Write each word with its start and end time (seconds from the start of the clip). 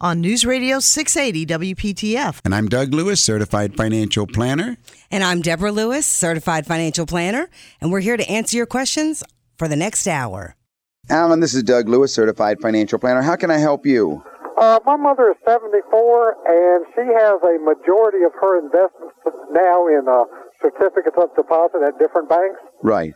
on 0.00 0.20
News 0.20 0.44
Radio 0.44 0.78
680 0.78 1.74
WPTF. 1.74 2.40
And 2.44 2.54
I'm 2.54 2.68
Doug 2.68 2.94
Lewis, 2.94 3.24
certified 3.24 3.76
financial 3.76 4.26
planner. 4.26 4.76
And 5.10 5.24
I'm 5.24 5.42
Deborah 5.42 5.72
Lewis, 5.72 6.06
certified 6.06 6.66
financial 6.66 7.06
planner, 7.06 7.48
and 7.80 7.90
we're 7.90 8.00
here 8.00 8.16
to 8.16 8.28
answer 8.30 8.56
your 8.56 8.66
questions 8.66 9.24
for 9.56 9.66
the 9.68 9.76
next 9.76 10.06
hour. 10.06 10.54
Alan, 11.10 11.40
this 11.40 11.54
is 11.54 11.62
Doug 11.62 11.88
Lewis, 11.88 12.14
certified 12.14 12.58
financial 12.60 12.98
planner. 12.98 13.22
How 13.22 13.36
can 13.36 13.50
I 13.50 13.58
help 13.58 13.86
you? 13.86 14.22
Uh, 14.58 14.78
my 14.84 14.96
mother 14.96 15.30
is 15.30 15.36
74, 15.46 16.36
and 16.46 16.84
she 16.94 17.02
has 17.02 17.38
a 17.42 17.58
majority 17.62 18.24
of 18.24 18.32
her 18.40 18.58
investments 18.58 19.14
now 19.52 19.86
in 19.86 20.06
uh, 20.08 20.24
certificates 20.60 21.16
of 21.16 21.34
deposit 21.34 21.82
at 21.86 21.98
different 21.98 22.28
banks. 22.28 22.60
Right. 22.82 23.14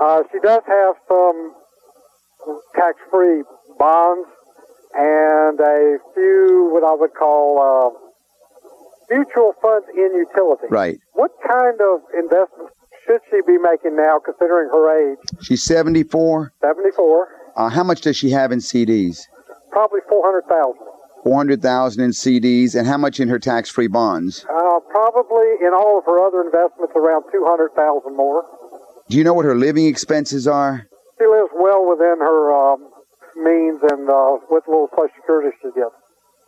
Uh, 0.00 0.22
she 0.32 0.38
does 0.40 0.62
have 0.66 0.94
some 1.08 1.52
tax-free 2.74 3.44
bonds 3.78 4.28
and 4.94 5.60
a 5.60 5.98
few 6.14 6.70
what 6.72 6.84
I 6.84 6.94
would 6.94 7.14
call 7.14 7.60
uh, 7.60 9.14
mutual 9.14 9.54
funds 9.60 9.86
in 9.94 10.14
utility. 10.16 10.66
Right. 10.70 10.98
What 11.12 11.32
kind 11.46 11.80
of 11.80 12.00
investments 12.16 12.74
should 13.06 13.20
she 13.30 13.40
be 13.46 13.58
making 13.58 13.96
now, 13.96 14.18
considering 14.18 14.68
her 14.68 15.12
age? 15.12 15.18
She's 15.42 15.62
74. 15.62 16.52
74. 16.60 17.28
Uh, 17.56 17.68
how 17.68 17.82
much 17.82 18.02
does 18.02 18.16
she 18.16 18.30
have 18.30 18.52
in 18.52 18.58
CDs? 18.58 19.22
Probably 19.72 20.00
400,000. 20.08 20.74
400,000 21.24 22.02
in 22.02 22.10
CDs 22.10 22.74
and 22.74 22.86
how 22.86 22.96
much 22.96 23.18
in 23.18 23.28
her 23.28 23.38
tax-free 23.38 23.88
bonds? 23.88 24.44
Uh, 24.44 24.78
probably 24.90 25.46
in 25.60 25.72
all 25.74 25.98
of 25.98 26.04
her 26.04 26.24
other 26.24 26.42
investments 26.42 26.92
around 26.94 27.24
200,000 27.32 28.16
more. 28.16 28.44
Do 29.08 29.16
you 29.16 29.24
know 29.24 29.34
what 29.34 29.44
her 29.44 29.56
living 29.56 29.86
expenses 29.86 30.46
are? 30.46 30.86
She 31.18 31.26
lives 31.26 31.50
well 31.58 31.88
within 31.88 32.18
her 32.20 32.52
um, 32.52 32.88
means 33.38 33.80
and 33.90 34.08
uh, 34.10 34.38
with 34.50 34.64
little 34.66 34.88
social 34.90 35.08
security 35.16 35.56
she 35.62 35.68
gets. 35.68 35.94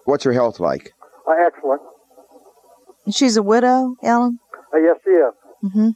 What's 0.04 0.24
her 0.24 0.32
health 0.32 0.60
like? 0.60 0.92
Uh, 1.26 1.34
excellent. 1.46 1.82
She's 3.10 3.36
a 3.36 3.42
widow, 3.42 3.94
Ellen? 4.02 4.38
Uh, 4.74 4.78
yes, 4.78 4.96
she 5.04 5.10
is. 5.10 5.34
Mm-hmm. 5.64 5.88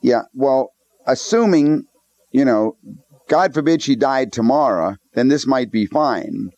Yeah, 0.00 0.22
well, 0.34 0.72
assuming, 1.06 1.84
you 2.30 2.44
know, 2.44 2.76
God 3.28 3.54
forbid 3.54 3.82
she 3.82 3.96
died 3.96 4.32
tomorrow, 4.32 4.96
then 5.14 5.28
this 5.28 5.46
might 5.46 5.70
be 5.70 5.86
fine. 5.86 6.50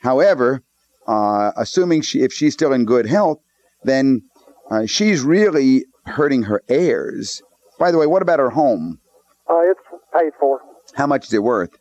However, 0.00 0.62
uh, 1.06 1.52
assuming 1.56 2.02
she, 2.02 2.22
if 2.22 2.32
she's 2.32 2.54
still 2.54 2.72
in 2.72 2.84
good 2.84 3.06
health, 3.06 3.38
then 3.84 4.22
uh, 4.70 4.86
she's 4.86 5.22
really 5.22 5.84
hurting 6.06 6.42
her 6.44 6.62
heirs. 6.68 7.42
By 7.78 7.90
the 7.90 7.98
way, 7.98 8.06
what 8.06 8.22
about 8.22 8.38
her 8.38 8.50
home? 8.50 8.98
Uh, 9.48 9.60
it's 9.62 9.80
paid 10.12 10.32
for. 10.38 10.60
How 10.94 11.06
much 11.06 11.26
is 11.26 11.32
it 11.34 11.42
worth? 11.42 11.76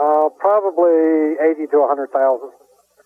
Uh, 0.00 0.28
probably 0.38 1.34
eighty 1.44 1.66
to 1.70 1.78
a 1.78 1.86
hundred 1.86 2.10
thousand. 2.10 2.50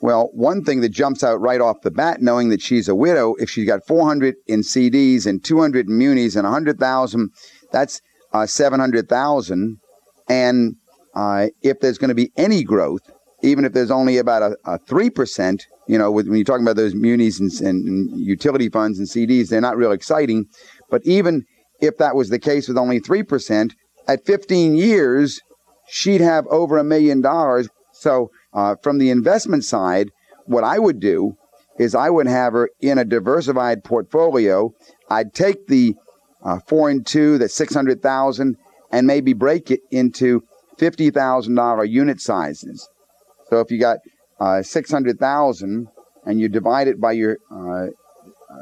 Well, 0.01 0.31
one 0.35 0.65
thing 0.65 0.81
that 0.83 0.91
jumps 0.91 1.25
out 1.25 1.41
right 1.41 1.61
off 1.61 1.81
the 1.83 1.91
bat, 1.91 2.21
knowing 2.21 2.51
that 2.51 2.61
she's 2.61 2.89
a 2.89 2.95
widow, 2.95 3.35
if 3.39 3.49
she's 3.49 3.67
got 3.67 3.87
400 3.87 4.35
in 4.47 4.61
CDs 4.61 5.25
and 5.25 5.43
200 5.43 5.89
in 5.89 5.97
munis 5.97 6.37
and 6.37 6.45
100,000, 6.45 7.31
that's 7.73 8.03
uh, 8.35 8.45
700,000. 8.45 9.79
And 10.29 10.77
uh, 11.15 11.47
if 11.63 11.81
there's 11.81 11.97
going 11.97 12.11
to 12.11 12.15
be 12.15 12.31
any 12.37 12.65
growth, 12.65 13.01
even 13.43 13.65
if 13.65 13.73
there's 13.73 13.91
only 13.91 14.19
about 14.19 14.43
a, 14.43 14.57
a 14.65 14.79
3%, 14.81 15.63
you 15.87 15.97
know, 15.97 16.11
with, 16.11 16.27
when 16.27 16.37
you're 16.37 16.45
talking 16.45 16.65
about 16.65 16.77
those 16.77 16.95
munis 16.95 17.41
and, 17.41 17.51
and 17.61 18.21
utility 18.21 18.69
funds 18.69 18.99
and 18.99 19.09
CDs, 19.09 19.49
they're 19.49 19.61
not 19.61 19.77
real 19.77 19.93
exciting. 19.93 20.47
But 20.91 21.03
even 21.07 21.45
if 21.81 21.97
that 21.99 22.15
was 22.15 22.31
the 22.31 22.39
case 22.39 22.69
with 22.69 22.77
only 22.77 23.01
3%, 23.01 23.73
at 24.07 24.27
15 24.27 24.75
years, 24.75 25.41
she'd 25.89 26.21
have 26.21 26.47
over 26.49 26.79
a 26.79 26.85
million 26.85 27.21
dollars. 27.21 27.69
So, 27.93 28.31
uh, 28.53 28.77
from 28.83 28.99
the 28.99 29.11
investment 29.11 29.65
side, 29.65 30.11
what 30.47 30.65
I 30.65 30.79
would 30.79 31.01
do 31.01 31.37
is 31.79 31.95
I 31.95 32.11
would 32.11 32.27
have 32.27 32.53
her 32.53 32.71
in 32.81 32.99
a 32.99 33.05
diversified 33.05 33.85
portfolio. 33.85 34.73
I'd 35.11 35.35
take 35.35 35.67
the 35.67 35.95
uh, 36.45 36.61
four 36.67 36.91
and 36.91 37.05
two, 37.07 37.39
the 37.39 37.49
600,000, 37.49 38.57
and 38.93 39.07
maybe 39.07 39.33
break 39.33 39.71
it 39.71 39.81
into 39.91 40.43
$50,000 40.79 41.89
unit 41.89 42.21
sizes. 42.21 42.89
So 43.49 43.61
if 43.61 43.71
you 43.71 43.81
got 43.81 43.99
uh, 44.41 44.63
600,000 44.63 45.89
and 46.25 46.41
you 46.41 46.49
divide 46.49 46.89
it 46.89 47.01
by 47.01 47.13
your 47.13 47.39
uh, 47.51 47.87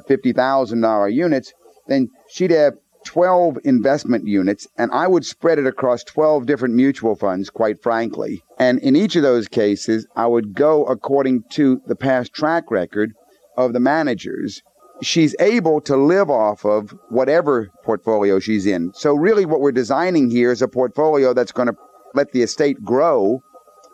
$50,000 0.09 1.13
units, 1.13 1.53
then 1.89 2.09
she'd 2.29 2.51
have 2.51 2.75
12 3.05 3.59
investment 3.65 4.27
units, 4.27 4.67
and 4.79 4.91
I 4.93 5.07
would 5.07 5.25
spread 5.25 5.59
it 5.59 5.67
across 5.67 6.05
12 6.05 6.47
different 6.47 6.75
mutual 6.75 7.15
funds, 7.15 7.51
quite 7.51 7.83
frankly. 7.83 8.43
And 8.59 8.79
in 8.81 8.97
each 8.97 9.17
of 9.17 9.23
those 9.23 9.49
cases, 9.49 10.07
I 10.17 10.27
would 10.27 10.55
go 10.55 10.85
according 10.85 11.45
to 11.51 11.81
the 11.87 11.97
past 11.97 12.33
track 12.33 12.71
record 12.71 13.13
of 13.57 13.73
the 13.73 13.81
managers. 13.81 14.63
She's 15.03 15.35
able 15.41 15.81
to 15.83 15.97
live 15.97 16.31
off 16.31 16.65
of 16.65 16.95
whatever 17.09 17.71
portfolio 17.85 18.39
she's 18.39 18.67
in. 18.67 18.93
So, 18.95 19.15
really, 19.15 19.47
what 19.47 19.61
we're 19.61 19.73
designing 19.73 20.31
here 20.31 20.53
is 20.53 20.63
a 20.63 20.69
portfolio 20.69 21.35
that's 21.35 21.53
going 21.53 21.69
to 21.69 21.77
let 22.15 22.33
the 22.33 22.43
estate 22.43 22.85
grow 22.85 23.43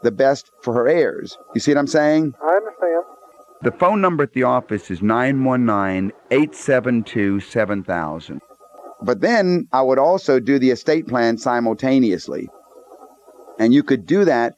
the 0.03 0.11
best 0.11 0.51
for 0.63 0.75
her 0.75 0.89
heirs. 0.89 1.39
You 1.55 1.61
see 1.61 1.73
what 1.73 1.79
I'm 1.79 1.87
saying? 1.87 2.35
I 2.43 2.55
understand. 2.55 3.05
The 3.63 3.73
phone 3.73 4.01
number 4.01 4.23
at 4.23 4.35
the 4.35 4.45
office 4.45 4.91
is 4.91 5.03
919 5.03 6.13
872 6.31 7.41
7000. 7.41 8.41
But 9.03 9.21
then 9.21 9.69
I 9.73 9.83
would 9.83 9.99
also 9.99 10.41
do 10.41 10.59
the 10.59 10.71
estate 10.71 11.07
plan 11.07 11.39
simultaneously. 11.39 12.49
And 13.59 13.73
you 13.73 13.83
could 13.83 14.07
do 14.07 14.25
that 14.25 14.55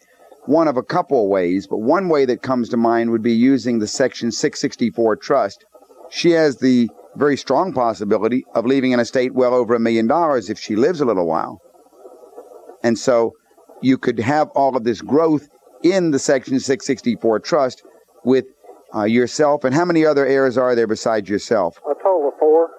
one 0.46 0.68
of 0.68 0.76
a 0.76 0.82
couple 0.82 1.22
of 1.22 1.28
ways, 1.28 1.66
but 1.66 1.78
one 1.78 2.08
way 2.08 2.24
that 2.24 2.42
comes 2.42 2.68
to 2.70 2.76
mind 2.76 3.10
would 3.10 3.22
be 3.22 3.32
using 3.32 3.78
the 3.78 3.86
Section 3.86 4.32
664 4.32 5.16
trust. 5.16 5.64
She 6.10 6.30
has 6.32 6.56
the 6.56 6.88
very 7.16 7.36
strong 7.36 7.72
possibility 7.72 8.44
of 8.54 8.66
leaving 8.66 8.94
an 8.94 9.00
estate 9.00 9.34
well 9.34 9.54
over 9.54 9.74
a 9.74 9.80
million 9.80 10.06
dollars 10.06 10.48
if 10.48 10.58
she 10.58 10.76
lives 10.76 11.00
a 11.00 11.04
little 11.04 11.26
while. 11.26 11.60
And 12.82 12.98
so 12.98 13.32
you 13.82 13.98
could 13.98 14.18
have 14.18 14.48
all 14.50 14.76
of 14.76 14.84
this 14.84 15.00
growth 15.02 15.48
in 15.82 16.10
the 16.10 16.18
Section 16.18 16.58
664 16.58 17.40
trust 17.40 17.82
with 18.24 18.46
uh, 18.94 19.04
yourself. 19.04 19.64
And 19.64 19.74
how 19.74 19.84
many 19.84 20.04
other 20.04 20.26
heirs 20.26 20.58
are 20.58 20.74
there 20.74 20.86
besides 20.86 21.28
yourself? 21.28 21.78
A 21.78 21.94
total 22.02 22.28
of 22.28 22.38
four. 22.38 22.70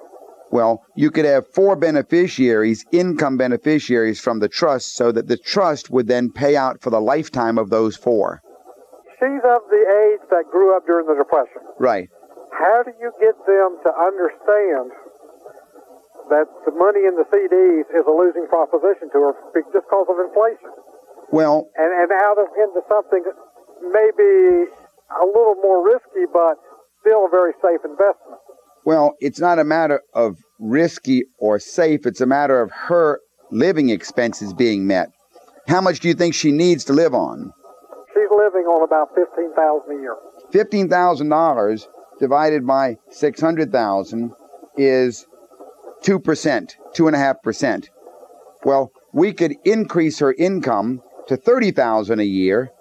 Well, 0.52 0.84
you 0.96 1.12
could 1.12 1.24
have 1.24 1.48
four 1.48 1.76
beneficiaries, 1.78 2.84
income 2.92 3.38
beneficiaries 3.38 4.20
from 4.20 4.40
the 4.40 4.50
trust, 4.50 4.96
so 4.96 5.12
that 5.12 5.28
the 5.28 5.38
trust 5.38 5.90
would 5.90 6.08
then 6.08 6.30
pay 6.30 6.58
out 6.58 6.82
for 6.82 6.90
the 6.90 7.00
lifetime 7.00 7.58
of 7.58 7.70
those 7.70 7.96
four. 7.96 8.42
She's 9.20 9.44
of 9.48 9.62
the 9.72 9.84
age 10.12 10.28
that 10.30 10.52
grew 10.52 10.76
up 10.76 10.86
during 10.86 11.08
the 11.08 11.16
Depression. 11.16 11.62
Right. 11.80 12.10
How 12.52 12.84
do 12.84 12.92
you 13.00 13.12
get 13.22 13.38
them 13.48 13.80
to 13.86 13.92
understand 13.96 14.92
that 16.30 16.48
the 16.68 16.76
money 16.76 17.08
in 17.08 17.16
the 17.16 17.26
CDs 17.32 17.88
is 17.96 18.04
a 18.04 18.12
losing 18.12 18.46
proposition 18.52 19.08
to 19.16 19.32
her 19.32 19.34
just 19.56 19.72
because 19.72 20.08
of 20.12 20.20
inflation? 20.20 20.72
Well, 21.32 21.72
And, 21.80 21.96
and 21.96 22.12
out 22.12 22.36
of 22.36 22.52
into 22.60 22.84
something 22.92 23.24
maybe 23.88 24.68
a 25.16 25.26
little 25.26 25.56
more 25.64 25.80
risky, 25.80 26.28
but 26.28 26.60
still 27.00 27.26
a 27.26 27.32
very 27.32 27.54
safe 27.64 27.80
investment. 27.88 28.42
Well, 28.86 29.16
it's 29.20 29.40
not 29.40 29.60
a 29.60 29.64
matter 29.64 30.02
of 30.14 30.38
risky 30.60 31.24
or 31.38 31.60
safe. 31.60 32.06
It's 32.06 32.22
a 32.22 32.26
matter 32.26 32.62
of 32.62 32.72
her 32.72 33.20
living 33.52 33.90
expenses 33.90 34.54
being 34.54 34.88
met. 34.88 35.10
How 35.68 35.82
much 35.82 36.00
do 36.00 36.08
you 36.08 36.14
think 36.14 36.34
she 36.34 36.52
needs 36.52 36.84
to 36.86 36.94
live 36.94 37.14
on? 37.14 37.52
She's 38.14 38.30
living 38.32 38.66
on 38.66 38.84
about 38.84 39.10
fifteen 39.16 39.54
thousand 39.56 39.98
a 39.98 40.02
year. 40.02 40.16
$15,000 40.52 41.88
divided 42.20 42.68
by 42.68 42.98
600,000 43.10 44.32
is 44.78 45.26
2%, 46.04 46.76
2.5%. 46.94 47.88
Well, 48.64 48.92
we 49.14 49.34
could 49.34 49.56
increase 49.64 50.20
her 50.20 50.34
income 50.34 51.02
to 51.28 51.38
30,000 51.38 52.20
a 52.20 52.24
year 52.24 52.72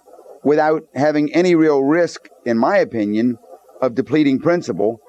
without 0.43 0.82
having 0.94 1.32
any 1.32 1.55
real 1.55 1.82
risk, 1.82 2.29
in 2.44 2.58
my 2.58 2.79
opinion, 2.79 3.38
of 3.81 3.94
depleting 3.94 4.41
principal. 4.41 5.00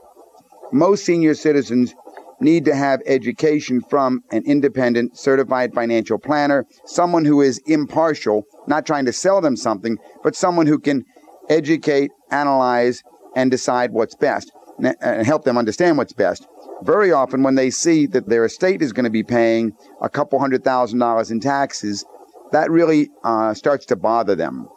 Most 0.71 1.05
senior 1.05 1.33
citizens 1.33 1.93
need 2.39 2.65
to 2.65 2.75
have 2.75 3.01
education 3.05 3.81
from 3.81 4.23
an 4.31 4.43
independent 4.45 5.17
certified 5.17 5.73
financial 5.73 6.17
planner, 6.17 6.65
someone 6.85 7.25
who 7.25 7.41
is 7.41 7.61
impartial, 7.67 8.43
not 8.67 8.85
trying 8.85 9.05
to 9.05 9.13
sell 9.13 9.41
them 9.41 9.55
something, 9.55 9.97
but 10.23 10.35
someone 10.35 10.65
who 10.65 10.79
can 10.79 11.03
educate, 11.49 12.11
analyze, 12.31 13.03
and 13.35 13.51
decide 13.51 13.91
what's 13.91 14.15
best 14.15 14.51
and 14.79 15.25
help 15.25 15.43
them 15.43 15.57
understand 15.57 15.97
what's 15.97 16.13
best. 16.13 16.47
Very 16.81 17.11
often, 17.11 17.43
when 17.43 17.55
they 17.55 17.69
see 17.69 18.07
that 18.07 18.27
their 18.27 18.45
estate 18.45 18.81
is 18.81 18.91
going 18.91 19.03
to 19.03 19.11
be 19.11 19.23
paying 19.23 19.73
a 20.01 20.09
couple 20.09 20.39
hundred 20.39 20.63
thousand 20.63 20.97
dollars 20.99 21.29
in 21.29 21.39
taxes, 21.39 22.03
that 22.51 22.71
really 22.71 23.09
uh, 23.23 23.53
starts 23.53 23.85
to 23.87 23.95
bother 23.95 24.35
them. 24.35 24.67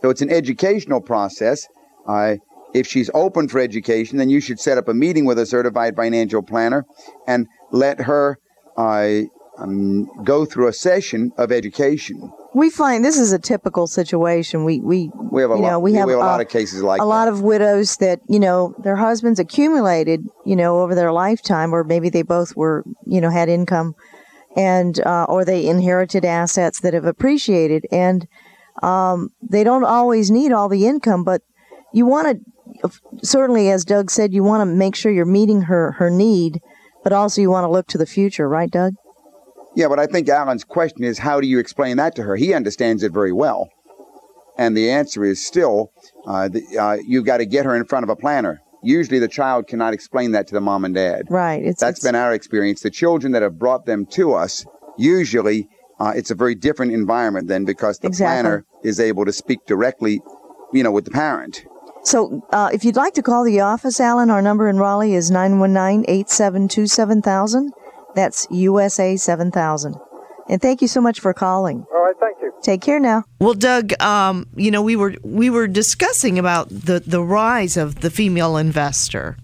So 0.00 0.10
it's 0.10 0.22
an 0.22 0.30
educational 0.30 1.00
process. 1.00 1.68
Uh, 2.06 2.36
if 2.74 2.86
she's 2.86 3.10
open 3.14 3.48
for 3.48 3.58
education, 3.60 4.18
then 4.18 4.30
you 4.30 4.40
should 4.40 4.58
set 4.60 4.78
up 4.78 4.88
a 4.88 4.94
meeting 4.94 5.24
with 5.24 5.38
a 5.38 5.46
certified 5.46 5.96
financial 5.96 6.42
planner 6.42 6.84
and 7.26 7.46
let 7.70 8.00
her 8.00 8.38
uh, 8.76 9.20
um, 9.58 10.08
go 10.24 10.44
through 10.44 10.68
a 10.68 10.72
session 10.72 11.30
of 11.36 11.52
education. 11.52 12.32
We 12.54 12.70
find 12.70 13.04
this 13.04 13.18
is 13.18 13.32
a 13.32 13.38
typical 13.38 13.86
situation. 13.86 14.64
We 14.64 14.80
we 14.80 15.10
We 15.30 15.42
have 15.42 15.50
a, 15.50 15.54
you 15.54 15.60
lot, 15.62 15.70
know, 15.70 15.80
we 15.80 15.94
have, 15.94 16.08
a 16.08 16.16
lot 16.16 16.40
uh, 16.40 16.42
of 16.42 16.48
cases 16.48 16.82
like 16.82 17.00
a 17.00 17.04
that. 17.04 17.08
lot 17.08 17.28
of 17.28 17.40
widows 17.42 17.96
that 17.96 18.20
you 18.28 18.38
know 18.38 18.74
their 18.82 18.96
husbands 18.96 19.38
accumulated 19.38 20.26
you 20.44 20.56
know 20.56 20.80
over 20.80 20.94
their 20.94 21.12
lifetime 21.12 21.74
or 21.74 21.84
maybe 21.84 22.08
they 22.10 22.22
both 22.22 22.56
were 22.56 22.84
you 23.06 23.20
know 23.20 23.30
had 23.30 23.48
income 23.48 23.94
and 24.56 25.00
uh, 25.06 25.24
or 25.28 25.44
they 25.44 25.66
inherited 25.66 26.24
assets 26.26 26.80
that 26.80 26.92
have 26.92 27.06
appreciated 27.06 27.86
and 27.90 28.26
um, 28.82 29.30
they 29.42 29.64
don't 29.64 29.84
always 29.84 30.30
need 30.30 30.52
all 30.52 30.68
the 30.68 30.86
income 30.86 31.24
but 31.24 31.40
you 31.94 32.04
want 32.04 32.28
to 32.28 32.51
certainly 33.22 33.70
as 33.70 33.84
doug 33.84 34.10
said 34.10 34.32
you 34.32 34.42
want 34.42 34.60
to 34.60 34.66
make 34.66 34.94
sure 34.94 35.12
you're 35.12 35.24
meeting 35.24 35.62
her 35.62 35.92
her 35.92 36.10
need 36.10 36.60
but 37.04 37.12
also 37.12 37.40
you 37.40 37.50
want 37.50 37.64
to 37.64 37.70
look 37.70 37.86
to 37.86 37.98
the 37.98 38.06
future 38.06 38.48
right 38.48 38.70
doug 38.70 38.94
Yeah, 39.74 39.88
but 39.88 39.98
I 39.98 40.06
think 40.06 40.28
Alan's 40.28 40.64
question 40.64 41.02
is 41.04 41.18
how 41.18 41.40
do 41.40 41.46
you 41.46 41.58
explain 41.58 41.96
that 41.96 42.14
to 42.16 42.22
her? 42.22 42.36
He 42.36 42.52
understands 42.54 43.02
it 43.02 43.10
very 43.12 43.32
well. 43.32 43.70
And 44.58 44.76
the 44.76 44.90
answer 44.90 45.24
is 45.24 45.44
still 45.44 45.90
uh, 46.26 46.48
the, 46.48 46.62
uh, 46.78 46.98
you've 47.06 47.24
got 47.24 47.38
to 47.38 47.46
get 47.46 47.64
her 47.64 47.74
in 47.74 47.84
front 47.86 48.04
of 48.04 48.10
a 48.10 48.16
planner. 48.16 48.60
Usually 48.82 49.18
the 49.18 49.28
child 49.28 49.66
cannot 49.66 49.94
explain 49.94 50.32
that 50.32 50.46
to 50.48 50.54
the 50.54 50.60
mom 50.60 50.84
and 50.84 50.94
dad. 50.94 51.22
right 51.30 51.62
it's 51.64 51.80
That's 51.80 52.00
it's- 52.00 52.04
been 52.06 52.14
our 52.24 52.34
experience. 52.34 52.82
The 52.82 52.90
children 52.90 53.32
that 53.32 53.42
have 53.42 53.58
brought 53.58 53.86
them 53.86 54.04
to 54.18 54.34
us, 54.34 54.64
usually 54.98 55.68
uh, 55.98 56.12
it's 56.14 56.30
a 56.30 56.34
very 56.34 56.54
different 56.54 56.92
environment 56.92 57.48
then 57.48 57.64
because 57.64 57.98
the 57.98 58.08
Exactly. 58.08 58.26
planner 58.42 58.64
is 58.84 59.00
able 59.00 59.24
to 59.24 59.32
speak 59.32 59.60
directly, 59.66 60.20
you 60.74 60.82
know, 60.84 60.90
with 60.92 61.06
the 61.06 61.10
parent. 61.12 61.64
So, 62.04 62.42
uh, 62.50 62.70
if 62.72 62.84
you'd 62.84 62.96
like 62.96 63.14
to 63.14 63.22
call 63.22 63.44
the 63.44 63.60
office, 63.60 64.00
Alan, 64.00 64.30
our 64.30 64.42
number 64.42 64.68
in 64.68 64.76
Raleigh 64.76 65.14
is 65.14 65.30
919 65.30 66.04
872 66.08 66.86
7000. 66.86 67.72
That's 68.14 68.46
USA 68.50 69.16
7000. 69.16 69.94
And 70.48 70.60
thank 70.60 70.82
you 70.82 70.88
so 70.88 71.00
much 71.00 71.20
for 71.20 71.32
calling. 71.32 71.86
All 71.94 72.04
right, 72.04 72.14
thank 72.18 72.36
you. 72.42 72.52
Take 72.62 72.80
care 72.80 72.98
now. 72.98 73.24
Well, 73.38 73.54
Doug, 73.54 73.92
um, 74.02 74.46
you 74.56 74.70
know, 74.70 74.82
we 74.82 74.96
were 74.96 75.14
we 75.22 75.48
were 75.48 75.68
discussing 75.68 76.38
about 76.38 76.68
the 76.68 77.00
the 77.00 77.22
rise 77.22 77.76
of 77.76 78.00
the 78.00 78.10
female 78.10 78.56
investor 78.56 79.36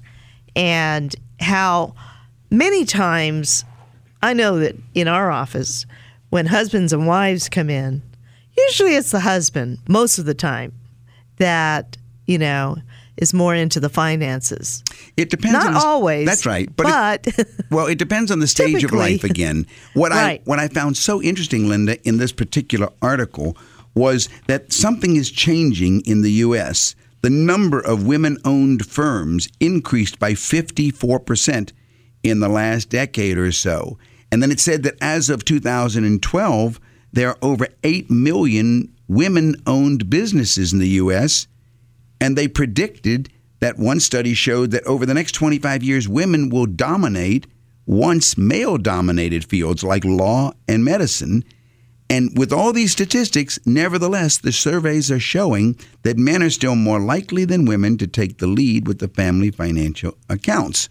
and 0.56 1.14
how 1.40 1.94
many 2.50 2.84
times 2.84 3.64
I 4.22 4.32
know 4.32 4.58
that 4.58 4.76
in 4.94 5.06
our 5.06 5.30
office 5.30 5.86
when 6.30 6.46
husbands 6.46 6.92
and 6.92 7.06
wives 7.06 7.48
come 7.48 7.70
in, 7.70 8.02
usually 8.56 8.96
it's 8.96 9.12
the 9.12 9.20
husband 9.20 9.78
most 9.88 10.18
of 10.18 10.24
the 10.24 10.34
time 10.34 10.72
that, 11.36 11.96
you 12.28 12.38
know, 12.38 12.76
is 13.16 13.34
more 13.34 13.54
into 13.54 13.80
the 13.80 13.88
finances. 13.88 14.84
It 15.16 15.30
depends. 15.30 15.54
Not 15.54 15.66
on 15.68 15.74
the, 15.74 15.80
always, 15.80 16.26
That's 16.26 16.46
right. 16.46 16.74
But, 16.76 17.26
it- 17.26 17.48
well, 17.70 17.86
it 17.86 17.98
depends 17.98 18.30
on 18.30 18.38
the 18.38 18.46
stage 18.46 18.84
of 18.84 18.92
life. 18.92 19.24
Again, 19.24 19.66
what 19.94 20.12
Right. 20.12 20.40
I 20.40 20.42
what 20.44 20.60
I 20.60 20.68
found 20.68 20.96
so 20.96 21.20
interesting, 21.20 21.68
Linda, 21.68 22.00
in 22.06 22.18
this 22.18 22.30
particular 22.30 22.90
article 23.02 23.56
was 23.94 24.28
that 24.46 24.72
something 24.72 25.16
is 25.16 25.30
changing 25.32 26.02
in 26.02 26.22
the 26.22 26.30
U.S. 26.46 26.94
The 27.22 27.30
number 27.30 27.80
of 27.80 28.06
women-owned 28.06 28.86
firms 28.86 29.48
increased 29.58 30.20
by 30.20 30.34
54 30.34 31.18
percent 31.18 31.72
in 32.22 32.38
the 32.40 32.48
last 32.48 32.90
decade 32.90 33.38
or 33.38 33.50
so, 33.52 33.98
and 34.30 34.40
then 34.42 34.52
it 34.52 34.60
said 34.60 34.82
that 34.84 34.94
as 35.00 35.28
of 35.30 35.44
2012, 35.44 36.78
there 37.12 37.30
are 37.30 37.38
over 37.42 37.66
eight 37.82 38.10
million 38.10 38.92
women-owned 39.08 40.08
businesses 40.10 40.72
in 40.72 40.78
the 40.78 40.88
U.S 41.02 41.47
and 42.20 42.36
they 42.36 42.48
predicted 42.48 43.30
that 43.60 43.78
one 43.78 44.00
study 44.00 44.34
showed 44.34 44.70
that 44.70 44.84
over 44.84 45.04
the 45.04 45.14
next 45.14 45.32
25 45.32 45.82
years, 45.82 46.08
women 46.08 46.48
will 46.48 46.66
dominate 46.66 47.46
once 47.86 48.36
male 48.36 48.76
dominated 48.76 49.44
fields 49.44 49.82
like 49.82 50.04
law 50.04 50.52
and 50.68 50.84
medicine. 50.84 51.42
And 52.10 52.36
with 52.38 52.52
all 52.52 52.72
these 52.72 52.92
statistics, 52.92 53.58
nevertheless, 53.66 54.38
the 54.38 54.52
surveys 54.52 55.10
are 55.10 55.20
showing 55.20 55.78
that 56.02 56.16
men 56.16 56.42
are 56.42 56.50
still 56.50 56.76
more 56.76 57.00
likely 57.00 57.44
than 57.44 57.66
women 57.66 57.98
to 57.98 58.06
take 58.06 58.38
the 58.38 58.46
lead 58.46 58.86
with 58.86 58.98
the 58.98 59.08
family 59.08 59.50
financial 59.50 60.16
accounts. 60.28 60.88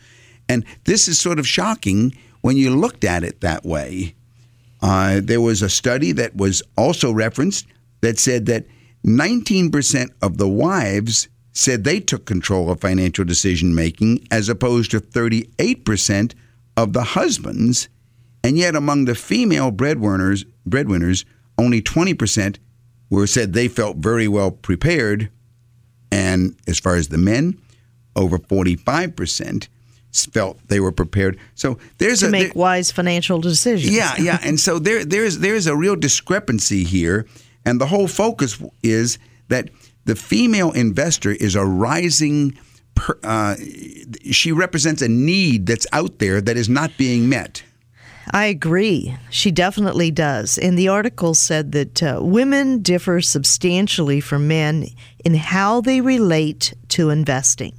And 0.50 0.66
this 0.86 1.08
is 1.08 1.20
sort 1.20 1.40
of 1.40 1.48
shocking 1.48 2.16
when 2.42 2.58
you 2.58 2.76
looked 2.76 3.04
at 3.04 3.24
it 3.24 3.42
that 3.42 3.66
way. 3.66 4.16
Uh, 4.82 5.22
there 5.24 5.42
was 5.42 5.62
a 5.62 5.70
study 5.70 6.12
that 6.14 6.36
was 6.36 6.62
also 6.78 7.12
referenced 7.12 7.66
that 8.02 8.20
said 8.20 8.46
that 8.46 8.66
19% 9.08 10.10
of 10.22 10.38
the 10.38 10.48
wives 10.50 11.30
said 11.54 11.84
they 11.84 12.00
took 12.00 12.26
control 12.26 12.70
of 12.70 12.82
financial 12.82 13.26
decision 13.26 13.74
making, 13.74 14.28
as 14.30 14.50
opposed 14.50 14.92
to 14.92 15.00
38% 15.00 16.34
of 16.76 16.94
the 16.94 17.04
husbands. 17.04 17.88
And 18.44 18.58
yet, 18.58 18.76
among 18.76 19.06
the 19.06 19.16
female 19.16 19.72
breadwinners, 19.72 20.44
breadwinners, 20.66 21.26
only 21.58 21.82
20% 21.82 22.58
were 23.10 23.26
said 23.26 23.54
they 23.54 23.68
felt 23.68 23.98
very 23.98 24.28
well 24.28 24.52
prepared. 24.52 25.30
And 26.12 26.56
as 26.68 26.80
far 26.80 26.96
as 26.96 27.08
the 27.08 27.18
men, 27.18 27.60
over 28.16 28.38
45% 28.38 29.68
felt 30.32 30.60
they 30.68 30.80
were 30.80 30.92
prepared. 30.92 31.38
So 31.56 31.78
there's 31.98 32.20
to 32.20 32.28
a 32.28 32.30
make 32.30 32.54
there- 32.54 32.62
wise 32.62 32.92
financial 32.92 33.40
decisions. 33.40 33.94
yeah, 33.96 34.16
yeah, 34.20 34.40
and 34.44 34.60
so 34.60 34.80
there, 34.80 35.06
there's 35.06 35.40
there's 35.40 35.68
a 35.68 35.76
real 35.76 35.96
discrepancy 35.96 36.84
here, 36.84 37.26
and 37.68 37.82
the 37.82 37.88
whole 37.88 38.08
focus 38.08 38.64
is 38.82 39.20
that 39.50 39.70
the 40.06 40.16
female 40.16 40.72
investor 40.72 41.32
is 41.32 41.54
a 41.54 41.66
rising. 41.66 42.58
Per, 42.96 43.20
uh, 43.24 43.56
she 44.32 44.54
represents 44.54 45.02
a 45.02 45.10
need 45.10 45.66
that's 45.66 45.86
out 45.92 46.20
there 46.20 46.40
that 46.40 46.56
is 46.56 46.70
not 46.70 46.92
being 46.98 47.28
met. 47.28 47.64
I 48.32 48.46
agree. 48.46 49.18
She 49.30 49.52
definitely 49.52 50.12
does. 50.12 50.58
And 50.58 50.78
the 50.78 50.88
article 50.88 51.34
said 51.34 51.74
that 51.74 52.02
uh, 52.02 52.20
women 52.22 52.82
differ 52.82 53.20
substantially 53.20 54.22
from 54.22 54.48
men 54.48 54.88
in 55.26 55.36
how 55.36 55.82
they 55.82 56.00
relate 56.00 56.74
to 56.90 57.10
investing. 57.10 57.74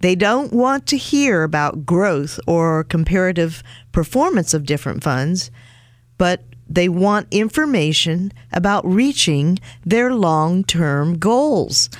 They 0.00 0.14
don't 0.14 0.50
want 0.50 0.86
to 0.88 0.96
hear 0.96 1.42
about 1.42 1.84
growth 1.84 2.40
or 2.46 2.84
comparative 2.84 3.62
performance 3.92 4.54
of 4.54 4.64
different 4.64 5.04
funds, 5.04 5.50
but 6.16 6.42
they 6.70 6.88
want 6.88 7.26
information 7.32 8.32
about 8.52 8.86
reaching 8.86 9.58
their 9.84 10.14
long 10.14 10.64
term 10.64 11.18
goals. 11.18 11.90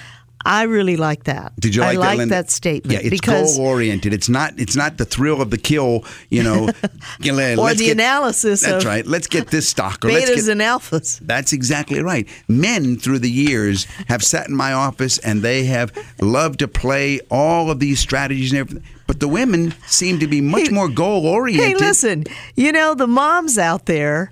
I 0.42 0.62
really 0.62 0.96
like 0.96 1.24
that. 1.24 1.52
Did 1.60 1.74
you 1.74 1.82
like 1.82 1.98
I 1.98 2.00
that, 2.00 2.16
like 2.18 2.28
that 2.30 2.50
statement 2.50 2.92
Yeah, 2.94 3.00
it's 3.06 3.10
because 3.10 3.58
goal 3.58 3.66
oriented. 3.66 4.14
It's 4.14 4.30
not. 4.30 4.54
It's 4.58 4.74
not 4.74 4.96
the 4.96 5.04
thrill 5.04 5.42
of 5.42 5.50
the 5.50 5.58
kill. 5.58 6.02
You 6.30 6.42
know, 6.42 6.64
or 7.28 7.32
let's 7.32 7.78
the 7.78 7.86
get- 7.86 7.92
analysis 7.92 8.62
That's 8.62 8.86
right. 8.86 9.06
Let's 9.06 9.26
get 9.26 9.48
this 9.48 9.68
stock. 9.68 10.02
Or 10.02 10.08
let's 10.10 10.30
betas 10.30 10.46
get, 10.46 10.48
and 10.52 10.60
alphas. 10.62 11.18
That's 11.20 11.52
exactly 11.52 12.00
right. 12.02 12.26
Men 12.48 12.96
through 12.96 13.18
the 13.18 13.30
years 13.30 13.84
have 14.08 14.22
sat 14.22 14.48
in 14.48 14.56
my 14.56 14.72
office 14.72 15.18
and 15.18 15.42
they 15.42 15.64
have 15.64 15.92
loved 16.22 16.60
to 16.60 16.68
play 16.68 17.20
all 17.30 17.70
of 17.70 17.78
these 17.78 18.00
strategies 18.00 18.52
and 18.52 18.60
everything. 18.60 18.84
But 19.06 19.20
the 19.20 19.28
women 19.28 19.74
seem 19.86 20.20
to 20.20 20.26
be 20.26 20.40
much 20.40 20.68
Hey- 20.68 20.74
more 20.74 20.88
goal 20.88 21.26
oriented. 21.26 21.80
Hey, 21.80 21.86
listen, 21.86 22.24
you 22.54 22.72
know, 22.72 22.94
the 22.94 23.08
moms 23.08 23.58
out 23.58 23.84
there, 23.86 24.30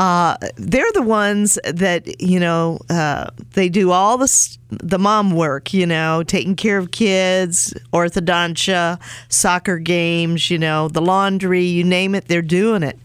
uh, 0.00 0.34
they're 0.56 0.90
the 0.94 1.02
ones 1.02 1.58
that, 1.62 2.22
you 2.22 2.40
know, 2.40 2.80
uh, 2.88 3.28
they 3.52 3.68
do 3.68 3.90
all 3.90 4.16
the, 4.16 4.58
the 4.70 4.98
mom 4.98 5.30
work, 5.32 5.74
you 5.74 5.86
know, 5.86 6.22
taking 6.22 6.56
care 6.56 6.78
of 6.78 6.90
kids, 6.90 7.74
orthodontia, 7.92 8.98
soccer 9.28 9.78
games, 9.78 10.50
you 10.50 10.56
know, 10.56 10.88
the 10.88 11.02
laundry, 11.02 11.64
you 11.64 11.84
name 11.84 12.14
it, 12.14 12.28
they're 12.28 12.40
doing 12.40 12.82
it. 12.82 12.98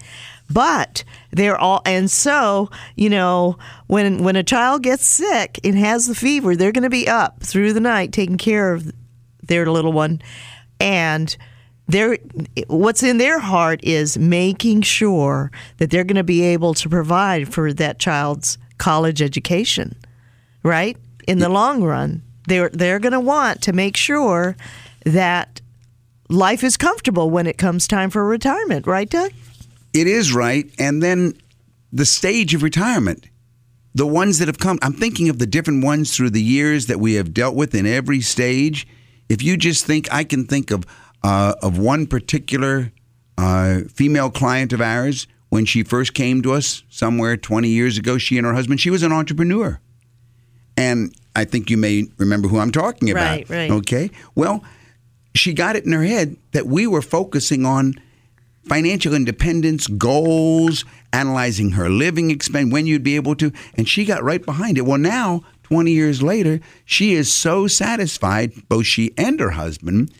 But 0.49 1.03
they're 1.31 1.57
all, 1.57 1.81
and 1.85 2.09
so 2.09 2.69
you 2.95 3.09
know, 3.09 3.57
when 3.87 4.23
when 4.23 4.37
a 4.37 4.43
child 4.43 4.83
gets 4.83 5.05
sick 5.05 5.59
and 5.65 5.77
has 5.77 6.07
the 6.07 6.15
fever, 6.15 6.55
they're 6.55 6.71
going 6.71 6.83
to 6.83 6.89
be 6.89 7.09
up 7.09 7.41
through 7.41 7.73
the 7.73 7.81
night 7.81 8.13
taking 8.13 8.37
care 8.37 8.73
of 8.73 8.93
their 9.43 9.65
little 9.65 9.91
one, 9.91 10.21
and 10.79 11.35
their 11.87 12.17
what's 12.67 13.03
in 13.03 13.17
their 13.17 13.39
heart 13.39 13.79
is 13.83 14.17
making 14.17 14.81
sure 14.81 15.51
that 15.77 15.91
they're 15.91 16.03
going 16.03 16.15
to 16.15 16.23
be 16.23 16.41
able 16.41 16.73
to 16.75 16.89
provide 16.89 17.53
for 17.53 17.73
that 17.73 17.99
child's 17.99 18.57
college 18.77 19.21
education, 19.21 19.95
right? 20.63 20.97
In 21.27 21.39
the 21.39 21.49
long 21.49 21.83
run, 21.83 22.23
they're 22.47 22.69
they're 22.69 22.99
going 22.99 23.13
to 23.13 23.19
want 23.19 23.61
to 23.63 23.73
make 23.73 23.97
sure 23.97 24.55
that 25.05 25.61
life 26.29 26.63
is 26.63 26.77
comfortable 26.77 27.29
when 27.29 27.47
it 27.47 27.57
comes 27.57 27.87
time 27.87 28.09
for 28.09 28.25
retirement, 28.25 28.87
right, 28.87 29.09
Doug? 29.09 29.31
It 29.93 30.07
is 30.07 30.33
right. 30.33 30.69
And 30.79 31.01
then 31.01 31.33
the 31.91 32.05
stage 32.05 32.53
of 32.53 32.63
retirement, 32.63 33.27
the 33.93 34.07
ones 34.07 34.39
that 34.39 34.47
have 34.47 34.59
come, 34.59 34.79
I'm 34.81 34.93
thinking 34.93 35.29
of 35.29 35.39
the 35.39 35.45
different 35.45 35.83
ones 35.83 36.15
through 36.15 36.31
the 36.31 36.41
years 36.41 36.87
that 36.87 36.99
we 36.99 37.13
have 37.13 37.33
dealt 37.33 37.55
with 37.55 37.73
in 37.75 37.85
every 37.85 38.21
stage. 38.21 38.87
If 39.29 39.41
you 39.41 39.55
just 39.55 39.85
think, 39.85 40.11
I 40.11 40.23
can 40.23 40.45
think 40.45 40.71
of 40.71 40.85
uh, 41.25 41.55
of 41.63 41.79
one 41.79 42.05
particular 42.05 42.91
uh, 43.39 43.79
female 43.91 44.29
client 44.29 44.71
of 44.71 44.79
ours 44.79 45.25
when 45.49 45.65
she 45.65 45.81
first 45.81 46.13
came 46.13 46.43
to 46.43 46.53
us 46.53 46.83
somewhere 46.87 47.35
20 47.35 47.67
years 47.67 47.97
ago. 47.97 48.19
She 48.19 48.37
and 48.37 48.45
her 48.45 48.53
husband, 48.53 48.79
she 48.79 48.91
was 48.91 49.01
an 49.01 49.11
entrepreneur, 49.11 49.79
and 50.77 51.15
I 51.35 51.45
think 51.45 51.71
you 51.71 51.77
may 51.77 52.05
remember 52.17 52.47
who 52.47 52.59
I'm 52.59 52.71
talking 52.71 53.09
about. 53.09 53.23
Right, 53.23 53.49
right. 53.49 53.71
Okay. 53.71 54.11
Well, 54.35 54.63
she 55.33 55.51
got 55.53 55.75
it 55.75 55.83
in 55.85 55.93
her 55.93 56.03
head 56.03 56.37
that 56.51 56.67
we 56.67 56.85
were 56.85 57.01
focusing 57.01 57.65
on 57.65 57.95
financial 58.65 59.15
independence, 59.15 59.87
goals, 59.87 60.85
analyzing 61.11 61.71
her 61.71 61.89
living 61.89 62.29
expense, 62.29 62.71
when 62.71 62.85
you'd 62.85 63.03
be 63.03 63.15
able 63.15 63.35
to, 63.37 63.51
and 63.75 63.89
she 63.89 64.05
got 64.05 64.23
right 64.23 64.45
behind 64.45 64.77
it. 64.77 64.81
Well, 64.81 64.99
now, 64.99 65.43
20 65.63 65.89
years 65.91 66.21
later, 66.21 66.59
she 66.85 67.13
is 67.13 67.33
so 67.33 67.65
satisfied, 67.65 68.53
both 68.69 68.85
she 68.85 69.11
and 69.17 69.39
her 69.39 69.51
husband, 69.51 70.11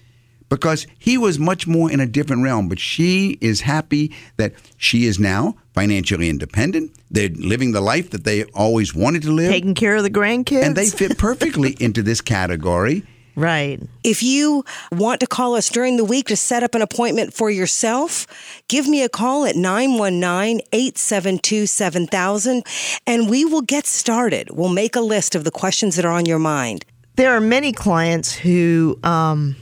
because 0.50 0.88
he 0.98 1.18
was 1.18 1.40
much 1.40 1.68
more 1.68 1.92
in 1.92 2.00
a 2.00 2.06
different 2.06 2.44
realm. 2.44 2.70
But 2.70 2.80
she 2.80 3.38
is 3.42 3.62
happy 3.62 4.14
that 4.38 4.54
she 4.78 5.06
is 5.06 5.20
now 5.20 5.56
financially 5.74 6.30
independent. 6.30 6.92
They're 7.12 7.30
living 7.30 7.72
the 7.72 7.82
life 7.82 8.12
that 8.12 8.24
they 8.24 8.44
always 8.54 8.94
wanted 8.96 9.24
to 9.24 9.32
live. 9.32 9.52
Taking 9.52 9.76
care 9.76 9.96
of 9.96 10.04
the 10.04 10.10
grandkids. 10.10 10.64
and 10.64 10.76
they 10.76 10.88
fit 10.88 11.18
perfectly 11.18 11.76
into 11.80 12.02
this 12.02 12.22
category. 12.22 13.04
right. 13.36 13.82
If 14.04 14.24
you 14.24 14.64
want 14.92 15.20
to 15.20 15.28
call 15.28 15.56
us 15.56 15.68
during 15.70 15.98
the 15.98 16.06
week 16.06 16.28
to 16.28 16.36
set 16.38 16.64
up 16.64 16.74
an 16.76 16.82
appointment 16.82 17.34
for 17.34 17.50
yourself, 17.50 18.26
give 18.70 18.88
me 18.88 19.04
a 19.04 19.10
call 19.10 19.46
at 19.46 19.56
919 19.58 20.62
872 20.72 21.66
7000 21.66 22.64
and 23.06 23.30
we 23.30 23.44
will 23.44 23.62
get 23.62 23.86
started. 23.86 24.50
We'll 24.52 24.70
make 24.70 24.96
a 24.96 25.02
list 25.02 25.36
of 25.36 25.44
the 25.44 25.52
questions 25.52 25.96
that 25.98 26.06
are 26.06 26.12
on 26.12 26.26
your 26.26 26.40
mind. 26.40 26.86
there 27.18 27.34
are 27.36 27.42
many 27.42 27.72
clients 27.74 28.34
who 28.34 28.98
um, 29.04 29.56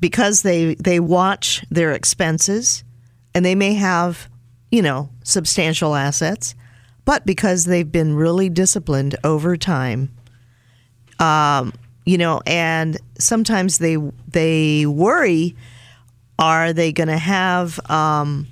because 0.00 0.42
they 0.42 0.74
they 0.74 1.00
watch 1.00 1.64
their 1.70 1.92
expenses 1.92 2.84
and 3.34 3.44
they 3.44 3.54
may 3.54 3.74
have 3.74 4.28
you 4.70 4.82
know 4.82 5.10
substantial 5.24 5.94
assets 5.94 6.54
but 7.04 7.24
because 7.24 7.64
they've 7.64 7.92
been 7.92 8.14
really 8.14 8.48
disciplined 8.48 9.16
over 9.24 9.56
time 9.56 10.10
um, 11.18 11.72
you 12.04 12.18
know 12.18 12.40
and 12.46 12.98
sometimes 13.18 13.78
they 13.78 13.96
they 14.28 14.86
worry 14.86 15.56
are 16.38 16.72
they 16.72 16.92
going 16.92 17.08
to 17.08 17.18
have 17.18 17.80
um, 17.90 18.46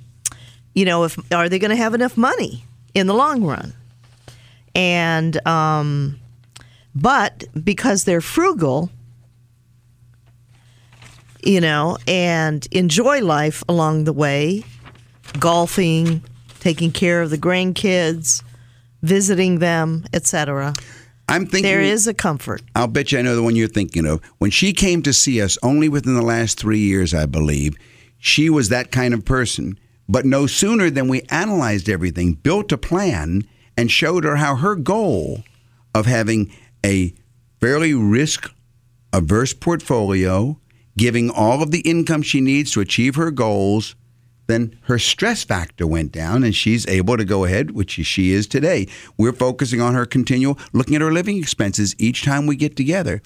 you 0.74 0.84
know 0.84 1.04
if 1.04 1.18
are 1.32 1.48
they 1.48 1.58
going 1.58 1.70
to 1.70 1.76
have 1.76 1.94
enough 1.94 2.16
money 2.16 2.64
in 2.94 3.06
the 3.06 3.14
long 3.14 3.44
run? 3.44 3.74
And 4.74 5.46
um, 5.46 6.18
but 6.94 7.44
because 7.62 8.04
they're 8.04 8.20
frugal, 8.20 8.90
you 11.46 11.60
know, 11.60 11.98
and 12.06 12.66
enjoy 12.72 13.22
life 13.22 13.62
along 13.68 14.04
the 14.04 14.12
way, 14.12 14.64
golfing, 15.38 16.22
taking 16.60 16.90
care 16.90 17.22
of 17.22 17.30
the 17.30 17.38
grandkids, 17.38 18.42
visiting 19.02 19.58
them, 19.58 20.04
etc. 20.12 20.72
I'm 21.28 21.46
thinking 21.46 21.70
There 21.70 21.80
is 21.80 22.06
a 22.06 22.14
comfort. 22.14 22.62
I'll 22.74 22.86
bet 22.86 23.12
you 23.12 23.18
I 23.18 23.22
know 23.22 23.36
the 23.36 23.42
one 23.42 23.56
you're 23.56 23.68
thinking 23.68 24.06
of. 24.06 24.22
When 24.38 24.50
she 24.50 24.72
came 24.72 25.02
to 25.02 25.12
see 25.12 25.40
us, 25.40 25.58
only 25.62 25.88
within 25.88 26.14
the 26.14 26.22
last 26.22 26.58
three 26.58 26.80
years, 26.80 27.14
I 27.14 27.26
believe, 27.26 27.76
she 28.18 28.50
was 28.50 28.68
that 28.68 28.90
kind 28.90 29.14
of 29.14 29.24
person. 29.24 29.78
But 30.08 30.26
no 30.26 30.46
sooner 30.46 30.90
than 30.90 31.08
we 31.08 31.22
analyzed 31.30 31.88
everything, 31.88 32.34
built 32.34 32.72
a 32.72 32.78
plan, 32.78 33.42
and 33.76 33.90
showed 33.90 34.24
her 34.24 34.36
how 34.36 34.56
her 34.56 34.74
goal 34.74 35.44
of 35.94 36.06
having 36.06 36.52
a 36.84 37.14
fairly 37.60 37.94
risk 37.94 38.50
averse 39.12 39.54
portfolio, 39.54 40.58
giving 40.96 41.30
all 41.30 41.62
of 41.62 41.70
the 41.70 41.80
income 41.80 42.22
she 42.22 42.40
needs 42.40 42.70
to 42.72 42.80
achieve 42.80 43.16
her 43.16 43.30
goals, 43.30 43.96
then 44.46 44.78
her 44.82 44.98
stress 44.98 45.42
factor 45.42 45.86
went 45.86 46.12
down 46.12 46.44
and 46.44 46.54
she's 46.54 46.86
able 46.86 47.16
to 47.16 47.24
go 47.24 47.44
ahead, 47.44 47.70
which 47.70 47.92
she 47.92 48.32
is 48.32 48.46
today. 48.46 48.86
We're 49.16 49.32
focusing 49.32 49.80
on 49.80 49.94
her 49.94 50.04
continual, 50.04 50.58
looking 50.72 50.94
at 50.94 51.00
her 51.00 51.12
living 51.12 51.38
expenses 51.38 51.94
each 51.98 52.24
time 52.24 52.46
we 52.46 52.56
get 52.56 52.76
together. 52.76 53.22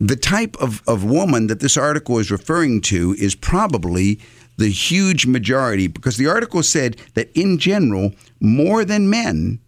The 0.00 0.16
type 0.16 0.56
of, 0.60 0.82
of 0.86 1.04
woman 1.04 1.48
that 1.48 1.58
this 1.60 1.76
article 1.76 2.18
is 2.18 2.30
referring 2.30 2.82
to 2.82 3.16
is 3.18 3.34
probably 3.34 4.20
the 4.56 4.68
huge 4.68 5.26
majority 5.26 5.88
because 5.88 6.16
the 6.16 6.28
article 6.28 6.62
said 6.62 6.96
that 7.14 7.30
in 7.34 7.58
general, 7.58 8.12
more 8.40 8.84
than 8.84 9.10
men, 9.10 9.58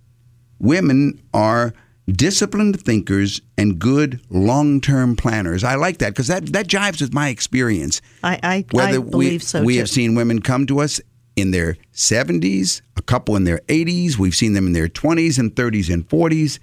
women 0.61 1.21
are 1.35 1.75
disciplined 2.17 2.81
thinkers 2.81 3.40
and 3.57 3.79
good 3.79 4.21
long-term 4.31 5.17
planners. 5.17 5.64
I 5.64 5.75
like 5.75 5.99
that 5.99 6.11
because 6.11 6.29
that, 6.29 6.47
that 6.52 6.67
jives 6.67 7.00
with 7.00 7.12
my 7.12 7.29
experience. 7.29 8.00
I, 8.23 8.38
I, 8.43 8.64
I 8.79 8.99
believe 8.99 9.12
we, 9.12 9.38
so. 9.38 9.62
we 9.62 9.75
too. 9.75 9.79
have 9.81 9.88
seen 9.88 10.14
women 10.14 10.40
come 10.40 10.67
to 10.67 10.81
us 10.81 11.00
in 11.37 11.50
their 11.50 11.76
70s, 11.95 12.83
a 12.97 13.02
couple 13.02 13.37
in 13.37 13.45
their 13.45 13.59
80s. 13.69 14.19
We've 14.19 14.35
seen 14.35 14.52
them 14.52 14.67
in 14.67 14.73
their 14.73 14.88
20s 14.88 15.38
and 15.38 15.55
30s 15.55 15.93
and 15.93 16.09
40s. 16.09 16.59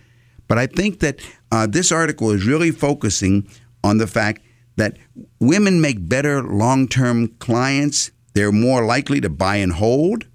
But 0.48 0.58
I 0.58 0.68
think 0.68 1.00
that 1.00 1.20
uh, 1.51 1.68
this 1.68 1.92
article 1.92 2.32
is 2.32 2.46
really 2.46 2.72
focusing 2.72 3.50
on 3.84 3.98
the 3.98 4.08
fact 4.08 4.42
that 4.77 4.98
women 5.39 5.82
make 5.82 6.08
better 6.08 6.44
long 6.44 6.88
term 6.88 7.27
clients. 7.39 8.12
They're 8.34 8.51
more 8.51 8.86
likely 8.86 9.20
to 9.22 9.30
buy 9.30 9.58
and 9.58 9.74
hold. 9.74 10.25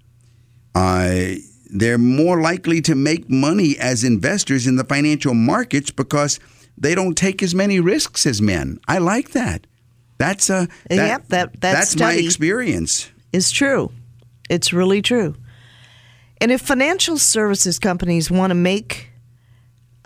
Uh, 0.74 1.34
they're 1.72 1.98
more 1.98 2.40
likely 2.40 2.80
to 2.82 2.94
make 2.94 3.28
money 3.30 3.76
as 3.78 4.04
investors 4.04 4.66
in 4.66 4.76
the 4.76 4.84
financial 4.84 5.34
markets 5.34 5.90
because 5.90 6.38
they 6.78 6.94
don't 6.94 7.16
take 7.16 7.42
as 7.42 7.54
many 7.54 7.80
risks 7.80 8.26
as 8.26 8.40
men. 8.42 8.78
I 8.88 8.98
like 8.98 9.30
that. 9.32 9.66
That's 10.18 10.50
a 10.50 10.68
that, 10.88 10.96
Yep, 10.96 11.28
that- 11.28 11.52
that 11.52 11.60
that's 11.60 11.96
my 11.98 12.12
experience. 12.14 13.10
is 13.32 13.50
true. 13.50 13.90
It's 14.48 14.72
really 14.72 15.02
true. 15.02 15.34
And 16.40 16.50
if 16.52 16.60
financial 16.60 17.18
services 17.18 17.78
companies 17.78 18.30
want 18.30 18.50
to 18.50 18.54
make 18.54 19.10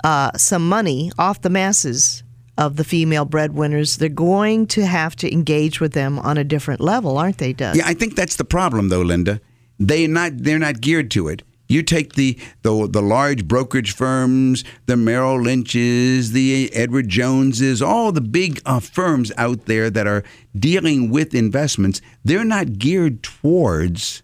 uh, 0.05 0.31
some 0.37 0.69
money 0.69 1.11
off 1.19 1.41
the 1.41 1.51
masses 1.51 2.23
of 2.59 2.77
the 2.77 2.85
female 2.85 3.25
breadwinners, 3.25 3.97
they're 3.97 4.09
going 4.09 4.67
to 4.69 4.87
have 4.87 5.17
to 5.17 5.33
engage 5.33 5.81
with 5.81 5.93
them 5.93 6.19
on 6.19 6.39
a 6.39 6.45
different 6.45 6.81
level, 6.81 7.19
aren't 7.19 7.39
they, 7.39 7.53
Doug? 7.53 7.77
Yeah, 7.77 7.85
I 7.87 7.95
think 7.95 8.15
that's 8.15 8.37
the 8.37 8.45
problem, 8.45 8.89
though, 8.89 9.03
Linda. 9.03 9.41
They 9.79 10.07
not 10.07 10.33
they're 10.39 10.59
not 10.59 10.81
geared 10.81 11.11
to 11.13 11.29
it. 11.29 11.43
You 11.69 11.83
take 11.83 12.15
the, 12.15 12.39
the 12.63 12.89
the 12.89 13.03
large 13.03 13.47
brokerage 13.49 13.95
firms, 13.95 14.65
the 14.87 14.97
Merrill 14.97 15.41
Lynch's, 15.41 16.33
the 16.33 16.73
Edward 16.73 17.09
Joneses, 17.09 17.83
all 17.83 18.13
the 18.13 18.21
big 18.21 18.61
uh, 18.65 18.81
firms 18.81 19.33
out 19.37 19.67
there 19.67 19.91
that 19.91 20.07
are 20.07 20.23
dealing 20.57 21.11
with 21.11 21.35
investments. 21.35 22.01
They're 22.25 22.45
not 22.45 22.79
geared 22.79 23.23
towards 23.23 24.23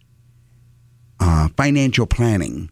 uh, 1.21 1.49
financial 1.57 2.07
planning, 2.07 2.71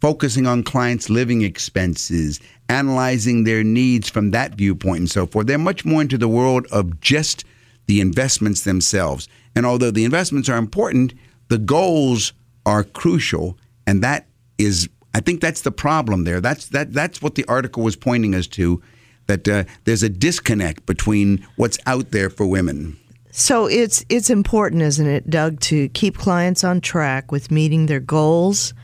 focusing 0.00 0.46
on 0.46 0.62
clients' 0.62 1.10
living 1.10 1.42
expenses, 1.42 2.40
analyzing 2.68 3.44
their 3.44 3.64
needs 3.64 4.08
from 4.08 4.30
that 4.30 4.54
viewpoint, 4.54 4.98
and 4.98 5.10
so 5.10 5.26
forth. 5.26 5.46
They're 5.46 5.58
much 5.58 5.84
more 5.84 6.02
into 6.02 6.18
the 6.18 6.28
world 6.28 6.66
of 6.70 7.00
just 7.00 7.44
the 7.86 8.00
investments 8.00 8.62
themselves. 8.64 9.28
And 9.54 9.66
although 9.66 9.90
the 9.90 10.04
investments 10.04 10.48
are 10.48 10.56
important, 10.56 11.14
the 11.48 11.58
goals 11.58 12.32
are 12.66 12.82
crucial, 12.82 13.58
and 13.86 14.02
that 14.02 14.26
is, 14.58 14.88
I 15.14 15.20
think, 15.20 15.40
that's 15.40 15.62
the 15.62 15.72
problem 15.72 16.24
there. 16.24 16.40
That's 16.40 16.68
that 16.68 16.92
that's 16.92 17.20
what 17.22 17.34
the 17.34 17.44
article 17.46 17.82
was 17.82 17.96
pointing 17.96 18.34
us 18.34 18.46
to. 18.48 18.82
That 19.26 19.48
uh, 19.48 19.64
there's 19.84 20.02
a 20.02 20.08
disconnect 20.08 20.86
between 20.86 21.46
what's 21.56 21.78
out 21.86 22.10
there 22.10 22.30
for 22.30 22.46
women. 22.46 22.96
So 23.30 23.66
it's 23.66 24.04
it's 24.08 24.30
important, 24.30 24.82
isn't 24.82 25.06
it, 25.06 25.28
Doug, 25.30 25.60
to 25.60 25.88
keep 25.90 26.16
clients 26.18 26.62
on 26.62 26.80
track 26.80 27.32
with 27.32 27.50
meeting 27.50 27.86
their 27.86 28.00
goals 28.00 28.74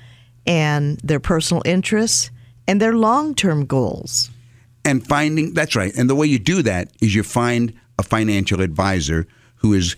and 0.47 0.99
their 1.05 1.21
personal 1.21 1.63
interests 1.65 2.31
and 2.67 2.81
their 2.81 2.95
long-term 2.95 3.67
goals. 3.67 4.31
and 4.85 5.07
finding 5.07 5.53
that's 5.55 5.77
right 5.77 5.93
and 5.95 6.09
the 6.09 6.15
way 6.15 6.27
you 6.27 6.39
do 6.39 6.63
that 6.63 6.89
is 7.03 7.15
you 7.15 7.23
find 7.23 7.73
a 7.99 8.03
financial 8.03 8.63
advisor 8.63 9.27
who 9.57 9.75
is 9.75 9.95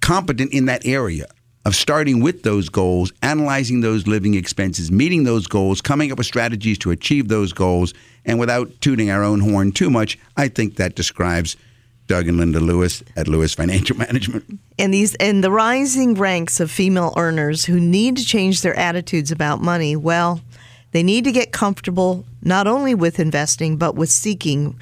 competent 0.00 0.52
in 0.52 0.66
that 0.66 0.84
area 0.84 1.26
of 1.66 1.74
starting 1.74 2.20
with 2.20 2.44
those 2.44 2.68
goals, 2.68 3.12
analyzing 3.22 3.80
those 3.80 4.06
living 4.06 4.34
expenses, 4.34 4.92
meeting 4.92 5.24
those 5.24 5.48
goals, 5.48 5.80
coming 5.80 6.12
up 6.12 6.18
with 6.18 6.26
strategies 6.26 6.78
to 6.78 6.92
achieve 6.92 7.26
those 7.26 7.52
goals, 7.52 7.92
and 8.24 8.38
without 8.38 8.70
tooting 8.80 9.10
our 9.10 9.24
own 9.24 9.40
horn 9.40 9.72
too 9.72 9.90
much, 9.90 10.16
I 10.36 10.46
think 10.46 10.76
that 10.76 10.94
describes 10.94 11.56
Doug 12.06 12.28
and 12.28 12.36
Linda 12.36 12.60
Lewis 12.60 13.02
at 13.16 13.26
Lewis 13.26 13.52
Financial 13.52 13.96
Management. 14.06 14.60
And 14.78 14.94
these 14.94 15.16
and 15.16 15.42
the 15.42 15.50
rising 15.50 16.14
ranks 16.14 16.60
of 16.60 16.70
female 16.70 17.12
earners 17.16 17.64
who 17.64 17.80
need 17.80 18.16
to 18.16 18.24
change 18.24 18.60
their 18.60 18.76
attitudes 18.78 19.32
about 19.32 19.60
money, 19.60 19.96
well, 19.96 20.40
they 20.92 21.02
need 21.02 21.24
to 21.24 21.32
get 21.32 21.50
comfortable 21.50 22.24
not 22.42 22.68
only 22.68 22.94
with 22.94 23.18
investing 23.18 23.76
but 23.76 23.96
with 23.96 24.08
seeking 24.08 24.78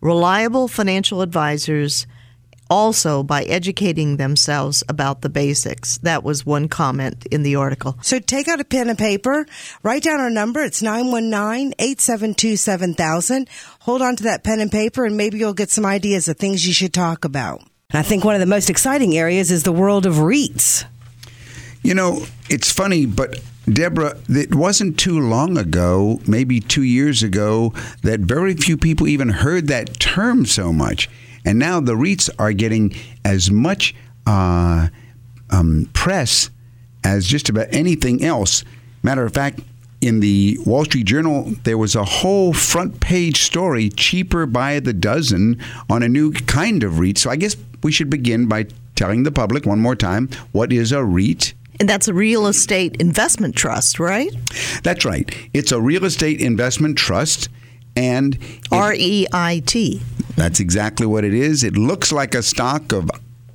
reliable 0.00 0.68
financial 0.68 1.20
advisors 1.20 2.06
also 2.70 3.22
by 3.22 3.42
educating 3.44 4.16
themselves 4.16 4.82
about 4.88 5.20
the 5.22 5.28
basics. 5.28 5.98
That 5.98 6.24
was 6.24 6.46
one 6.46 6.68
comment 6.68 7.26
in 7.26 7.42
the 7.42 7.56
article. 7.56 7.98
So 8.02 8.18
take 8.18 8.48
out 8.48 8.60
a 8.60 8.64
pen 8.64 8.88
and 8.88 8.98
paper, 8.98 9.46
write 9.82 10.02
down 10.02 10.20
our 10.20 10.30
number. 10.30 10.62
It's 10.62 10.80
919-872-7000. 10.82 13.48
Hold 13.80 14.00
on 14.02 14.16
to 14.16 14.22
that 14.24 14.44
pen 14.44 14.60
and 14.60 14.70
paper 14.70 15.04
and 15.04 15.16
maybe 15.16 15.38
you'll 15.38 15.54
get 15.54 15.70
some 15.70 15.86
ideas 15.86 16.28
of 16.28 16.36
things 16.36 16.66
you 16.66 16.72
should 16.72 16.92
talk 16.92 17.24
about. 17.24 17.62
And 17.90 17.98
I 17.98 18.02
think 18.02 18.24
one 18.24 18.34
of 18.34 18.40
the 18.40 18.46
most 18.46 18.68
exciting 18.68 19.16
areas 19.16 19.50
is 19.50 19.62
the 19.62 19.72
world 19.72 20.04
of 20.04 20.16
REITs. 20.16 20.84
You 21.82 21.94
know, 21.94 22.26
it's 22.50 22.70
funny, 22.70 23.06
but 23.06 23.40
Deborah, 23.72 24.18
it 24.28 24.54
wasn't 24.54 24.98
too 24.98 25.18
long 25.20 25.56
ago, 25.56 26.20
maybe 26.26 26.60
two 26.60 26.82
years 26.82 27.22
ago, 27.22 27.72
that 28.02 28.20
very 28.20 28.54
few 28.54 28.76
people 28.76 29.08
even 29.08 29.30
heard 29.30 29.68
that 29.68 29.98
term 29.98 30.44
so 30.46 30.72
much. 30.72 31.08
And 31.48 31.58
now 31.58 31.80
the 31.80 31.94
REITs 31.94 32.28
are 32.38 32.52
getting 32.52 32.94
as 33.24 33.50
much 33.50 33.94
uh, 34.26 34.88
um, 35.48 35.88
press 35.94 36.50
as 37.02 37.26
just 37.26 37.48
about 37.48 37.68
anything 37.70 38.22
else. 38.22 38.64
Matter 39.02 39.24
of 39.24 39.32
fact, 39.32 39.60
in 40.02 40.20
the 40.20 40.58
Wall 40.66 40.84
Street 40.84 41.06
Journal, 41.06 41.50
there 41.64 41.78
was 41.78 41.94
a 41.96 42.04
whole 42.04 42.52
front 42.52 43.00
page 43.00 43.40
story, 43.40 43.88
cheaper 43.88 44.44
by 44.44 44.78
the 44.78 44.92
dozen, 44.92 45.58
on 45.88 46.02
a 46.02 46.08
new 46.08 46.32
kind 46.32 46.84
of 46.84 46.98
REIT. 46.98 47.16
So 47.16 47.30
I 47.30 47.36
guess 47.36 47.56
we 47.82 47.92
should 47.92 48.10
begin 48.10 48.46
by 48.46 48.66
telling 48.94 49.22
the 49.22 49.32
public 49.32 49.64
one 49.64 49.80
more 49.80 49.96
time 49.96 50.28
what 50.52 50.70
is 50.70 50.92
a 50.92 51.02
REIT? 51.02 51.54
And 51.80 51.88
that's 51.88 52.08
a 52.08 52.14
real 52.14 52.46
estate 52.46 52.96
investment 53.00 53.56
trust, 53.56 53.98
right? 53.98 54.30
That's 54.82 55.06
right. 55.06 55.34
It's 55.54 55.72
a 55.72 55.80
real 55.80 56.04
estate 56.04 56.42
investment 56.42 56.98
trust. 56.98 57.48
And 57.98 58.38
R 58.70 58.94
E 58.94 59.26
I 59.32 59.62
T. 59.66 60.00
That's 60.36 60.60
exactly 60.60 61.04
what 61.04 61.24
it 61.24 61.34
is. 61.34 61.64
It 61.64 61.76
looks 61.76 62.12
like 62.12 62.34
a 62.34 62.42
stock 62.42 62.92
of 62.92 63.10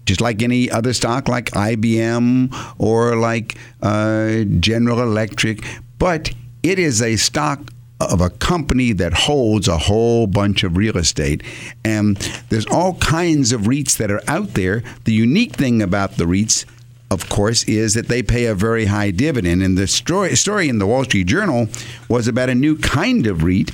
just 0.05 0.19
like 0.19 0.41
any 0.41 0.69
other 0.69 0.91
stock, 0.91 1.29
like 1.29 1.49
IBM 1.51 2.75
or 2.77 3.15
like 3.15 3.57
uh, 3.81 4.43
General 4.59 5.01
Electric, 5.01 5.63
but 5.97 6.31
it 6.61 6.77
is 6.77 7.01
a 7.01 7.15
stock 7.15 7.61
of 8.01 8.19
a 8.19 8.29
company 8.29 8.91
that 8.91 9.13
holds 9.13 9.69
a 9.69 9.77
whole 9.77 10.27
bunch 10.27 10.63
of 10.63 10.75
real 10.75 10.97
estate. 10.97 11.41
And 11.85 12.17
there's 12.49 12.65
all 12.65 12.95
kinds 12.95 13.53
of 13.53 13.61
REITs 13.61 13.95
that 13.97 14.11
are 14.11 14.21
out 14.27 14.55
there. 14.55 14.83
The 15.05 15.13
unique 15.13 15.53
thing 15.53 15.81
about 15.81 16.17
the 16.17 16.25
REITs, 16.25 16.65
of 17.09 17.29
course, 17.29 17.63
is 17.63 17.93
that 17.93 18.09
they 18.09 18.21
pay 18.21 18.45
a 18.45 18.55
very 18.55 18.85
high 18.85 19.11
dividend. 19.11 19.63
And 19.63 19.77
the 19.77 19.87
story, 19.87 20.35
story 20.35 20.67
in 20.67 20.79
the 20.79 20.87
Wall 20.87 21.05
Street 21.05 21.27
Journal 21.27 21.69
was 22.09 22.27
about 22.27 22.49
a 22.49 22.55
new 22.55 22.77
kind 22.77 23.25
of 23.25 23.43
REIT 23.43 23.71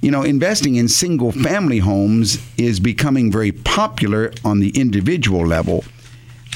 you 0.00 0.10
know, 0.10 0.22
investing 0.22 0.76
in 0.76 0.88
single 0.88 1.32
family 1.32 1.78
homes 1.78 2.38
is 2.56 2.80
becoming 2.80 3.32
very 3.32 3.52
popular 3.52 4.32
on 4.44 4.60
the 4.60 4.70
individual 4.78 5.46
level. 5.46 5.84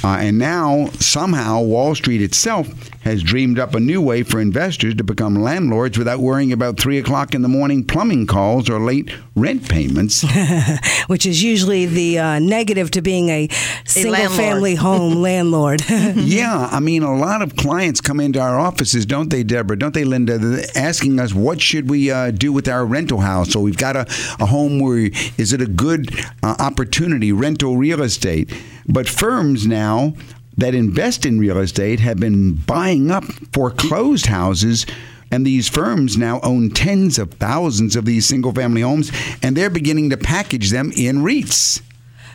Uh, 0.02 0.18
and 0.20 0.38
now, 0.38 0.86
somehow, 0.98 1.60
Wall 1.60 1.94
Street 1.94 2.22
itself 2.22 2.68
has 3.02 3.22
dreamed 3.22 3.58
up 3.58 3.74
a 3.74 3.80
new 3.80 4.00
way 4.00 4.22
for 4.22 4.40
investors 4.40 4.94
to 4.94 5.04
become 5.04 5.34
landlords 5.34 5.96
without 5.96 6.20
worrying 6.20 6.52
about 6.52 6.78
three 6.78 6.98
o'clock 6.98 7.34
in 7.34 7.42
the 7.42 7.48
morning 7.48 7.84
plumbing 7.84 8.26
calls 8.26 8.68
or 8.68 8.78
late 8.78 9.10
rent 9.34 9.68
payments. 9.68 10.24
Which 11.06 11.24
is 11.26 11.42
usually 11.42 11.86
the 11.86 12.18
uh, 12.18 12.38
negative 12.38 12.90
to 12.92 13.02
being 13.02 13.30
a 13.30 13.48
single 13.84 14.28
family 14.30 14.74
home 14.74 15.14
landlord. 15.22 15.82
yeah, 15.88 16.68
I 16.70 16.80
mean, 16.80 17.02
a 17.02 17.14
lot 17.14 17.42
of 17.42 17.56
clients 17.56 18.00
come 18.00 18.20
into 18.20 18.40
our 18.40 18.58
offices, 18.58 19.06
don't 19.06 19.30
they, 19.30 19.42
Deborah? 19.42 19.78
Don't 19.78 19.94
they, 19.94 20.04
Linda? 20.04 20.38
They're 20.38 20.66
asking 20.76 21.20
us, 21.20 21.34
what 21.34 21.60
should 21.60 21.88
we 21.88 22.10
uh, 22.10 22.30
do 22.30 22.52
with 22.52 22.68
our 22.68 22.84
rental 22.84 23.20
house? 23.20 23.50
So 23.50 23.60
we've 23.60 23.76
got 23.76 23.96
a, 23.96 24.06
a 24.38 24.46
home 24.46 24.78
where 24.78 25.10
is 25.38 25.52
it 25.52 25.60
a 25.60 25.66
good 25.66 26.10
uh, 26.42 26.56
opportunity, 26.58 27.32
rental 27.32 27.76
real 27.76 28.02
estate? 28.02 28.50
But 28.92 29.08
firms 29.08 29.66
now 29.66 30.14
that 30.56 30.74
invest 30.74 31.24
in 31.24 31.38
real 31.38 31.58
estate 31.58 32.00
have 32.00 32.18
been 32.18 32.54
buying 32.54 33.10
up 33.10 33.24
foreclosed 33.52 34.26
houses. 34.26 34.84
And 35.32 35.46
these 35.46 35.68
firms 35.68 36.18
now 36.18 36.40
own 36.42 36.70
tens 36.70 37.18
of 37.18 37.34
thousands 37.34 37.94
of 37.94 38.04
these 38.04 38.26
single 38.26 38.52
family 38.52 38.82
homes, 38.82 39.12
and 39.42 39.56
they're 39.56 39.70
beginning 39.70 40.10
to 40.10 40.16
package 40.16 40.70
them 40.70 40.92
in 40.96 41.18
REITs. 41.18 41.82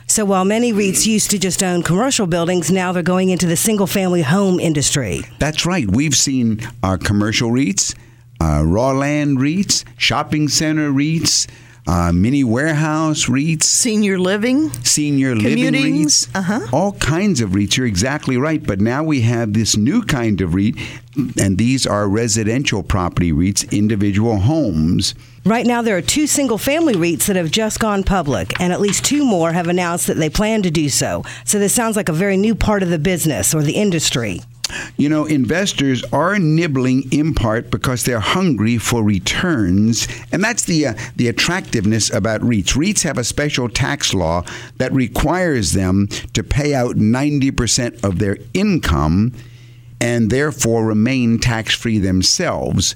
So 0.08 0.24
while 0.24 0.44
many 0.44 0.72
REITs 0.72 1.04
used 1.04 1.30
to 1.32 1.38
just 1.38 1.62
own 1.62 1.82
commercial 1.82 2.26
buildings, 2.26 2.70
now 2.70 2.92
they're 2.92 3.02
going 3.02 3.28
into 3.28 3.46
the 3.46 3.56
single 3.56 3.86
family 3.86 4.22
home 4.22 4.58
industry. 4.58 5.22
That's 5.38 5.66
right. 5.66 5.86
We've 5.90 6.14
seen 6.14 6.60
our 6.82 6.96
commercial 6.96 7.50
REITs, 7.50 7.94
uh, 8.40 8.62
raw 8.64 8.92
land 8.92 9.38
REITs, 9.38 9.84
shopping 9.98 10.48
center 10.48 10.90
REITs, 10.90 11.48
uh, 11.86 12.12
mini 12.12 12.44
warehouse 12.44 13.26
REITs, 13.26 13.64
senior 13.64 14.18
living, 14.18 14.72
senior 14.84 15.36
living 15.36 15.72
REITs, 15.74 16.28
uh-huh. 16.34 16.66
all 16.72 16.92
kinds 16.92 17.40
of 17.40 17.50
REITs. 17.50 17.76
You're 17.76 17.86
exactly 17.86 18.36
right. 18.36 18.62
But 18.62 18.80
now 18.80 19.02
we 19.02 19.20
have 19.22 19.52
this 19.52 19.76
new 19.76 20.02
kind 20.02 20.40
of 20.40 20.54
REIT, 20.54 20.76
and 21.40 21.58
these 21.58 21.86
are 21.86 22.08
residential 22.08 22.82
property 22.82 23.32
REITs, 23.32 23.70
individual 23.70 24.38
homes. 24.38 25.14
Right 25.44 25.66
now, 25.66 25.80
there 25.80 25.96
are 25.96 26.02
two 26.02 26.26
single 26.26 26.58
family 26.58 26.94
REITs 26.94 27.26
that 27.26 27.36
have 27.36 27.52
just 27.52 27.78
gone 27.78 28.02
public, 28.02 28.60
and 28.60 28.72
at 28.72 28.80
least 28.80 29.04
two 29.04 29.24
more 29.24 29.52
have 29.52 29.68
announced 29.68 30.08
that 30.08 30.16
they 30.16 30.28
plan 30.28 30.62
to 30.62 30.72
do 30.72 30.88
so. 30.88 31.24
So, 31.44 31.60
this 31.60 31.72
sounds 31.72 31.94
like 31.94 32.08
a 32.08 32.12
very 32.12 32.36
new 32.36 32.56
part 32.56 32.82
of 32.82 32.88
the 32.88 32.98
business 32.98 33.54
or 33.54 33.62
the 33.62 33.74
industry. 33.74 34.40
You 34.96 35.08
know, 35.08 35.24
investors 35.24 36.04
are 36.12 36.38
nibbling 36.38 37.10
in 37.12 37.34
part 37.34 37.70
because 37.70 38.04
they're 38.04 38.20
hungry 38.20 38.78
for 38.78 39.02
returns, 39.02 40.08
and 40.32 40.42
that's 40.42 40.64
the 40.64 40.86
uh, 40.86 40.94
the 41.16 41.28
attractiveness 41.28 42.10
about 42.10 42.40
REITs. 42.40 42.76
REITs 42.76 43.02
have 43.02 43.18
a 43.18 43.24
special 43.24 43.68
tax 43.68 44.14
law 44.14 44.44
that 44.76 44.92
requires 44.92 45.72
them 45.72 46.08
to 46.32 46.42
pay 46.42 46.74
out 46.74 46.96
90% 46.96 48.04
of 48.04 48.18
their 48.18 48.38
income 48.54 49.32
and 50.00 50.30
therefore 50.30 50.86
remain 50.86 51.38
tax 51.38 51.74
free 51.74 51.98
themselves. 51.98 52.94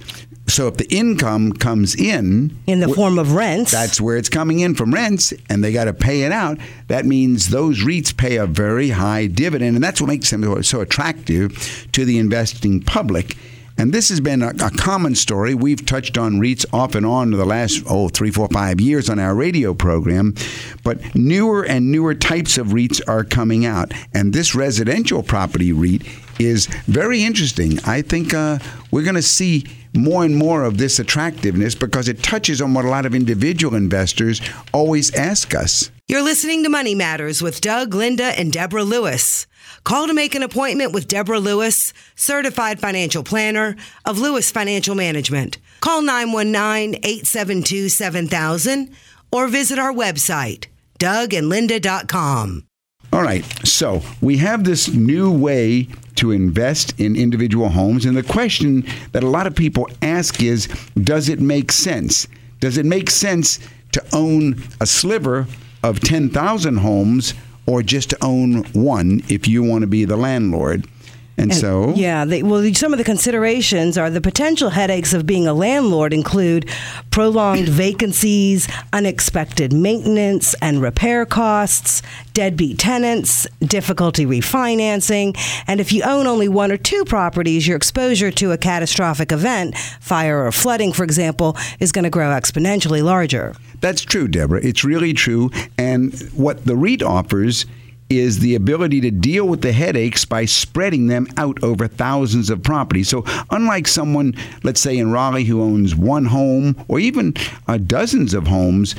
So 0.51 0.67
if 0.67 0.77
the 0.77 0.93
income 0.93 1.53
comes 1.53 1.95
in 1.95 2.59
in 2.67 2.81
the 2.81 2.89
form 2.89 3.19
of 3.19 3.33
rents, 3.33 3.71
that's 3.71 4.01
where 4.01 4.17
it's 4.17 4.29
coming 4.29 4.59
in 4.59 4.75
from 4.75 4.93
rents, 4.93 5.33
and 5.49 5.63
they 5.63 5.73
got 5.73 5.85
to 5.85 5.95
pay 5.95 6.23
it 6.23 6.33
out. 6.33 6.59
That 6.89 7.07
means 7.07 7.51
those 7.51 7.81
REITs 7.85 8.17
pay 8.17 8.37
a 8.37 8.47
very 8.47 8.91
high 8.91 9.29
dividend, 9.29 9.77
and 9.77 9.85
that's 9.85 10.01
what 10.01 10.09
makes 10.09 10.29
them 10.31 10.63
so 10.65 10.81
attractive 10.81 11.89
to 11.93 12.05
the 12.05 12.19
investing 12.19 12.81
public. 12.83 13.37
And 13.79 13.95
this 13.95 14.11
has 14.11 14.21
been 14.21 14.43
a, 14.43 14.49
a, 14.49 14.71
common 14.71 15.15
story. 15.15 15.55
We've 15.55 15.87
touched 15.87 16.19
on 16.19 16.35
REITs 16.35 16.67
off 16.71 16.95
and 16.95 17.07
on 17.07 17.31
the 17.31 17.47
last, 17.47 17.83
oh, 17.89 18.09
three, 18.11 18.31
four, 18.31 18.47
five 18.49 18.79
years 18.79 19.09
on 19.09 19.19
our 19.19 19.35
radio 19.35 19.73
program. 19.73 20.35
But 20.83 21.15
newer 21.15 21.65
and 21.65 21.91
newer 21.91 22.15
types 22.15 22.59
of 22.59 22.69
REITs 22.69 23.01
are 23.09 23.25
coming 23.25 23.65
out. 23.65 23.93
And 24.13 24.35
this 24.35 24.55
residential 24.55 25.23
property 25.23 25.73
REIT 25.73 26.03
is 26.39 26.67
very 26.87 27.23
interesting. 27.23 27.79
I 27.87 28.03
think 28.03 28.35
uh, 28.35 28.59
we're 28.91 29.05
going 29.05 29.15
to 29.15 29.23
see 29.23 29.65
more 29.95 30.25
and 30.25 30.37
more 30.37 30.65
of 30.65 30.79
this 30.79 30.99
attractiveness 30.99 31.75
because 31.75 32.09
it 32.09 32.23
touches 32.23 32.61
on 32.61 32.75
what 32.75 32.85
a 32.85 32.89
lot 32.89 33.07
of 33.07 33.15
individual 33.15 33.75
investors 33.75 34.41
always 34.73 35.15
ask 35.15 35.55
us. 35.55 35.91
You're 36.09 36.23
listening 36.23 36.65
to 36.65 36.69
Money 36.69 36.95
Matters 36.95 37.41
with 37.41 37.61
Doug, 37.61 37.95
Linda, 37.95 38.39
and 38.39 38.53
Deborah 38.53 38.85
Lewis. 38.85 39.47
Call 39.85 40.07
to 40.07 40.15
make 40.15 40.35
an 40.35 40.43
appointment 40.43 40.93
with 40.93 41.09
Deborah 41.09 41.39
Lewis, 41.39 41.93
certified 42.17 42.81
financial 42.81 43.23
planner 43.23 43.77
of 44.05 44.19
Lewis 44.19 44.51
Financial 44.51 44.95
Management. 44.95 45.59
Call 45.81 46.03
919 46.03 47.01
872 47.03 47.89
7000 47.89 48.91
or 49.33 49.49
visit 49.49 49.79
our 49.79 49.93
website, 49.93 50.67
dougandlinda.com. 50.99 52.65
All 53.13 53.23
right, 53.23 53.45
so 53.67 54.03
we 54.21 54.37
have 54.39 54.65
this 54.65 54.89
new 54.93 55.33
way 55.33 55.89
to 56.21 56.31
invest 56.31 56.99
in 57.01 57.17
individual 57.17 57.71
homes, 57.71 58.05
and 58.05 58.17
the 58.17 58.23
question 58.23 58.87
that 59.13 59.25
a 59.25 59.29
lot 59.29 59.47
of 59.47 59.55
people 59.55 59.89
ask 60.03 60.43
is 60.43 60.69
Does 61.03 61.29
it 61.29 61.41
make 61.41 61.73
sense? 61.73 62.29
Does 62.61 62.77
it 62.77 62.87
make 62.87 63.11
sense 63.11 63.59
to 63.93 64.05
own 64.13 64.63
a 64.81 64.87
sliver 64.87 65.47
of 65.83 66.01
10,000 66.01 66.77
homes 66.77 67.35
or 67.67 67.83
just 67.83 68.11
to 68.11 68.19
own 68.23 68.65
one 68.73 69.23
if 69.29 69.49
you 69.49 69.63
want 69.63 69.81
to 69.83 69.87
be 69.87 70.05
the 70.05 70.17
landlord? 70.17 70.87
And, 71.41 71.55
so, 71.55 71.95
yeah, 71.95 72.25
they, 72.25 72.43
well, 72.43 72.73
some 72.75 72.93
of 72.93 72.99
the 72.99 73.05
considerations 73.05 73.97
are 73.97 74.11
the 74.11 74.21
potential 74.21 74.71
headaches 74.71 75.15
of 75.15 75.27
being 75.27 75.47
a 75.47 75.55
landlord 75.55 76.13
include 76.13 76.69
prolonged 77.11 77.69
vacancies, 77.69 78.69
unexpected 78.93 79.73
maintenance 79.73 80.55
and 80.61 80.83
repair 80.83 81.25
costs, 81.25 82.03
deadbeat 82.35 82.79
tenants, 82.79 83.47
difficulty 83.61 84.27
refinancing, 84.27 85.37
and 85.67 85.81
if 85.81 85.93
you 85.93 86.03
own 86.03 86.27
only 86.27 86.49
one 86.49 86.71
or 86.71 86.77
two 86.77 87.05
properties, 87.05 87.67
your 87.67 87.77
exposure 87.77 88.31
to 88.31 88.53
a 88.53 88.59
catastrophic 88.59 89.33
event, 89.33 89.77
fire 90.01 90.45
or 90.45 90.53
flooding, 90.53 90.93
for 90.93 91.05
example, 91.05 91.57
is 91.79 91.91
going 91.91 92.05
to 92.05 92.11
grow 92.11 92.29
exponentially 92.31 93.03
larger. 93.03 93.55
That's 93.81 94.03
true, 94.03 94.29
Deborah. 94.29 94.61
It's 94.63 94.85
really 94.85 95.15
true. 95.15 95.51
And 95.79 96.13
what 96.35 96.67
the 96.67 96.77
REIT 96.77 97.03
offers 97.03 97.65
is 98.11 98.41
the 98.41 98.57
ability 98.57 99.01
to 99.01 99.11
deal 99.11 99.47
with 99.47 99.63
the 99.63 99.73
headaches 99.73 100.25
by 100.25 100.45
spreading 100.45 101.07
them 101.07 101.29
out 101.37 101.63
over 101.63 101.87
thousands 101.87 102.51
of 102.51 102.63
properties. 102.63 103.09
So, 103.09 103.25
unlike 103.51 103.87
someone, 103.87 104.35
let's 104.65 104.81
say 104.81 104.99
in 104.99 105.13
Raleigh, 105.13 105.45
who 105.45 105.63
owns 105.63 105.95
one 105.95 106.25
home 106.25 106.77
or 106.89 106.99
even 106.99 107.35
uh, 107.69 107.79
dozens 107.79 108.35
of 108.35 108.49
homes, 108.49 108.97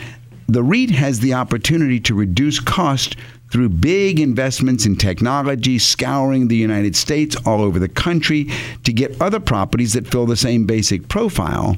the 0.47 0.63
REIT 0.63 0.91
has 0.91 1.19
the 1.19 1.33
opportunity 1.33 1.99
to 1.99 2.15
reduce 2.15 2.59
cost 2.59 3.17
through 3.51 3.67
big 3.67 4.19
investments 4.19 4.85
in 4.85 4.95
technology, 4.95 5.77
scouring 5.77 6.47
the 6.47 6.55
United 6.55 6.95
States 6.95 7.35
all 7.45 7.61
over 7.61 7.79
the 7.79 7.89
country 7.89 8.49
to 8.85 8.93
get 8.93 9.21
other 9.21 9.41
properties 9.41 9.91
that 9.93 10.07
fill 10.07 10.25
the 10.25 10.37
same 10.37 10.65
basic 10.65 11.09
profile 11.09 11.75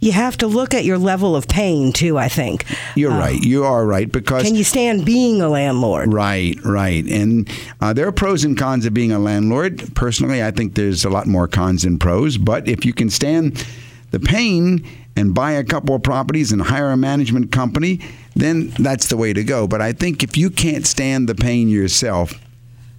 you 0.00 0.12
have 0.12 0.36
to 0.38 0.46
look 0.46 0.74
at 0.74 0.84
your 0.84 0.98
level 0.98 1.34
of 1.34 1.48
pain 1.48 1.92
too. 1.92 2.18
I 2.18 2.28
think 2.28 2.64
you're 2.94 3.12
uh, 3.12 3.18
right. 3.18 3.42
You 3.42 3.64
are 3.64 3.84
right 3.84 4.10
because 4.10 4.42
can 4.42 4.54
you 4.54 4.64
stand 4.64 5.04
being 5.04 5.40
a 5.40 5.48
landlord? 5.48 6.12
Right, 6.12 6.56
right. 6.64 7.04
And 7.04 7.48
uh, 7.80 7.92
there 7.92 8.06
are 8.06 8.12
pros 8.12 8.44
and 8.44 8.56
cons 8.56 8.86
of 8.86 8.94
being 8.94 9.12
a 9.12 9.18
landlord. 9.18 9.94
Personally, 9.94 10.42
I 10.42 10.50
think 10.50 10.74
there's 10.74 11.04
a 11.04 11.10
lot 11.10 11.26
more 11.26 11.48
cons 11.48 11.82
than 11.82 11.98
pros. 11.98 12.38
But 12.38 12.68
if 12.68 12.84
you 12.84 12.92
can 12.92 13.10
stand 13.10 13.66
the 14.10 14.20
pain 14.20 14.86
and 15.16 15.34
buy 15.34 15.52
a 15.52 15.64
couple 15.64 15.94
of 15.94 16.02
properties 16.02 16.52
and 16.52 16.62
hire 16.62 16.90
a 16.90 16.96
management 16.96 17.50
company, 17.50 18.00
then 18.36 18.68
that's 18.78 19.08
the 19.08 19.16
way 19.16 19.32
to 19.32 19.42
go. 19.42 19.66
But 19.66 19.82
I 19.82 19.92
think 19.92 20.22
if 20.22 20.36
you 20.36 20.48
can't 20.48 20.86
stand 20.86 21.28
the 21.28 21.34
pain 21.34 21.68
yourself, 21.68 22.34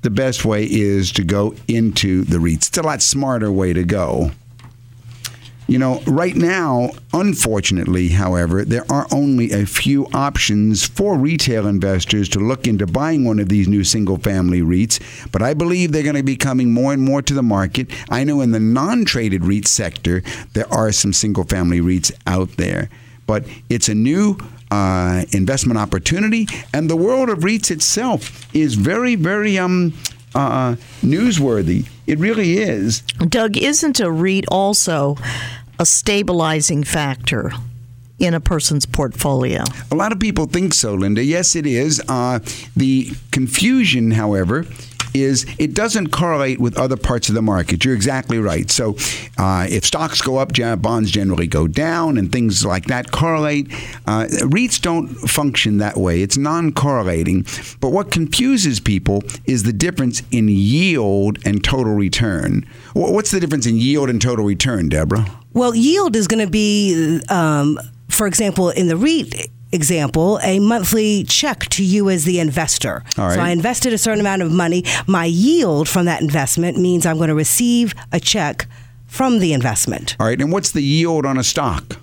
the 0.02 0.10
best 0.10 0.46
way 0.46 0.66
is 0.66 1.12
to 1.14 1.24
go 1.24 1.56
into 1.68 2.24
the 2.24 2.38
REITs. 2.38 2.70
It's 2.70 2.78
a 2.78 2.82
lot 2.82 3.02
smarter 3.02 3.52
way 3.52 3.74
to 3.74 3.84
go. 3.84 4.32
You 5.70 5.78
know, 5.78 6.02
right 6.08 6.36
now, 6.36 6.90
unfortunately, 7.14 8.08
however, 8.08 8.66
there 8.66 8.92
are 8.92 9.06
only 9.12 9.52
a 9.52 9.68
few 9.68 10.08
options 10.16 10.88
for 10.88 11.16
retail 11.16 11.68
investors 11.68 12.28
to 12.30 12.40
look 12.40 12.66
into 12.66 12.88
buying 12.88 13.24
one 13.24 13.38
of 13.38 13.50
these 13.50 13.68
new 13.68 13.84
single 13.84 14.18
family 14.18 14.62
REITs, 14.62 15.32
but 15.32 15.44
I 15.44 15.54
believe 15.54 15.92
they're 15.92 16.02
going 16.02 16.16
to 16.16 16.24
be 16.24 16.36
coming 16.36 16.74
more 16.74 16.92
and 16.92 17.04
more 17.04 17.22
to 17.22 17.36
the 17.36 17.44
market. 17.44 17.92
I 18.10 18.24
know 18.24 18.42
in 18.42 18.50
the 18.50 18.60
non 18.60 19.06
traded 19.06 19.46
REIT 19.46 19.68
sector, 19.68 20.24
there 20.54 20.68
are 20.74 20.92
some 20.92 21.14
single 21.14 21.44
family 21.44 21.82
REITs 21.82 22.14
out 22.26 22.58
there, 22.58 22.90
but 23.28 23.46
it's 23.70 23.90
a 23.90 23.96
new 23.96 24.40
uh, 24.72 25.26
investment 25.34 25.78
opportunity, 25.78 26.48
and 26.74 26.90
the 26.90 26.98
world 26.98 27.30
of 27.30 27.42
REITs 27.42 27.70
itself 27.70 28.44
is 28.56 28.74
very, 28.74 29.14
very 29.14 29.60
um, 29.60 29.94
uh, 30.34 30.76
newsworthy. 31.04 31.88
It 32.08 32.18
really 32.18 32.58
is. 32.58 33.02
Doug, 33.28 33.58
isn't 33.58 34.00
a 34.00 34.12
REIT 34.12 34.46
also 34.50 35.16
a 35.80 35.86
stabilizing 35.86 36.84
factor 36.84 37.52
in 38.20 38.34
a 38.34 38.39
person's 38.39 38.86
portfolio? 38.86 39.63
A 39.92 39.96
lot 39.96 40.12
of 40.12 40.20
people 40.20 40.46
think 40.46 40.74
so, 40.74 40.94
Linda. 40.94 41.24
Yes, 41.24 41.56
it 41.56 41.65
is. 41.65 42.02
Uh, 42.08 42.39
the 42.76 43.12
confusion, 43.32 44.12
however, 44.12 44.65
is 45.13 45.46
it 45.58 45.74
doesn't 45.74 46.10
correlate 46.10 46.60
with 46.60 46.78
other 46.78 46.98
parts 46.98 47.30
of 47.30 47.36
the 47.36 47.42
market. 47.42 47.84
You're 47.84 47.96
exactly 47.96 48.38
right. 48.38 48.70
So 48.70 48.96
uh, 49.38 49.68
if 49.70 49.86
stocks 49.86 50.22
go 50.22 50.38
up, 50.38 50.52
bonds 50.82 51.10
generally 51.10 51.48
go 51.48 51.68
down, 51.68 52.18
and 52.18 52.32
things 52.32 52.65
like 52.65 52.86
that 52.86 53.12
correlate. 53.12 53.72
Uh, 54.06 54.26
REITs 54.42 54.80
don't 54.82 55.08
function 55.08 55.78
that 55.78 55.98
way. 55.98 56.22
It's 56.22 56.38
non-correlating. 56.38 57.46
But 57.80 57.89
what 57.89 58.12
confuses 58.12 58.80
people 58.80 59.24
is 59.46 59.63
the 59.63 59.74
difference 59.74 60.22
in 60.32 60.48
yield 60.48 61.39
and 61.46 61.63
total 61.63 61.96
return. 61.96 62.68
What's 62.94 63.32
the 63.32 63.39
difference 63.39 63.65
in 63.65 63.78
yield 63.78 64.10
and 64.10 64.22
total 64.22 64.46
return, 64.46 64.89
Deborah? 64.89 65.38
Well, 65.54 65.76
yield 65.76 66.16
is 66.16 66.28
going 66.28 66.46
to 66.46 66.52
be, 66.52 67.22
um, 67.30 67.80
for 68.10 68.28
example, 68.28 68.70
in 68.70 68.88
the 68.88 68.98
REIT 68.98 69.50
example, 69.72 70.40
a 70.44 70.60
monthly 70.60 71.24
check 71.24 71.68
to 71.70 71.84
you 71.84 72.10
as 72.10 72.26
the 72.26 72.40
investor. 72.40 73.04
So 73.16 73.24
I 73.24 73.50
invested 73.50 73.94
a 73.94 73.98
certain 73.98 74.20
amount 74.20 74.42
of 74.42 74.52
money. 74.52 74.84
My 75.08 75.26
yield 75.26 75.88
from 75.88 76.06
that 76.06 76.22
investment 76.22 76.78
means 76.78 77.06
I'm 77.06 77.18
going 77.18 77.30
to 77.30 77.36
receive 77.36 77.94
a 78.12 78.20
check 78.20 78.68
from 79.06 79.40
the 79.40 79.54
investment. 79.54 80.16
All 80.20 80.28
right. 80.28 80.40
And 80.40 80.52
what's 80.52 80.72
the 80.72 80.82
yield 80.82 81.26
on 81.26 81.38
a 81.38 81.44
stock? 81.44 81.98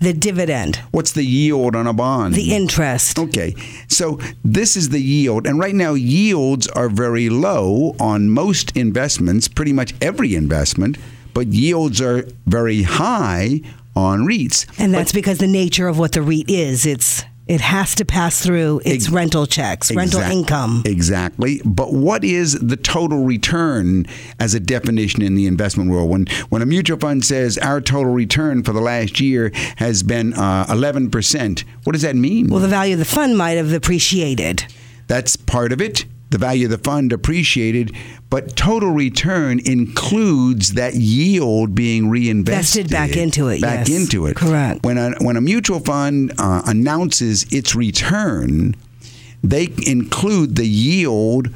The 0.00 0.12
dividend. 0.12 0.76
What's 0.90 1.12
the 1.12 1.24
yield 1.24 1.76
on 1.76 1.86
a 1.86 1.92
bond? 1.92 2.34
The 2.34 2.52
interest. 2.52 3.18
Okay. 3.18 3.54
So 3.86 4.18
this 4.44 4.76
is 4.76 4.88
the 4.88 5.00
yield. 5.00 5.46
And 5.46 5.60
right 5.60 5.74
now, 5.74 5.94
yields 5.94 6.66
are 6.66 6.88
very 6.88 7.28
low 7.28 7.94
on 8.00 8.28
most 8.28 8.76
investments, 8.76 9.46
pretty 9.46 9.72
much 9.72 9.94
every 10.00 10.34
investment, 10.34 10.98
but 11.34 11.48
yields 11.48 12.00
are 12.00 12.26
very 12.46 12.82
high 12.82 13.60
on 13.94 14.20
REITs. 14.26 14.66
And 14.78 14.94
that's 14.94 15.12
but, 15.12 15.16
because 15.16 15.38
the 15.38 15.46
nature 15.46 15.88
of 15.88 15.98
what 15.98 16.12
the 16.12 16.22
REIT 16.22 16.48
is. 16.48 16.86
It's 16.86 17.24
it 17.48 17.60
has 17.60 17.94
to 17.96 18.04
pass 18.04 18.42
through 18.42 18.80
its 18.84 19.06
ex- 19.06 19.08
rental 19.10 19.46
checks, 19.46 19.94
rental 19.94 20.20
income. 20.20 20.82
Exactly. 20.86 21.60
But 21.64 21.92
what 21.92 22.24
is 22.24 22.58
the 22.60 22.76
total 22.76 23.24
return 23.24 24.06
as 24.38 24.54
a 24.54 24.60
definition 24.60 25.22
in 25.22 25.34
the 25.34 25.46
investment 25.46 25.90
world? 25.90 26.08
When 26.08 26.26
when 26.50 26.62
a 26.62 26.66
mutual 26.66 26.98
fund 26.98 27.24
says 27.24 27.58
our 27.58 27.80
total 27.80 28.12
return 28.12 28.62
for 28.62 28.72
the 28.72 28.80
last 28.80 29.20
year 29.20 29.50
has 29.76 30.02
been 30.02 30.34
uh, 30.34 30.66
11%, 30.66 31.64
what 31.84 31.92
does 31.92 32.02
that 32.02 32.16
mean? 32.16 32.48
Well, 32.48 32.60
the 32.60 32.68
value 32.68 32.94
of 32.94 33.00
the 33.00 33.04
fund 33.04 33.36
might 33.36 33.56
have 33.58 33.72
appreciated. 33.72 34.64
That's 35.08 35.36
part 35.36 35.72
of 35.72 35.80
it 35.80 36.04
the 36.32 36.38
value 36.38 36.66
of 36.66 36.70
the 36.70 36.78
fund 36.78 37.12
appreciated, 37.12 37.94
but 38.28 38.56
total 38.56 38.90
return 38.90 39.60
includes 39.64 40.74
that 40.74 40.94
yield 40.94 41.74
being 41.74 42.08
reinvested 42.08 42.88
Vested 42.88 42.90
back 42.90 43.16
into 43.16 43.48
it. 43.48 43.60
Back 43.60 43.86
yes. 43.86 44.00
into 44.00 44.26
it. 44.26 44.36
Correct. 44.36 44.84
When 44.84 44.98
a 44.98 45.12
when 45.20 45.36
a 45.36 45.40
mutual 45.40 45.78
fund 45.78 46.32
uh, 46.38 46.62
announces 46.66 47.44
its 47.52 47.74
return, 47.74 48.74
they 49.44 49.68
include 49.86 50.56
the 50.56 50.66
yield 50.66 51.48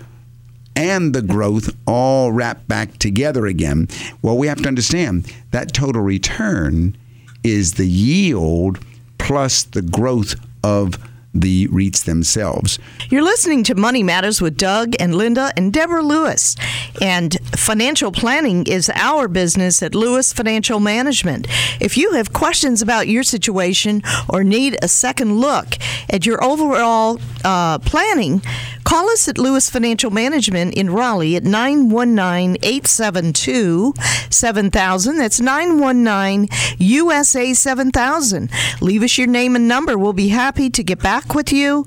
and 0.77 1.15
the 1.15 1.23
growth 1.23 1.75
all 1.87 2.31
wrapped 2.33 2.69
back 2.69 2.99
together 2.99 3.47
again. 3.47 3.89
Well, 4.21 4.37
we 4.37 4.47
have 4.47 4.61
to 4.62 4.69
understand 4.69 5.33
that 5.51 5.73
total 5.73 6.03
return 6.03 6.97
is 7.43 7.75
the 7.75 7.87
yield 7.87 8.79
plus 9.19 9.62
the 9.62 9.83
growth 9.83 10.35
of 10.62 10.99
the 11.40 11.68
REITs 11.68 12.05
themselves. 12.05 12.79
You're 13.09 13.22
listening 13.22 13.62
to 13.64 13.75
Money 13.75 14.03
Matters 14.03 14.40
with 14.40 14.57
Doug 14.57 14.94
and 14.99 15.14
Linda 15.14 15.53
and 15.57 15.72
Deborah 15.72 16.03
Lewis. 16.03 16.57
And 17.01 17.37
financial 17.57 18.12
planning 18.12 18.66
is 18.66 18.90
our 18.94 19.29
business 19.29 19.83
at 19.83 19.94
Lewis 19.94 20.33
Financial 20.33 20.81
Management. 20.81 21.46
If 21.81 21.96
you 21.96 22.12
have 22.12 22.33
questions 22.33 22.83
about 22.83 23.09
your 23.09 23.22
situation 23.22 24.03
or 24.29 24.44
need 24.44 24.79
a 24.83 24.88
second 24.88 25.38
look 25.38 25.75
at 26.11 26.27
your 26.27 26.42
overall 26.42 27.20
uh, 27.44 27.79
planning, 27.81 28.42
call 28.85 29.11
us 29.11 29.29
at 29.29 29.38
Lewis 29.38 29.68
Financial 29.68 30.11
Management 30.11 30.75
in 30.75 30.90
Raleigh 30.90 31.37
at 31.37 31.44
919 31.44 32.57
872 32.62 33.94
7000. 34.31 35.16
That's 35.16 35.40
919 35.40 36.49
USA 36.79 37.55
7000. 37.55 38.51
Leave 38.81 39.03
us 39.03 39.18
your 39.18 39.27
name 39.27 39.57
and 39.57 39.68
number. 39.68 39.99
We'll 39.99 40.12
be 40.12 40.29
happy 40.29 40.70
to 40.70 40.83
get 40.83 41.01
with 41.35 41.53
you 41.53 41.87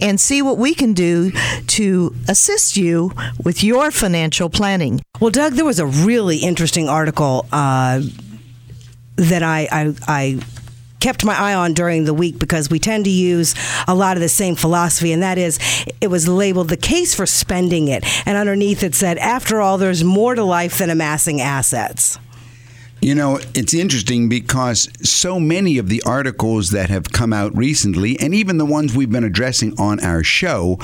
and 0.00 0.20
see 0.20 0.42
what 0.42 0.58
we 0.58 0.74
can 0.74 0.92
do 0.92 1.30
to 1.68 2.14
assist 2.28 2.76
you 2.76 3.12
with 3.44 3.62
your 3.62 3.90
financial 3.90 4.48
planning. 4.48 5.00
Well, 5.20 5.30
Doug, 5.30 5.54
there 5.54 5.64
was 5.64 5.78
a 5.78 5.86
really 5.86 6.38
interesting 6.38 6.88
article 6.88 7.46
uh, 7.52 8.02
that 9.16 9.42
I, 9.42 9.68
I, 9.70 9.94
I 10.08 10.40
kept 11.00 11.24
my 11.24 11.34
eye 11.34 11.54
on 11.54 11.74
during 11.74 12.04
the 12.04 12.14
week 12.14 12.38
because 12.38 12.70
we 12.70 12.78
tend 12.78 13.04
to 13.04 13.10
use 13.10 13.54
a 13.88 13.94
lot 13.94 14.16
of 14.16 14.20
the 14.20 14.28
same 14.28 14.54
philosophy, 14.54 15.12
and 15.12 15.22
that 15.22 15.38
is 15.38 15.58
it 16.00 16.08
was 16.08 16.28
labeled 16.28 16.68
the 16.68 16.76
case 16.76 17.14
for 17.14 17.26
spending 17.26 17.88
it. 17.88 18.04
And 18.26 18.36
underneath 18.36 18.82
it 18.82 18.94
said, 18.94 19.18
after 19.18 19.60
all, 19.60 19.78
there's 19.78 20.04
more 20.04 20.34
to 20.34 20.44
life 20.44 20.78
than 20.78 20.90
amassing 20.90 21.40
assets. 21.40 22.18
You 23.02 23.14
know, 23.14 23.40
it's 23.54 23.72
interesting 23.72 24.28
because 24.28 24.90
so 25.02 25.40
many 25.40 25.78
of 25.78 25.88
the 25.88 26.02
articles 26.02 26.70
that 26.70 26.90
have 26.90 27.10
come 27.10 27.32
out 27.32 27.56
recently, 27.56 28.20
and 28.20 28.34
even 28.34 28.58
the 28.58 28.66
ones 28.66 28.94
we've 28.94 29.10
been 29.10 29.24
addressing 29.24 29.78
on 29.80 30.00
our 30.00 30.22
show, 30.22 30.78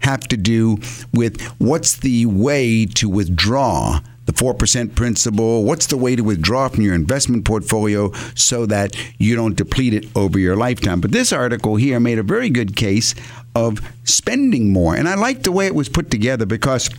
have 0.00 0.20
to 0.28 0.36
do 0.36 0.76
with 1.14 1.40
what's 1.58 1.96
the 1.96 2.26
way 2.26 2.84
to 2.84 3.08
withdraw 3.08 4.00
the 4.26 4.32
4% 4.34 4.94
principle? 4.94 5.64
What's 5.64 5.86
the 5.86 5.96
way 5.96 6.14
to 6.14 6.22
withdraw 6.22 6.68
from 6.68 6.82
your 6.82 6.94
investment 6.94 7.46
portfolio 7.46 8.12
so 8.34 8.66
that 8.66 8.94
you 9.18 9.34
don't 9.34 9.56
deplete 9.56 9.94
it 9.94 10.06
over 10.14 10.38
your 10.38 10.56
lifetime? 10.56 11.00
But 11.00 11.12
this 11.12 11.32
article 11.32 11.76
here 11.76 11.98
made 11.98 12.18
a 12.18 12.22
very 12.22 12.50
good 12.50 12.76
case 12.76 13.14
of 13.54 13.80
spending 14.04 14.74
more. 14.74 14.94
And 14.94 15.08
I 15.08 15.14
like 15.14 15.42
the 15.42 15.52
way 15.52 15.66
it 15.66 15.74
was 15.74 15.88
put 15.88 16.10
together 16.10 16.44
because 16.44 16.90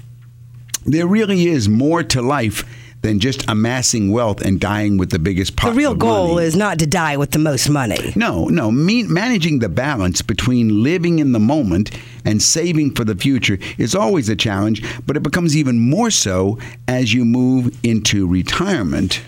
there 0.83 1.05
really 1.05 1.47
is 1.47 1.69
more 1.69 2.01
to 2.03 2.23
life 2.23 2.65
than 3.03 3.19
just 3.19 3.47
amassing 3.49 4.11
wealth 4.11 4.41
and 4.41 4.59
dying 4.59 4.97
with 4.97 5.11
the 5.11 5.19
biggest 5.19 5.55
pot. 5.57 5.71
The 5.71 5.75
real 5.75 5.93
goal 5.93 6.35
money. 6.35 6.47
is 6.47 6.55
not 6.55 6.79
to 6.79 6.87
die 6.87 7.17
with 7.17 7.31
the 7.31 7.39
most 7.39 7.69
money. 7.69 8.13
No, 8.15 8.45
no. 8.45 8.71
Me- 8.71 9.03
managing 9.03 9.59
the 9.59 9.69
balance 9.69 10.21
between 10.21 10.81
living 10.81 11.19
in 11.19 11.33
the 11.33 11.39
moment 11.39 11.91
and 12.23 12.41
saving 12.41 12.95
for 12.95 13.03
the 13.03 13.15
future 13.15 13.59
is 13.77 13.93
always 13.93 14.29
a 14.29 14.35
challenge, 14.35 14.83
but 15.05 15.17
it 15.17 15.21
becomes 15.21 15.55
even 15.55 15.79
more 15.79 16.09
so 16.09 16.57
as 16.87 17.13
you 17.13 17.25
move 17.25 17.77
into 17.83 18.25
retirement. 18.25 19.21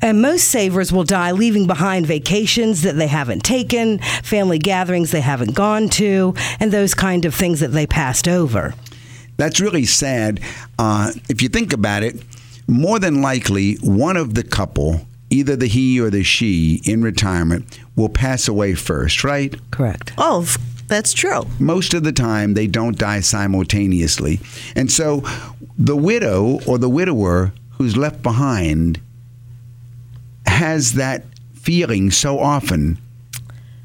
And 0.00 0.22
most 0.22 0.44
savers 0.48 0.92
will 0.92 1.04
die 1.04 1.32
leaving 1.32 1.66
behind 1.66 2.06
vacations 2.06 2.82
that 2.82 2.96
they 2.96 3.08
haven't 3.08 3.42
taken, 3.42 3.98
family 4.22 4.58
gatherings 4.58 5.10
they 5.10 5.22
haven't 5.22 5.54
gone 5.56 5.88
to, 5.90 6.34
and 6.60 6.70
those 6.70 6.94
kind 6.94 7.24
of 7.24 7.34
things 7.34 7.58
that 7.60 7.72
they 7.72 7.86
passed 7.86 8.28
over. 8.28 8.74
That's 9.36 9.60
really 9.60 9.84
sad. 9.84 10.40
Uh, 10.78 11.12
if 11.28 11.42
you 11.42 11.48
think 11.48 11.72
about 11.72 12.02
it, 12.02 12.22
more 12.66 12.98
than 12.98 13.22
likely, 13.22 13.74
one 13.76 14.16
of 14.16 14.34
the 14.34 14.42
couple, 14.42 15.06
either 15.30 15.56
the 15.56 15.66
he 15.66 16.00
or 16.00 16.10
the 16.10 16.22
she 16.22 16.80
in 16.84 17.02
retirement, 17.02 17.78
will 17.94 18.08
pass 18.08 18.48
away 18.48 18.74
first, 18.74 19.24
right? 19.24 19.54
Correct. 19.70 20.12
Oh, 20.18 20.46
that's 20.88 21.12
true. 21.12 21.42
Most 21.58 21.94
of 21.94 22.04
the 22.04 22.12
time, 22.12 22.54
they 22.54 22.66
don't 22.66 22.98
die 22.98 23.20
simultaneously. 23.20 24.40
And 24.74 24.90
so 24.90 25.22
the 25.78 25.96
widow 25.96 26.60
or 26.66 26.78
the 26.78 26.88
widower 26.88 27.52
who's 27.72 27.96
left 27.96 28.22
behind 28.22 29.00
has 30.46 30.94
that 30.94 31.24
feeling 31.54 32.10
so 32.10 32.38
often 32.38 32.98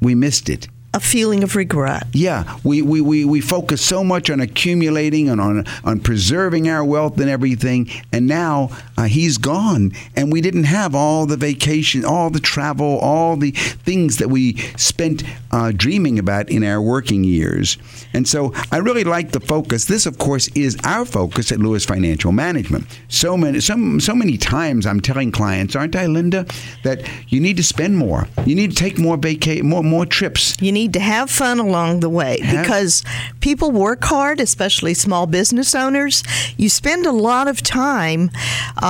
we 0.00 0.14
missed 0.14 0.48
it. 0.48 0.68
A 0.94 1.00
feeling 1.00 1.42
of 1.42 1.56
regret. 1.56 2.06
Yeah, 2.12 2.58
we, 2.64 2.82
we, 2.82 3.00
we, 3.00 3.24
we 3.24 3.40
focus 3.40 3.80
so 3.80 4.04
much 4.04 4.28
on 4.28 4.40
accumulating 4.40 5.30
and 5.30 5.40
on, 5.40 5.64
on 5.84 6.00
preserving 6.00 6.68
our 6.68 6.84
wealth 6.84 7.18
and 7.18 7.30
everything, 7.30 7.90
and 8.12 8.26
now 8.26 8.70
uh, 8.96 9.04
he's 9.04 9.38
gone, 9.38 9.92
and 10.16 10.32
we 10.32 10.40
didn't 10.40 10.64
have 10.64 10.94
all 10.94 11.26
the 11.26 11.36
vacation, 11.36 12.04
all 12.04 12.30
the 12.30 12.40
travel, 12.40 12.98
all 12.98 13.36
the 13.36 13.50
things 13.50 14.18
that 14.18 14.28
we 14.28 14.56
spent 14.76 15.22
uh, 15.50 15.72
dreaming 15.74 16.18
about 16.18 16.50
in 16.50 16.64
our 16.64 16.80
working 16.80 17.24
years. 17.24 17.78
And 18.14 18.26
so 18.28 18.52
I 18.70 18.78
really 18.78 19.04
like 19.04 19.32
the 19.32 19.40
focus. 19.40 19.86
This, 19.86 20.06
of 20.06 20.18
course, 20.18 20.48
is 20.48 20.76
our 20.84 21.04
focus 21.04 21.52
at 21.52 21.58
Lewis 21.58 21.84
Financial 21.84 22.32
Management. 22.32 22.86
So 23.08 23.36
many, 23.36 23.60
so, 23.60 23.98
so 23.98 24.14
many 24.14 24.36
times 24.36 24.86
I'm 24.86 25.00
telling 25.00 25.32
clients, 25.32 25.74
aren't 25.74 25.96
I, 25.96 26.06
Linda, 26.06 26.46
that 26.82 27.08
you 27.28 27.40
need 27.40 27.56
to 27.56 27.62
spend 27.62 27.96
more. 27.96 28.28
You 28.46 28.54
need 28.54 28.70
to 28.70 28.76
take 28.76 28.98
more 28.98 29.16
vaca- 29.16 29.62
more 29.62 29.82
more 29.82 30.06
trips. 30.06 30.56
You 30.60 30.72
need 30.72 30.92
to 30.94 31.00
have 31.00 31.30
fun 31.30 31.58
along 31.58 32.00
the 32.00 32.08
way 32.08 32.40
Have- 32.40 32.62
because 32.62 33.02
people 33.40 33.70
work 33.70 34.04
hard, 34.04 34.40
especially 34.40 34.94
small 34.94 35.26
business 35.26 35.74
owners. 35.74 36.22
You 36.56 36.68
spend 36.68 37.06
a 37.06 37.12
lot 37.12 37.48
of 37.48 37.62
time 37.62 38.30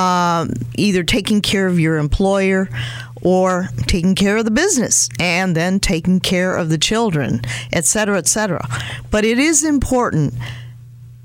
um, 0.02 0.50
either 0.76 1.02
taking 1.04 1.40
care 1.40 1.66
of 1.66 1.78
your 1.78 1.96
employer 1.98 2.68
or 3.22 3.68
taking 3.86 4.14
care 4.14 4.36
of 4.36 4.44
the 4.44 4.50
business 4.50 5.08
and 5.20 5.54
then 5.54 5.78
taking 5.78 6.20
care 6.20 6.56
of 6.56 6.68
the 6.68 6.78
children, 6.78 7.40
et 7.72 7.84
cetera, 7.84 8.18
et 8.18 8.26
cetera. 8.26 8.66
But 9.10 9.24
it 9.24 9.38
is 9.38 9.64
important 9.64 10.34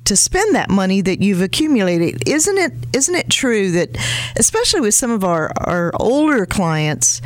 to 0.06 0.16
spend 0.16 0.56
that 0.56 0.70
money 0.70 1.02
that 1.02 1.20
you've 1.22 1.42
accumulated. 1.42 2.28
Isn't 2.28 2.58
it 2.58 2.74
isn't 2.94 3.16
it 3.16 3.30
true 3.30 3.72
that 3.72 3.90
especially 4.38 4.82
with 4.82 4.94
some 4.94 5.12
of 5.12 5.24
our, 5.24 5.52
our 5.58 5.92
older 6.00 6.46
clients, 6.46 7.22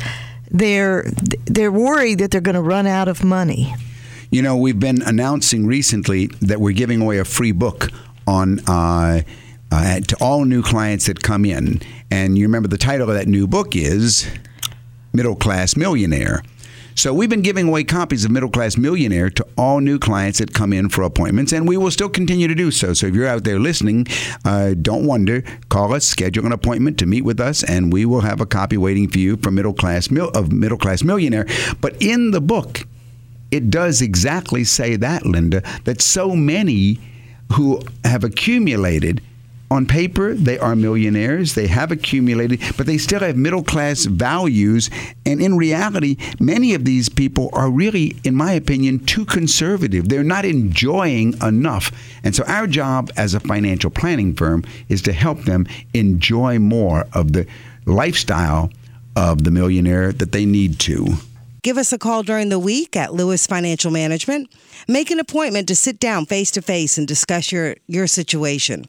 they're 0.50 1.04
they're 1.54 1.72
worried 1.72 2.18
that 2.18 2.30
they're 2.30 2.40
going 2.40 2.56
to 2.56 2.62
run 2.76 2.86
out 2.86 3.08
of 3.08 3.22
money. 3.22 3.74
You 4.30 4.42
know, 4.42 4.56
we've 4.56 4.80
been 4.80 5.02
announcing 5.02 5.66
recently 5.66 6.28
that 6.40 6.58
we're 6.58 6.74
giving 6.74 7.02
away 7.02 7.18
a 7.18 7.24
free 7.24 7.52
book 7.52 7.90
on 8.26 8.60
uh, 8.66 9.20
uh, 9.72 10.00
to 10.00 10.16
all 10.20 10.44
new 10.44 10.62
clients 10.62 11.06
that 11.06 11.22
come 11.22 11.44
in. 11.44 11.80
And 12.10 12.36
you 12.36 12.44
remember 12.44 12.68
the 12.68 12.78
title 12.78 13.08
of 13.08 13.16
that 13.16 13.26
new 13.26 13.46
book 13.46 13.74
is 13.74 14.28
Middle 15.14 15.34
Class 15.34 15.76
Millionaire. 15.76 16.42
So 16.94 17.14
we've 17.14 17.30
been 17.30 17.40
giving 17.40 17.68
away 17.68 17.84
copies 17.84 18.26
of 18.26 18.30
Middle 18.30 18.50
Class 18.50 18.76
Millionaire 18.76 19.30
to 19.30 19.46
all 19.56 19.80
new 19.80 19.98
clients 19.98 20.40
that 20.40 20.52
come 20.52 20.74
in 20.74 20.90
for 20.90 21.00
appointments, 21.04 21.50
and 21.50 21.66
we 21.66 21.78
will 21.78 21.90
still 21.90 22.10
continue 22.10 22.48
to 22.48 22.54
do 22.54 22.70
so. 22.70 22.92
So 22.92 23.06
if 23.06 23.14
you're 23.14 23.26
out 23.26 23.44
there 23.44 23.58
listening, 23.58 24.06
uh, 24.44 24.74
don't 24.74 25.06
wonder. 25.06 25.42
Call 25.70 25.94
us, 25.94 26.04
schedule 26.04 26.44
an 26.44 26.52
appointment 26.52 26.98
to 26.98 27.06
meet 27.06 27.22
with 27.22 27.40
us, 27.40 27.64
and 27.64 27.90
we 27.90 28.04
will 28.04 28.20
have 28.20 28.42
a 28.42 28.46
copy 28.46 28.76
waiting 28.76 29.08
for 29.08 29.18
you 29.18 29.38
for 29.38 29.50
Middle 29.50 29.72
Class 29.72 30.10
Mil- 30.10 30.28
of 30.34 30.52
Middle 30.52 30.76
Class 30.76 31.02
Millionaire. 31.02 31.46
But 31.80 31.96
in 32.02 32.32
the 32.32 32.42
book, 32.42 32.82
it 33.50 33.70
does 33.70 34.02
exactly 34.02 34.62
say 34.64 34.96
that, 34.96 35.24
Linda, 35.24 35.62
that 35.84 36.02
so 36.02 36.36
many 36.36 36.98
who 37.54 37.80
have 38.04 38.22
accumulated 38.22 39.22
on 39.72 39.86
paper, 39.86 40.34
they 40.34 40.58
are 40.58 40.76
millionaires, 40.76 41.54
they 41.54 41.66
have 41.66 41.90
accumulated, 41.90 42.60
but 42.76 42.84
they 42.86 42.98
still 42.98 43.20
have 43.20 43.38
middle 43.38 43.64
class 43.64 44.04
values. 44.04 44.90
And 45.24 45.40
in 45.40 45.56
reality, 45.56 46.18
many 46.38 46.74
of 46.74 46.84
these 46.84 47.08
people 47.08 47.48
are 47.54 47.70
really, 47.70 48.14
in 48.22 48.34
my 48.34 48.52
opinion, 48.52 48.98
too 48.98 49.24
conservative. 49.24 50.10
They're 50.10 50.22
not 50.22 50.44
enjoying 50.44 51.40
enough. 51.42 51.90
And 52.22 52.36
so, 52.36 52.44
our 52.44 52.66
job 52.66 53.10
as 53.16 53.32
a 53.32 53.40
financial 53.40 53.90
planning 53.90 54.34
firm 54.34 54.62
is 54.90 55.00
to 55.02 55.12
help 55.12 55.44
them 55.44 55.66
enjoy 55.94 56.58
more 56.58 57.06
of 57.14 57.32
the 57.32 57.46
lifestyle 57.86 58.70
of 59.16 59.44
the 59.44 59.50
millionaire 59.50 60.12
that 60.12 60.32
they 60.32 60.44
need 60.44 60.80
to. 60.80 61.14
Give 61.62 61.78
us 61.78 61.92
a 61.92 61.98
call 61.98 62.22
during 62.22 62.50
the 62.50 62.58
week 62.58 62.94
at 62.94 63.14
Lewis 63.14 63.46
Financial 63.46 63.90
Management. 63.90 64.52
Make 64.86 65.10
an 65.10 65.18
appointment 65.18 65.68
to 65.68 65.76
sit 65.76 65.98
down 65.98 66.26
face 66.26 66.50
to 66.50 66.60
face 66.60 66.98
and 66.98 67.08
discuss 67.08 67.52
your, 67.52 67.76
your 67.86 68.06
situation. 68.06 68.86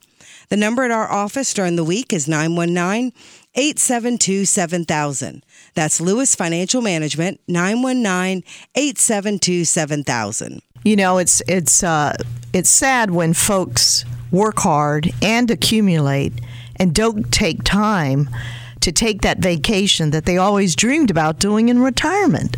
The 0.50 0.58
number 0.58 0.84
at 0.84 0.92
our 0.92 1.12
office 1.12 1.54
during 1.54 1.76
the 1.76 1.84
week 1.84 2.14
is 2.14 2.28
919 2.28 3.12
872 3.56 4.46
7000. 4.46 5.46
That's 5.74 6.02
Lewis 6.02 6.36
Financial 6.36 6.82
Management, 6.82 7.40
919 7.48 8.44
872 8.76 9.66
7000. 9.66 10.62
You 10.84 10.96
know, 10.96 11.18
it's 11.18 11.42
it's 11.48 11.84
uh, 11.84 12.16
it's 12.52 12.70
sad 12.70 13.12
when 13.12 13.34
folks 13.34 14.04
work 14.32 14.60
hard 14.60 15.12
and 15.22 15.50
accumulate 15.50 16.34
and 16.76 16.94
don't 16.94 17.32
take 17.32 17.64
time 17.64 18.30
to 18.82 18.92
take 18.92 19.22
that 19.22 19.38
vacation 19.38 20.12
that 20.12 20.26
they 20.26 20.38
always 20.38 20.76
dreamed 20.76 21.10
about 21.10 21.40
doing 21.40 21.70
in 21.70 21.82
retirement. 21.82 22.58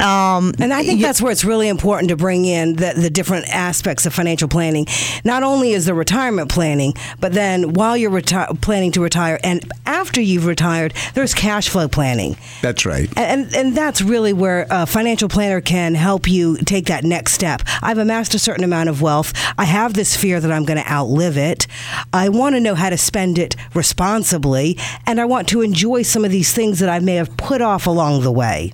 Um, 0.00 0.52
And 0.58 0.74
I 0.74 0.82
think 0.82 1.00
that's 1.00 1.22
where 1.22 1.30
it's 1.30 1.44
really 1.44 1.68
important 1.68 2.08
to 2.10 2.16
bring 2.16 2.44
in 2.44 2.76
the, 2.76 2.94
the 2.96 3.10
different 3.10 3.48
aspects 3.48 4.06
of 4.06 4.12
financial 4.12 4.48
planning. 4.48 4.86
Not 5.24 5.42
only 5.42 5.72
is 5.72 5.86
the 5.86 5.94
retirement 5.94 6.50
planning, 6.50 6.94
but 7.20 7.32
then 7.32 7.74
while 7.74 7.96
you're 7.96 8.10
reti- 8.10 8.60
planning 8.60 8.92
to 8.92 9.00
retire 9.00 9.38
and 9.44 9.70
after 9.86 10.20
you've 10.20 10.46
retired, 10.46 10.92
there's 11.14 11.32
cash 11.32 11.68
flow 11.68 11.88
planning. 11.88 12.36
That's 12.60 12.84
right. 12.84 13.08
And, 13.16 13.54
and 13.54 13.76
that's 13.76 14.02
really 14.02 14.32
where 14.32 14.66
a 14.68 14.84
financial 14.84 15.28
planner 15.28 15.60
can 15.60 15.94
help 15.94 16.28
you 16.28 16.56
take 16.58 16.86
that 16.86 17.04
next 17.04 17.32
step. 17.32 17.62
I've 17.80 17.98
amassed 17.98 18.34
a 18.34 18.38
certain 18.38 18.64
amount 18.64 18.88
of 18.88 19.00
wealth. 19.00 19.32
I 19.56 19.64
have 19.64 19.94
this 19.94 20.16
fear 20.16 20.40
that 20.40 20.50
I'm 20.50 20.64
going 20.64 20.82
to 20.82 20.92
outlive 20.92 21.36
it. 21.38 21.66
I 22.12 22.28
want 22.28 22.56
to 22.56 22.60
know 22.60 22.74
how 22.74 22.90
to 22.90 22.98
spend 22.98 23.38
it 23.38 23.54
responsibly, 23.74 24.76
and 25.06 25.20
I 25.20 25.24
want 25.24 25.48
to 25.48 25.62
enjoy 25.62 26.02
some 26.02 26.24
of 26.24 26.30
these 26.30 26.52
things 26.52 26.80
that 26.80 26.88
I 26.88 26.98
may 26.98 27.14
have 27.14 27.36
put 27.36 27.62
off 27.62 27.86
along 27.86 28.22
the 28.22 28.32
way. 28.32 28.72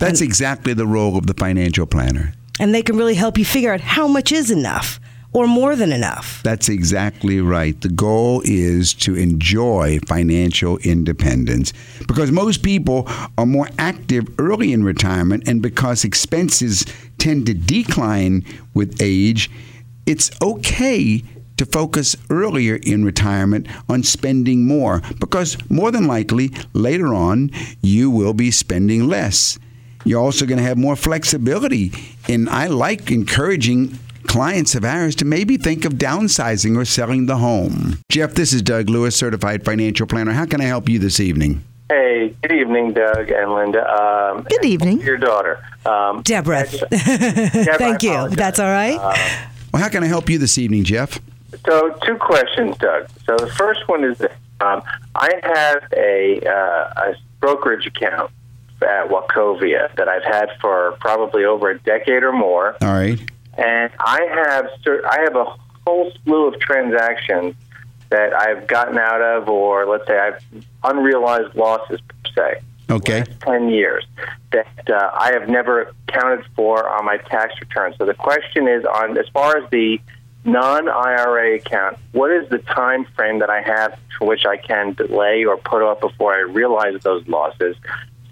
That's 0.00 0.22
exactly 0.22 0.72
the 0.72 0.86
role 0.86 1.18
of 1.18 1.26
the 1.26 1.34
financial 1.34 1.84
planner. 1.84 2.32
And 2.58 2.74
they 2.74 2.82
can 2.82 2.96
really 2.96 3.14
help 3.14 3.36
you 3.36 3.44
figure 3.44 3.72
out 3.72 3.82
how 3.82 4.08
much 4.08 4.32
is 4.32 4.50
enough 4.50 4.98
or 5.34 5.46
more 5.46 5.76
than 5.76 5.92
enough. 5.92 6.42
That's 6.42 6.70
exactly 6.70 7.40
right. 7.42 7.78
The 7.78 7.90
goal 7.90 8.40
is 8.46 8.94
to 8.94 9.14
enjoy 9.14 9.98
financial 10.06 10.78
independence 10.78 11.74
because 12.08 12.32
most 12.32 12.62
people 12.62 13.06
are 13.36 13.44
more 13.44 13.68
active 13.78 14.26
early 14.38 14.72
in 14.72 14.84
retirement, 14.84 15.46
and 15.46 15.60
because 15.60 16.02
expenses 16.02 16.86
tend 17.18 17.44
to 17.46 17.54
decline 17.54 18.44
with 18.72 19.00
age, 19.02 19.50
it's 20.06 20.30
okay 20.40 21.22
to 21.58 21.66
focus 21.66 22.16
earlier 22.30 22.76
in 22.82 23.04
retirement 23.04 23.66
on 23.86 24.02
spending 24.02 24.66
more 24.66 25.02
because 25.20 25.58
more 25.68 25.90
than 25.90 26.06
likely 26.06 26.50
later 26.72 27.14
on 27.14 27.50
you 27.82 28.10
will 28.10 28.32
be 28.32 28.50
spending 28.50 29.06
less. 29.06 29.58
You're 30.04 30.20
also 30.20 30.46
going 30.46 30.58
to 30.58 30.64
have 30.64 30.78
more 30.78 30.96
flexibility. 30.96 31.92
And 32.28 32.48
I 32.48 32.66
like 32.68 33.10
encouraging 33.10 33.98
clients 34.26 34.74
of 34.74 34.84
ours 34.84 35.14
to 35.16 35.24
maybe 35.24 35.56
think 35.56 35.84
of 35.84 35.94
downsizing 35.94 36.76
or 36.76 36.84
selling 36.84 37.26
the 37.26 37.36
home. 37.36 37.98
Jeff, 38.10 38.34
this 38.34 38.52
is 38.52 38.62
Doug 38.62 38.88
Lewis, 38.88 39.16
certified 39.16 39.64
financial 39.64 40.06
planner. 40.06 40.32
How 40.32 40.46
can 40.46 40.60
I 40.60 40.64
help 40.64 40.88
you 40.88 40.98
this 40.98 41.20
evening? 41.20 41.64
Hey, 41.88 42.36
good 42.42 42.52
evening, 42.52 42.92
Doug 42.92 43.30
and 43.30 43.52
Linda. 43.52 43.84
Um, 43.92 44.46
Good 44.48 44.64
evening. 44.64 45.00
Your 45.00 45.16
daughter. 45.16 45.60
Um, 45.84 46.22
Deborah. 46.22 46.64
Jeff, 46.68 46.88
Thank 47.78 48.04
you. 48.04 48.28
That's 48.28 48.60
all 48.60 48.70
right. 48.70 48.96
Well, 49.72 49.82
how 49.82 49.88
can 49.88 50.04
I 50.04 50.06
help 50.06 50.30
you 50.30 50.38
this 50.38 50.56
evening, 50.56 50.84
Jeff? 50.84 51.18
So, 51.66 51.98
two 52.06 52.16
questions, 52.16 52.76
Doug. 52.78 53.08
So, 53.26 53.36
the 53.36 53.48
first 53.48 53.88
one 53.88 54.04
is 54.04 54.18
this. 54.18 54.32
Um, 54.60 54.82
I 55.16 55.30
have 55.42 55.82
a, 55.96 56.40
uh, 56.46 57.10
a 57.10 57.14
brokerage 57.40 57.86
account 57.86 58.30
at 58.82 59.08
Wachovia 59.08 59.94
that 59.96 60.08
I've 60.08 60.24
had 60.24 60.50
for 60.60 60.96
probably 61.00 61.44
over 61.44 61.70
a 61.70 61.78
decade 61.78 62.22
or 62.22 62.32
more. 62.32 62.76
All 62.82 62.92
right. 62.92 63.18
and 63.56 63.90
I 64.00 64.20
have 64.32 64.66
I 64.86 65.20
have 65.24 65.36
a 65.36 65.44
whole 65.86 66.12
slew 66.24 66.46
of 66.46 66.60
transactions 66.60 67.54
that 68.10 68.32
I've 68.34 68.66
gotten 68.66 68.98
out 68.98 69.22
of, 69.22 69.48
or 69.48 69.86
let's 69.86 70.06
say 70.06 70.18
I've 70.18 70.42
unrealized 70.82 71.54
losses 71.54 72.00
per 72.00 72.30
se. 72.34 72.60
Okay. 72.90 73.24
Ten 73.40 73.68
years 73.68 74.04
that 74.50 74.90
uh, 74.90 75.10
I 75.14 75.32
have 75.32 75.48
never 75.48 75.92
accounted 76.08 76.44
for 76.56 76.88
on 76.88 77.04
my 77.04 77.18
tax 77.18 77.54
return. 77.60 77.94
So 77.98 78.04
the 78.04 78.14
question 78.14 78.66
is 78.66 78.84
on 78.84 79.16
as 79.16 79.28
far 79.28 79.56
as 79.56 79.70
the 79.70 80.00
non-IRA 80.44 81.56
account, 81.56 81.98
what 82.12 82.30
is 82.30 82.48
the 82.48 82.58
time 82.58 83.04
frame 83.14 83.38
that 83.40 83.50
I 83.50 83.60
have 83.60 83.96
for 84.18 84.26
which 84.26 84.44
I 84.44 84.56
can 84.56 84.94
delay 84.94 85.44
or 85.44 85.56
put 85.58 85.82
off 85.82 86.00
before 86.00 86.34
I 86.34 86.40
realize 86.40 87.00
those 87.02 87.26
losses? 87.28 87.76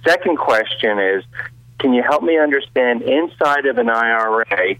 Second 0.06 0.36
question 0.38 0.98
is, 0.98 1.24
can 1.78 1.92
you 1.92 2.02
help 2.02 2.22
me 2.22 2.38
understand 2.38 3.02
inside 3.02 3.66
of 3.66 3.78
an 3.78 3.88
IRA 3.88 4.76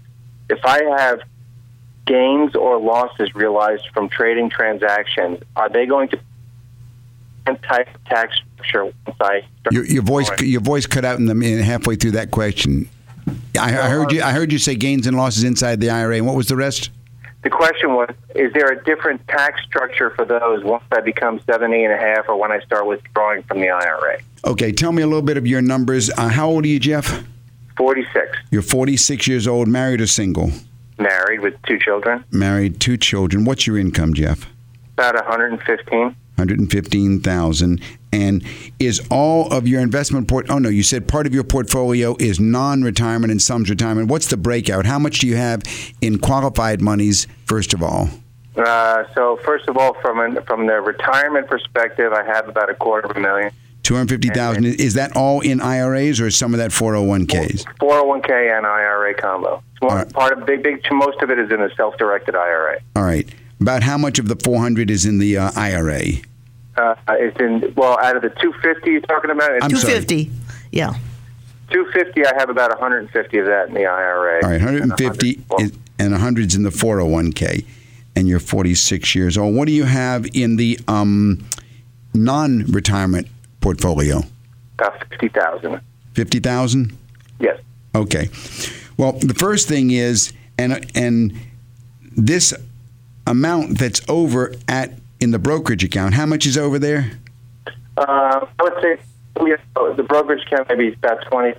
if 0.49 0.65
I 0.65 0.83
have 0.97 1.21
gains 2.05 2.55
or 2.55 2.79
losses 2.79 3.33
realized 3.35 3.87
from 3.93 4.09
trading 4.09 4.49
transactions, 4.49 5.41
are 5.55 5.69
they 5.69 5.85
going 5.85 6.09
to 6.09 6.19
type 7.63 7.87
tax 8.05 8.35
structure 8.55 8.85
once 8.85 9.17
I 9.19 9.41
Your, 9.71 9.85
your 9.85 10.03
voice 10.03 10.29
your 10.41 10.61
voice 10.61 10.85
cut 10.85 11.03
out 11.03 11.17
in 11.17 11.25
the 11.25 11.33
in 11.33 11.59
halfway 11.59 11.95
through 11.95 12.11
that 12.11 12.29
question. 12.29 12.89
I, 13.59 13.69
I 13.69 13.71
heard 13.71 14.07
uh-huh. 14.07 14.15
you. 14.15 14.23
I 14.23 14.31
heard 14.31 14.51
you 14.51 14.59
say 14.59 14.75
gains 14.75 15.07
and 15.07 15.17
losses 15.17 15.43
inside 15.43 15.79
the 15.79 15.89
IRA. 15.89 16.17
And 16.17 16.27
what 16.27 16.35
was 16.35 16.47
the 16.47 16.55
rest? 16.55 16.91
The 17.41 17.49
question 17.49 17.93
was: 17.93 18.09
Is 18.35 18.51
there 18.53 18.67
a 18.67 18.83
different 18.83 19.25
tax 19.27 19.61
structure 19.63 20.09
for 20.11 20.25
those 20.25 20.63
once 20.63 20.83
I 20.91 21.01
become 21.01 21.39
seventy 21.45 21.83
and 21.85 21.93
a 21.93 21.97
half, 21.97 22.27
or 22.27 22.37
when 22.37 22.51
I 22.51 22.59
start 22.59 22.85
withdrawing 22.85 23.43
from 23.43 23.61
the 23.61 23.69
IRA? 23.69 24.19
Okay, 24.45 24.71
tell 24.71 24.91
me 24.91 25.03
a 25.03 25.07
little 25.07 25.21
bit 25.21 25.37
of 25.37 25.47
your 25.47 25.61
numbers. 25.61 26.09
Uh, 26.09 26.27
how 26.27 26.49
old 26.49 26.65
are 26.65 26.67
you, 26.67 26.79
Jeff? 26.79 27.23
Forty-six. 27.77 28.37
You're 28.51 28.61
46 28.61 29.27
years 29.27 29.47
old, 29.47 29.69
married 29.69 30.01
or 30.01 30.07
single? 30.07 30.51
Married 30.97 31.39
with 31.39 31.53
two 31.63 31.79
children. 31.79 32.25
Married, 32.29 32.81
two 32.81 32.97
children. 32.97 33.45
What's 33.45 33.65
your 33.65 33.77
income, 33.77 34.13
Jeff? 34.13 34.47
About 34.93 35.15
one 35.15 35.23
hundred 35.23 35.53
and 35.53 35.61
fifteen. 35.61 36.15
115,000 36.39 37.81
and 38.11 38.43
is 38.79 39.05
all 39.11 39.51
of 39.53 39.67
your 39.67 39.81
investment 39.81 40.27
port 40.27 40.47
oh 40.49 40.57
no 40.57 40.69
you 40.69 40.83
said 40.83 41.07
part 41.07 41.27
of 41.27 41.33
your 41.33 41.43
portfolio 41.43 42.15
is 42.19 42.39
non-retirement 42.39 43.29
and 43.31 43.41
some's 43.41 43.69
retirement 43.69 44.09
what's 44.09 44.27
the 44.27 44.37
breakout 44.37 44.85
how 44.85 44.97
much 44.97 45.19
do 45.19 45.27
you 45.27 45.35
have 45.35 45.61
in 46.01 46.17
qualified 46.17 46.81
monies 46.81 47.27
first 47.45 47.73
of 47.73 47.83
all 47.83 48.09
Uh, 48.57 49.03
so 49.15 49.39
first 49.45 49.69
of 49.69 49.77
all, 49.77 49.93
from 50.01 50.19
an, 50.19 50.37
from 50.45 50.65
the 50.67 50.81
retirement 50.81 51.47
perspective, 51.47 52.11
I 52.11 52.25
have 52.25 52.49
about 52.49 52.69
a 52.69 52.73
quarter 52.73 53.07
of 53.07 53.15
a 53.15 53.19
million. 53.19 53.51
250,000 53.83 54.65
is 54.65 54.95
that 54.95 55.15
all 55.15 55.39
in 55.39 55.61
IRAs 55.61 56.19
or 56.19 56.27
is 56.27 56.35
some 56.35 56.53
of 56.53 56.57
that 56.57 56.71
401ks 56.71 57.63
401k 57.79 58.57
and 58.57 58.65
IRA 58.65 59.13
combo. 59.13 59.63
All 59.81 59.89
right. 59.89 60.11
Part 60.11 60.33
of 60.37 60.45
big, 60.45 60.61
big. 60.63 60.81
Most 60.91 61.21
of 61.21 61.29
it 61.31 61.39
is 61.39 61.49
in 61.51 61.61
a 61.61 61.73
self-directed 61.75 62.35
IRA. 62.35 62.79
all 62.97 63.03
right 63.03 63.29
about 63.61 63.83
how 63.83 63.97
much 63.97 64.19
of 64.19 64.27
the 64.27 64.35
400 64.35 64.89
is 64.89 65.05
in 65.05 65.19
the 65.19 65.37
uh, 65.37 65.51
IRA 65.55 66.01
Uh, 66.79 66.95
it's 67.19 67.39
in 67.39 67.73
well, 67.75 67.97
out 68.01 68.15
of 68.15 68.21
the 68.21 68.29
250 68.29 68.89
you're 68.89 69.01
talking 69.01 69.31
about, 69.31 69.51
it's 69.53 69.65
I'm 69.65 69.71
sorry. 69.71 69.93
250. 70.05 70.31
Yeah. 70.71 70.93
250. 71.71 72.25
I 72.25 72.33
have 72.37 72.49
about 72.49 72.69
150 72.71 73.37
of 73.37 73.45
that 73.45 73.67
in 73.67 73.73
the 73.73 73.85
IRA. 73.85 74.35
all 74.43 74.49
right 74.49 74.61
150 74.61 75.41
And 75.59 75.61
is, 75.61 75.77
and 75.99 76.13
100's 76.13 76.55
in 76.55 76.63
the 76.63 76.69
401k 76.69 77.65
and 78.15 78.27
you're 78.27 78.39
46 78.39 79.13
years 79.13 79.37
old 79.37 79.55
what 79.55 79.67
do 79.67 79.71
you 79.73 79.83
have 79.83 80.25
in 80.33 80.55
the 80.55 80.79
um, 80.87 81.45
non-retirement 82.13 83.27
portfolio 83.61 84.21
about 84.79 85.07
50,000. 85.09 85.81
50,000 86.13 86.97
Yes. 87.39 87.59
Okay. 87.95 88.29
Well, 88.97 89.13
the 89.13 89.33
first 89.33 89.67
thing 89.67 89.91
is, 89.91 90.33
and 90.57 90.85
and 90.93 91.33
this 92.17 92.53
amount 93.25 93.77
that's 93.77 94.01
over 94.09 94.53
at 94.67 94.98
in 95.19 95.31
the 95.31 95.39
brokerage 95.39 95.83
account, 95.83 96.13
how 96.13 96.25
much 96.25 96.45
is 96.45 96.57
over 96.57 96.79
there? 96.79 97.11
Uh, 97.97 98.45
I 98.59 98.63
would 98.63 98.73
say 98.81 98.97
we 99.41 99.51
have, 99.51 99.97
the 99.97 100.03
brokerage 100.03 100.45
account 100.47 100.67
maybe 100.69 100.93
about 100.93 101.25
20. 101.29 101.53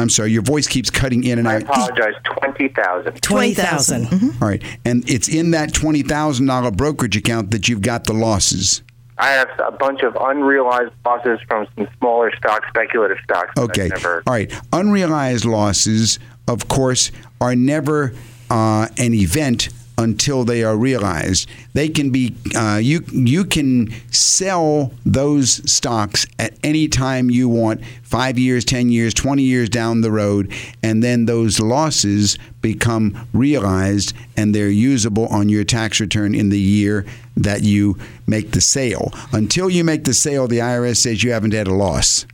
I'm 0.00 0.08
sorry, 0.08 0.30
your 0.30 0.42
voice 0.42 0.68
keeps 0.68 0.90
cutting 0.90 1.24
in 1.24 1.40
and 1.40 1.48
I 1.48 1.56
out. 1.56 1.62
I 1.64 1.64
apologize. 1.86 2.14
20,000. 2.24 3.20
20,000. 3.20 4.06
All 4.40 4.48
right, 4.48 4.62
and 4.84 5.08
it's 5.10 5.28
in 5.28 5.50
that 5.50 5.74
twenty 5.74 6.02
thousand 6.02 6.46
dollar 6.46 6.70
brokerage 6.70 7.16
account 7.16 7.50
that 7.50 7.68
you've 7.68 7.82
got 7.82 8.04
the 8.04 8.12
losses. 8.12 8.82
I 9.20 9.30
have 9.30 9.48
a 9.58 9.72
bunch 9.72 10.02
of 10.02 10.16
unrealized 10.20 10.92
losses 11.04 11.40
from 11.48 11.66
some 11.74 11.88
smaller 11.98 12.30
stocks, 12.36 12.68
speculative 12.68 13.18
stocks. 13.24 13.50
Okay. 13.58 13.88
never- 13.88 14.22
All 14.28 14.32
right. 14.32 14.52
Unrealized 14.72 15.44
losses, 15.44 16.20
of 16.46 16.68
course, 16.68 17.10
are 17.40 17.56
never 17.56 18.12
uh, 18.50 18.86
an 18.98 19.14
event 19.14 19.70
until 19.98 20.44
they 20.44 20.62
are 20.62 20.76
realized. 20.76 21.48
They 21.74 21.88
can 21.88 22.10
be 22.10 22.34
uh, 22.56 22.78
you 22.82 23.04
you 23.10 23.44
can 23.44 23.90
sell 24.10 24.92
those 25.04 25.70
stocks 25.70 26.24
at 26.38 26.54
any 26.62 26.88
time 26.88 27.30
you 27.30 27.48
want, 27.48 27.84
five 28.02 28.38
years, 28.38 28.64
ten 28.64 28.88
years, 28.88 29.12
twenty 29.12 29.42
years 29.42 29.68
down 29.68 30.00
the 30.00 30.12
road, 30.12 30.52
and 30.82 31.02
then 31.02 31.26
those 31.26 31.60
losses 31.60 32.38
become 32.62 33.28
realized 33.32 34.14
and 34.36 34.54
they're 34.54 34.68
usable 34.68 35.26
on 35.26 35.48
your 35.48 35.64
tax 35.64 36.00
return 36.00 36.34
in 36.34 36.48
the 36.48 36.58
year 36.58 37.04
that 37.36 37.62
you 37.62 37.98
make 38.26 38.52
the 38.52 38.60
sale. 38.60 39.12
Until 39.32 39.68
you 39.68 39.84
make 39.84 40.04
the 40.04 40.14
sale, 40.14 40.48
the 40.48 40.58
IRS 40.58 40.96
says 40.96 41.22
you 41.22 41.32
haven't 41.32 41.52
had 41.52 41.68
a 41.68 41.74
loss. 41.74 42.26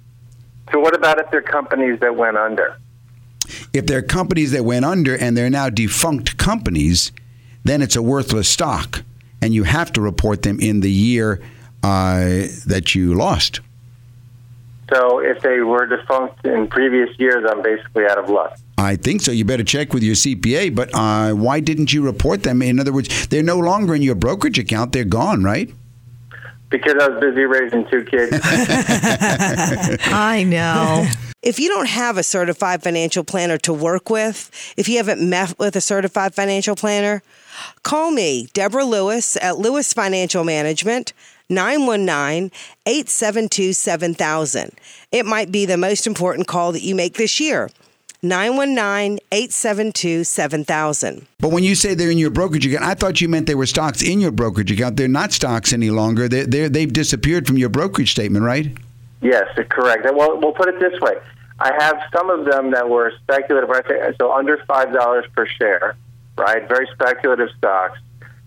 So 0.73 0.81
what 0.81 0.95
about 0.95 1.19
if 1.19 1.31
they're 1.31 1.43
companies 1.43 2.01
that 2.01 2.17
went 2.17 2.37
under? 2.37 2.79
if 3.73 3.87
they're 3.87 4.03
companies 4.03 4.53
that 4.53 4.65
went 4.65 4.85
under 4.85 5.17
and 5.17 5.37
they're 5.37 5.51
now 5.51 5.69
defunct 5.69 6.37
companies, 6.39 7.13
then 7.65 7.83
it's 7.83 7.97
a 7.97 8.03
worthless 8.03 8.49
stock, 8.49 9.03
and 9.43 9.55
you 9.55 9.65
have 9.65 9.93
to 9.95 10.01
report 10.01 10.43
them 10.43 10.61
in 10.61 10.81
the 10.81 10.91
year 10.91 11.41
uh, 11.83 12.47
that 12.67 12.95
you 12.95 13.15
lost. 13.15 13.61
So 14.93 15.19
if 15.19 15.41
they 15.41 15.61
were 15.61 15.87
defunct 15.87 16.45
in 16.45 16.69
previous 16.69 17.19
years, 17.19 17.45
I'm 17.49 17.63
basically 17.63 18.07
out 18.07 18.19
of 18.19 18.29
luck. 18.29 18.59
I 18.77 18.97
think 18.97 19.23
so. 19.23 19.33
You 19.33 19.45
better 19.45 19.65
check 19.65 19.95
with 19.95 20.03
your 20.03 20.15
CPA. 20.15 20.75
But 20.75 20.95
uh, 20.95 21.33
why 21.33 21.61
didn't 21.61 21.93
you 21.93 22.03
report 22.03 22.43
them? 22.43 22.61
In 22.61 22.79
other 22.79 22.93
words, 22.93 23.27
they're 23.29 23.43
no 23.43 23.59
longer 23.59 23.95
in 23.95 24.03
your 24.03 24.15
brokerage 24.15 24.59
account. 24.59 24.93
They're 24.93 25.05
gone, 25.05 25.43
right? 25.43 25.73
Because 26.69 26.95
I 27.01 27.09
was 27.09 27.21
busy 27.21 27.43
raising 27.43 27.89
two 27.89 28.05
kids. 28.05 28.33
I 30.13 30.45
know. 30.47 31.07
If 31.45 31.61
you 31.61 31.69
don't 31.69 31.89
have 31.89 32.17
a 32.17 32.23
certified 32.23 32.83
financial 32.83 33.23
planner 33.23 33.59
to 33.59 33.73
work 33.75 34.09
with, 34.09 34.51
if 34.79 34.89
you 34.89 34.97
haven't 34.97 35.21
met 35.29 35.59
with 35.59 35.77
a 35.77 35.81
certified 35.83 36.35
financial 36.35 36.75
planner, 36.75 37.23
call 37.83 38.13
me, 38.13 38.49
Deborah 38.55 38.87
Lewis 38.87 39.37
at 39.37 39.59
Lewis 39.59 39.93
Financial 39.93 40.43
Management, 40.43 41.13
919 41.51 42.51
872 42.87 43.75
7000. 43.75 44.73
It 45.13 45.27
might 45.27 45.53
be 45.53 45.67
the 45.67 45.77
most 45.77 46.07
important 46.07 46.47
call 46.47 46.73
that 46.73 46.81
you 46.81 46.95
make 46.95 47.19
this 47.19 47.39
year. 47.39 47.69
919 48.23 49.19
872 49.31 50.25
7000. 50.25 51.27
But 51.41 51.53
when 51.53 51.63
you 51.63 51.75
say 51.75 51.93
they're 51.93 52.11
in 52.11 52.17
your 52.17 52.31
brokerage 52.31 52.67
account, 52.67 52.85
I 52.85 52.95
thought 52.95 53.21
you 53.21 53.29
meant 53.29 53.47
they 53.47 53.55
were 53.55 53.67
stocks 53.67 54.01
in 54.01 54.19
your 54.19 54.33
brokerage 54.33 54.73
account. 54.73 54.97
They're 54.97 55.09
not 55.09 55.31
stocks 55.31 55.75
any 55.75 55.91
longer. 55.91 56.27
They're, 56.27 56.47
they're, 56.47 56.69
they've 56.71 56.91
disappeared 56.91 57.47
from 57.47 57.59
your 57.59 57.69
brokerage 57.69 58.13
statement, 58.13 58.47
right? 58.47 58.75
yes, 59.21 59.47
correct. 59.69 60.07
Well, 60.15 60.39
we'll 60.41 60.53
put 60.53 60.69
it 60.69 60.79
this 60.81 60.99
way. 61.01 61.15
I 61.61 61.73
have 61.79 62.01
some 62.15 62.31
of 62.31 62.47
them 62.47 62.73
that 62.73 62.89
were 62.89 63.13
speculative, 63.23 63.69
right? 63.71 64.15
So 64.21 64.33
under 64.33 64.63
five 64.67 64.93
dollars 64.93 65.25
per 65.35 65.47
share, 65.47 65.97
right? 66.37 66.67
Very 66.69 66.89
speculative 66.95 67.49
stocks, 67.57 67.99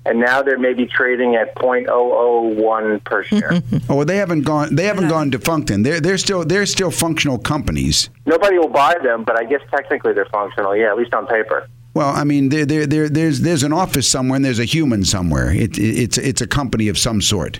and 0.05 0.19
now 0.19 0.41
they're 0.41 0.59
maybe 0.59 0.85
trading 0.85 1.35
at 1.35 1.55
0.001 1.55 3.03
per 3.03 3.23
share. 3.23 3.61
Oh, 3.89 4.03
they 4.03 4.17
haven't 4.17 4.41
gone. 4.41 4.75
They 4.75 4.83
haven't 4.83 5.07
gone 5.07 5.29
defunct. 5.29 5.69
Then 5.69 5.83
they're 5.83 6.01
they're 6.01 6.17
still 6.17 6.43
they're 6.43 6.65
still 6.65 6.91
functional 6.91 7.37
companies. 7.37 8.09
Nobody 8.25 8.57
will 8.57 8.67
buy 8.67 8.95
them, 9.01 9.23
but 9.23 9.39
I 9.39 9.45
guess 9.45 9.61
technically 9.71 10.13
they're 10.13 10.25
functional. 10.25 10.75
Yeah, 10.75 10.91
at 10.91 10.97
least 10.97 11.13
on 11.13 11.25
paper. 11.27 11.67
Well, 11.93 12.13
I 12.13 12.25
mean, 12.25 12.49
there, 12.49 12.65
there, 12.65 12.85
there, 12.85 13.09
there's 13.09 13.39
there's 13.41 13.63
an 13.63 13.73
office 13.73 14.07
somewhere 14.07 14.35
and 14.35 14.45
there's 14.45 14.59
a 14.59 14.65
human 14.65 15.03
somewhere. 15.05 15.49
It, 15.51 15.77
it, 15.79 15.97
it's 15.97 16.17
it's 16.17 16.41
a 16.41 16.47
company 16.47 16.89
of 16.89 16.97
some 16.97 17.21
sort. 17.21 17.59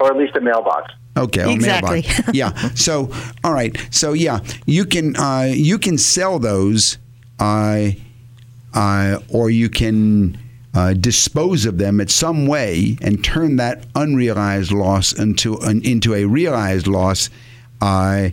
Or 0.00 0.10
at 0.10 0.16
least 0.16 0.36
a 0.36 0.40
mailbox. 0.40 0.92
Okay, 1.16 1.52
Exactly. 1.52 2.02
mailbox. 2.02 2.28
yeah. 2.34 2.52
So, 2.74 3.12
all 3.44 3.52
right. 3.52 3.76
So, 3.90 4.12
yeah, 4.12 4.40
you 4.66 4.84
can 4.84 5.16
uh, 5.16 5.52
you 5.54 5.78
can 5.78 5.96
sell 5.98 6.38
those, 6.38 6.98
uh, 7.38 7.90
uh, 8.74 9.18
or 9.28 9.50
you 9.50 9.68
can 9.68 10.38
uh, 10.74 10.92
dispose 10.94 11.66
of 11.66 11.78
them 11.78 12.00
in 12.00 12.08
some 12.08 12.46
way 12.46 12.98
and 13.00 13.22
turn 13.24 13.56
that 13.56 13.86
unrealized 13.94 14.72
loss 14.72 15.12
into 15.12 15.56
an, 15.58 15.82
into 15.84 16.14
a 16.14 16.24
realized 16.24 16.88
loss 16.88 17.30
uh, 17.80 18.30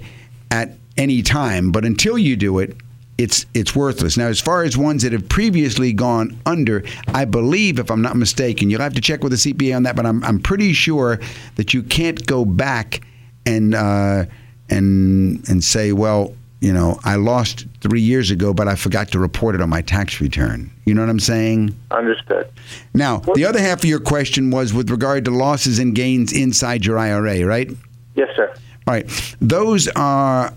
at 0.49 0.71
any 0.97 1.21
time. 1.21 1.71
But 1.71 1.85
until 1.85 2.17
you 2.17 2.35
do 2.35 2.57
it, 2.57 2.75
it's 3.21 3.45
it's 3.53 3.75
worthless. 3.75 4.17
Now, 4.17 4.27
as 4.27 4.39
far 4.39 4.63
as 4.63 4.77
ones 4.77 5.03
that 5.03 5.11
have 5.13 5.29
previously 5.29 5.93
gone 5.93 6.37
under, 6.45 6.83
I 7.09 7.25
believe, 7.25 7.79
if 7.79 7.91
I'm 7.91 8.01
not 8.01 8.15
mistaken, 8.15 8.69
you'll 8.69 8.81
have 8.81 8.95
to 8.95 9.01
check 9.01 9.23
with 9.23 9.31
the 9.31 9.37
CPA 9.37 9.75
on 9.75 9.83
that. 9.83 9.95
But 9.95 10.05
I'm 10.05 10.23
I'm 10.23 10.39
pretty 10.39 10.73
sure 10.73 11.19
that 11.55 11.73
you 11.73 11.83
can't 11.83 12.25
go 12.25 12.45
back 12.45 13.01
and 13.45 13.75
uh, 13.75 14.25
and 14.69 15.47
and 15.47 15.63
say, 15.63 15.91
well, 15.91 16.33
you 16.61 16.73
know, 16.73 16.99
I 17.03 17.15
lost 17.15 17.67
three 17.81 18.01
years 18.01 18.31
ago, 18.31 18.53
but 18.53 18.67
I 18.67 18.75
forgot 18.75 19.09
to 19.09 19.19
report 19.19 19.55
it 19.55 19.61
on 19.61 19.69
my 19.69 19.81
tax 19.81 20.21
return. 20.21 20.71
You 20.85 20.93
know 20.93 21.01
what 21.01 21.09
I'm 21.09 21.19
saying? 21.19 21.75
Understood. 21.91 22.51
Now, 22.93 23.17
the 23.19 23.45
other 23.45 23.59
half 23.59 23.79
of 23.79 23.85
your 23.85 23.99
question 23.99 24.51
was 24.51 24.73
with 24.73 24.89
regard 24.89 25.25
to 25.25 25.31
losses 25.31 25.79
and 25.79 25.95
gains 25.95 26.33
inside 26.33 26.85
your 26.85 26.97
IRA, 26.97 27.45
right? 27.45 27.69
Yes, 28.15 28.29
sir. 28.35 28.53
All 28.87 28.93
right. 28.93 29.35
Those 29.39 29.87
are 29.89 30.53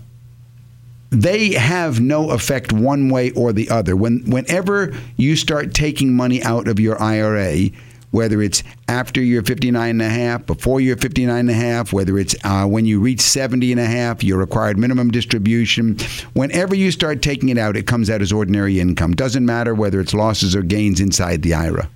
they 1.09 1.53
have 1.53 1.99
no 1.99 2.31
effect 2.31 2.73
one 2.73 3.09
way 3.09 3.31
or 3.31 3.53
the 3.53 3.69
other. 3.69 3.95
When 3.95 4.23
whenever 4.29 4.93
you 5.17 5.35
start 5.35 5.73
taking 5.73 6.15
money 6.15 6.43
out 6.43 6.67
of 6.67 6.79
your 6.79 7.01
IRA, 7.01 7.69
whether 8.11 8.41
it's 8.41 8.63
after 8.87 9.21
you're 9.21 9.43
59 9.43 9.89
and 9.89 10.01
a 10.01 10.09
half, 10.09 10.45
before 10.45 10.79
you're 10.79 10.95
59 10.95 11.37
and 11.37 11.49
a 11.49 11.53
half, 11.53 11.91
whether 11.91 12.17
it's 12.17 12.33
uh, 12.45 12.65
when 12.65 12.85
you 12.85 12.99
reach 12.99 13.19
70 13.19 13.71
and 13.73 13.81
a 13.81 13.85
half, 13.85 14.23
your 14.23 14.39
required 14.39 14.77
minimum 14.77 15.11
distribution, 15.11 15.97
whenever 16.33 16.73
you 16.73 16.91
start 16.91 17.21
taking 17.21 17.49
it 17.49 17.57
out, 17.57 17.75
it 17.75 17.87
comes 17.87 18.09
out 18.09 18.21
as 18.21 18.31
ordinary 18.31 18.79
income. 18.79 19.13
Doesn't 19.13 19.45
matter 19.45 19.75
whether 19.75 19.99
it's 19.99 20.13
losses 20.13 20.55
or 20.55 20.61
gains 20.61 21.01
inside 21.01 21.41
the 21.41 21.53
IRA. 21.53 21.89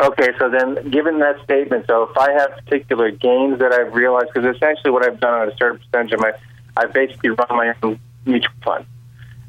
Okay, 0.00 0.30
so 0.38 0.48
then, 0.50 0.90
given 0.90 1.18
that 1.20 1.42
statement, 1.44 1.86
so 1.86 2.04
if 2.04 2.16
I 2.16 2.32
have 2.32 2.50
particular 2.64 3.10
gains 3.10 3.60
that 3.60 3.72
I've 3.72 3.94
realized, 3.94 4.30
because 4.34 4.56
essentially 4.56 4.90
what 4.90 5.06
I've 5.06 5.20
done 5.20 5.34
on 5.34 5.48
a 5.48 5.56
certain 5.56 5.78
percentage 5.78 6.12
of 6.12 6.20
my, 6.20 6.32
I've 6.76 6.92
basically 6.92 7.30
run 7.30 7.46
my 7.50 7.74
own 7.82 8.00
mutual 8.24 8.52
fund. 8.64 8.86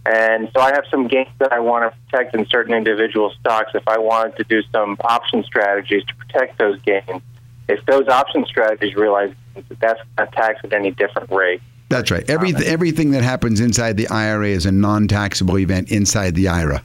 And 0.06 0.50
so 0.54 0.62
I 0.62 0.72
have 0.74 0.84
some 0.92 1.08
gains 1.08 1.30
that 1.40 1.54
I 1.54 1.60
want 1.60 1.92
to 1.92 1.98
protect 2.10 2.36
in 2.36 2.46
certain 2.48 2.74
individual 2.74 3.34
stocks. 3.40 3.72
If 3.74 3.88
I 3.88 3.98
wanted 3.98 4.36
to 4.38 4.44
do 4.44 4.62
some 4.72 4.98
option 5.02 5.44
strategies 5.44 6.04
to 6.06 6.16
protect 6.16 6.58
those 6.60 6.82
gains, 6.82 7.22
if 7.70 7.86
those 7.86 8.08
option 8.10 8.46
strategies 8.46 8.96
realize 8.96 9.34
that 9.56 9.80
that's 9.80 10.00
not 10.18 10.32
taxed 10.34 10.66
at 10.66 10.74
any 10.74 10.92
different 10.92 11.32
rate. 11.32 11.62
That's 11.88 12.12
right. 12.12 12.28
Every, 12.30 12.54
everything 12.66 13.12
that 13.12 13.24
happens 13.24 13.60
inside 13.62 13.98
the 13.98 14.08
IRA 14.10 14.50
is 14.50 14.66
a 14.66 14.72
non 14.72 15.08
taxable 15.08 15.58
event 15.58 15.92
inside 15.92 16.36
the 16.36 16.48
IRA. 16.48 16.84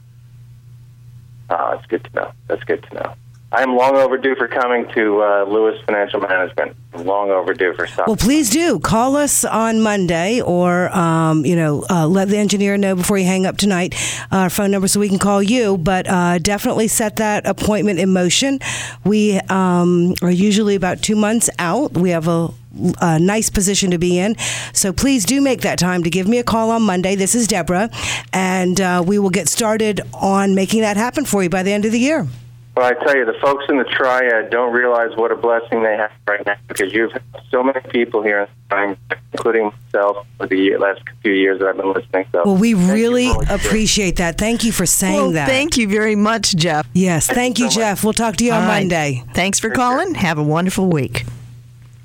Uh, 1.48 1.74
that's 1.74 1.86
good 1.86 2.04
to 2.04 2.10
know. 2.14 2.32
That's 2.46 2.62
good 2.64 2.82
to 2.84 2.94
know. 2.94 3.14
I 3.50 3.62
am 3.62 3.74
long 3.74 3.96
overdue 3.96 4.34
for 4.36 4.46
coming 4.46 4.86
to 4.92 5.22
uh, 5.22 5.44
Lewis 5.44 5.80
Financial 5.86 6.20
Management. 6.20 6.76
Long 6.94 7.30
overdue 7.30 7.72
for 7.72 7.86
something. 7.86 8.04
Well, 8.06 8.16
please 8.16 8.50
do 8.50 8.78
call 8.78 9.16
us 9.16 9.42
on 9.42 9.80
Monday, 9.80 10.42
or 10.42 10.94
um, 10.94 11.46
you 11.46 11.56
know, 11.56 11.82
uh, 11.88 12.06
let 12.06 12.28
the 12.28 12.36
engineer 12.36 12.76
know 12.76 12.94
before 12.94 13.16
you 13.16 13.24
hang 13.24 13.46
up 13.46 13.56
tonight. 13.56 13.94
Uh, 14.30 14.36
our 14.36 14.50
phone 14.50 14.70
number 14.70 14.86
so 14.86 15.00
we 15.00 15.08
can 15.08 15.18
call 15.18 15.42
you. 15.42 15.78
But 15.78 16.06
uh, 16.08 16.38
definitely 16.38 16.88
set 16.88 17.16
that 17.16 17.46
appointment 17.46 17.98
in 18.00 18.12
motion. 18.12 18.58
We 19.04 19.38
um, 19.48 20.14
are 20.20 20.30
usually 20.30 20.74
about 20.74 21.00
two 21.00 21.16
months 21.16 21.48
out. 21.58 21.94
We 21.94 22.10
have 22.10 22.28
a 22.28 22.48
a 23.00 23.18
nice 23.18 23.48
position 23.48 23.90
to 23.92 23.98
be 23.98 24.18
in. 24.18 24.36
So 24.74 24.92
please 24.92 25.24
do 25.24 25.40
make 25.40 25.62
that 25.62 25.78
time 25.78 26.02
to 26.04 26.10
give 26.10 26.28
me 26.28 26.38
a 26.38 26.44
call 26.44 26.70
on 26.70 26.82
Monday. 26.82 27.14
This 27.14 27.34
is 27.34 27.48
Deborah, 27.48 27.90
and 28.34 28.78
uh, 28.78 29.02
we 29.04 29.18
will 29.18 29.30
get 29.30 29.48
started 29.48 30.02
on 30.12 30.54
making 30.54 30.82
that 30.82 30.98
happen 30.98 31.24
for 31.24 31.42
you 31.42 31.48
by 31.48 31.62
the 31.62 31.72
end 31.72 31.86
of 31.86 31.92
the 31.92 31.98
year. 31.98 32.28
Well, 32.78 32.86
I 32.86 32.94
tell 32.94 33.16
you, 33.16 33.24
the 33.24 33.34
folks 33.40 33.64
in 33.68 33.76
the 33.76 33.82
triad 33.82 34.50
don't 34.50 34.72
realize 34.72 35.10
what 35.16 35.32
a 35.32 35.34
blessing 35.34 35.82
they 35.82 35.96
have 35.96 36.12
right 36.28 36.46
now 36.46 36.54
because 36.68 36.92
you've 36.92 37.10
had 37.10 37.24
so 37.50 37.60
many 37.60 37.80
people 37.90 38.22
here, 38.22 38.48
including 39.32 39.72
myself, 39.72 40.24
for 40.36 40.46
the 40.46 40.76
last 40.76 41.00
few 41.24 41.32
years 41.32 41.58
that 41.58 41.70
I've 41.70 41.76
been 41.76 41.92
listening. 41.92 42.26
So, 42.30 42.42
well, 42.44 42.56
we 42.56 42.74
really 42.74 43.32
appreciate 43.50 44.18
that. 44.18 44.38
Thank 44.38 44.62
you 44.62 44.70
for 44.70 44.86
saying 44.86 45.16
well, 45.16 45.32
that. 45.32 45.48
Thank 45.48 45.76
you 45.76 45.88
very 45.88 46.14
much, 46.14 46.54
Jeff. 46.54 46.86
Yes, 46.92 47.26
thank, 47.26 47.58
you, 47.58 47.68
Jeff. 47.68 48.04
We'll 48.04 48.12
talk 48.12 48.36
to 48.36 48.44
you 48.44 48.52
on 48.52 48.62
All 48.62 48.68
right. 48.68 48.82
Monday. 48.82 49.24
Thanks 49.34 49.58
for 49.58 49.70
calling. 49.70 50.14
Have 50.14 50.38
a 50.38 50.44
wonderful 50.44 50.86
week. 50.86 51.24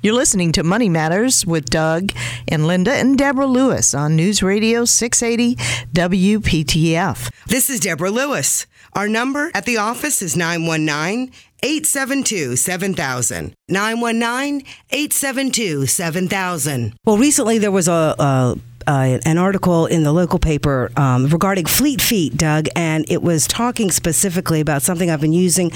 You're 0.04 0.12
listening 0.12 0.52
to 0.52 0.62
Money 0.62 0.90
Matters 0.90 1.46
with 1.46 1.70
Doug 1.70 2.12
and 2.46 2.66
Linda 2.66 2.92
and 2.92 3.16
Deborah 3.16 3.46
Lewis 3.46 3.94
on 3.94 4.16
News 4.16 4.42
Radio 4.42 4.84
680 4.84 5.54
WPTF. 5.94 7.32
This 7.46 7.70
is 7.70 7.80
Deborah 7.80 8.10
Lewis. 8.10 8.66
Our 8.92 9.08
number 9.08 9.50
at 9.54 9.64
the 9.64 9.78
office 9.78 10.20
is 10.20 10.36
919 10.36 11.32
872 11.62 12.56
7000. 12.56 13.54
919 13.70 14.66
872 14.90 15.86
7000. 15.86 16.94
Well, 17.06 17.16
recently 17.16 17.56
there 17.56 17.72
was 17.72 17.88
a. 17.88 18.14
a 18.18 18.56
uh, 18.86 19.18
an 19.24 19.38
article 19.38 19.86
in 19.86 20.02
the 20.02 20.12
local 20.12 20.38
paper 20.38 20.90
um, 20.96 21.26
regarding 21.26 21.66
Fleet 21.66 22.00
Feet, 22.00 22.36
Doug, 22.36 22.66
and 22.76 23.04
it 23.08 23.22
was 23.22 23.46
talking 23.46 23.90
specifically 23.90 24.60
about 24.60 24.82
something 24.82 25.10
I've 25.10 25.20
been 25.20 25.32
using, 25.32 25.72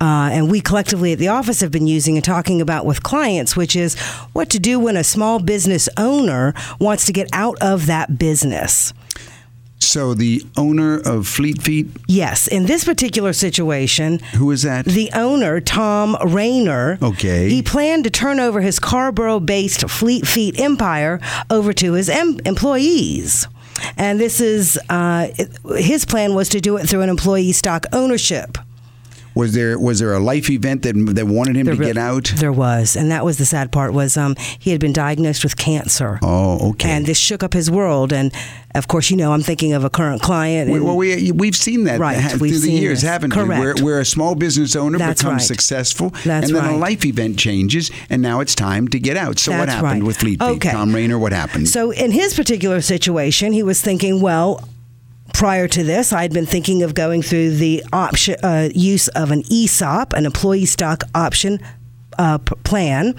uh, 0.00 0.30
and 0.32 0.50
we 0.50 0.60
collectively 0.60 1.12
at 1.12 1.18
the 1.18 1.28
office 1.28 1.60
have 1.60 1.70
been 1.70 1.86
using 1.86 2.16
and 2.16 2.24
talking 2.24 2.60
about 2.60 2.86
with 2.86 3.02
clients, 3.02 3.56
which 3.56 3.76
is 3.76 3.98
what 4.32 4.50
to 4.50 4.58
do 4.58 4.78
when 4.78 4.96
a 4.96 5.04
small 5.04 5.38
business 5.38 5.88
owner 5.96 6.54
wants 6.78 7.06
to 7.06 7.12
get 7.12 7.28
out 7.32 7.56
of 7.60 7.86
that 7.86 8.18
business. 8.18 8.92
So 9.82 10.14
the 10.14 10.44
owner 10.56 11.00
of 11.00 11.26
Fleet 11.26 11.60
Feet, 11.62 11.88
Yes, 12.06 12.46
in 12.46 12.66
this 12.66 12.84
particular 12.84 13.32
situation, 13.32 14.18
who 14.36 14.50
is 14.50 14.62
that? 14.62 14.84
the 14.84 15.10
owner, 15.14 15.60
Tom 15.60 16.16
Raynor, 16.24 16.98
Okay. 17.02 17.48
he 17.48 17.62
planned 17.62 18.04
to 18.04 18.10
turn 18.10 18.38
over 18.40 18.60
his 18.60 18.78
Carrboro 18.78 19.40
based 19.40 19.88
Fleet 19.88 20.26
Feet 20.26 20.60
empire 20.60 21.18
over 21.48 21.72
to 21.72 21.94
his 21.94 22.08
em- 22.08 22.38
employees. 22.44 23.46
And 23.96 24.20
this 24.20 24.40
is 24.40 24.78
uh, 24.90 25.28
his 25.76 26.04
plan 26.04 26.34
was 26.34 26.50
to 26.50 26.60
do 26.60 26.76
it 26.76 26.86
through 26.86 27.00
an 27.00 27.08
employee 27.08 27.52
stock 27.52 27.86
ownership. 27.92 28.58
Was 29.34 29.52
there 29.54 29.78
was 29.78 30.00
there 30.00 30.12
a 30.12 30.20
life 30.20 30.50
event 30.50 30.82
that 30.82 30.94
that 31.14 31.26
wanted 31.26 31.56
him 31.56 31.66
to 31.66 31.74
There- 31.76 31.86
get 31.86 31.96
out? 31.96 32.32
There 32.36 32.52
was, 32.52 32.96
and 32.96 33.10
that 33.10 33.24
was 33.24 33.38
the 33.38 33.44
sad 33.46 33.70
part. 33.72 33.92
Was 33.92 34.16
um, 34.16 34.34
he 34.58 34.70
had 34.72 34.80
been 34.80 34.92
diagnosed 34.92 35.42
with 35.44 35.56
cancer, 35.56 36.18
Oh, 36.22 36.70
okay. 36.70 36.90
and 36.90 37.06
this 37.06 37.18
shook 37.18 37.42
up 37.42 37.52
his 37.54 37.70
world. 37.70 38.12
And 38.12 38.32
of 38.74 38.88
course, 38.88 39.10
you 39.10 39.16
know, 39.16 39.32
I'm 39.32 39.42
thinking 39.42 39.72
of 39.72 39.84
a 39.84 39.90
current 39.90 40.20
client. 40.22 40.68
We- 40.70 40.76
and- 40.76 40.84
well, 40.84 40.96
we 40.96 41.30
we've 41.32 41.56
seen 41.56 41.84
that 41.84 42.00
Right, 42.00 42.18
ha- 42.18 42.30
through 42.30 42.50
the 42.50 42.56
seen 42.58 42.82
years, 42.82 43.02
this. 43.02 43.10
haven't 43.10 43.34
we? 43.36 43.42
Correct. 43.42 43.60
Where, 43.80 43.84
where 43.84 44.00
a 44.00 44.04
small 44.04 44.34
business 44.34 44.74
owner 44.76 44.98
That's 44.98 45.22
becomes 45.22 45.42
right. 45.42 45.46
successful, 45.46 46.10
That's 46.24 46.48
and 46.48 46.56
then 46.56 46.64
a 46.64 46.76
life 46.76 47.04
event 47.04 47.38
changes, 47.38 47.90
and 48.10 48.20
now 48.22 48.40
it's 48.40 48.54
time 48.54 48.88
to 48.88 48.98
get 48.98 49.16
out. 49.16 49.38
So 49.38 49.52
what 49.56 49.68
happened 49.68 50.00
right. 50.00 50.02
with 50.02 50.16
Fleet 50.18 50.40
Feet? 50.40 50.56
Okay. 50.56 50.70
Tom 50.72 50.94
Raynor, 50.94 51.18
what 51.18 51.32
happened? 51.32 51.68
So, 51.68 51.92
in 51.92 52.10
his 52.10 52.34
particular 52.34 52.80
situation, 52.80 53.52
he 53.52 53.62
was 53.62 53.80
thinking, 53.80 54.20
well, 54.20 54.62
prior 55.32 55.68
to 55.68 55.84
this, 55.84 56.12
I'd 56.12 56.32
been 56.32 56.46
thinking 56.46 56.82
of 56.82 56.94
going 56.94 57.22
through 57.22 57.56
the 57.56 57.82
option 57.92 58.36
uh, 58.42 58.68
use 58.74 59.08
of 59.08 59.30
an 59.30 59.42
ESOP, 59.50 60.12
an 60.12 60.26
employee 60.26 60.66
stock 60.66 61.04
option 61.14 61.58
uh, 62.18 62.38
plan, 62.38 63.14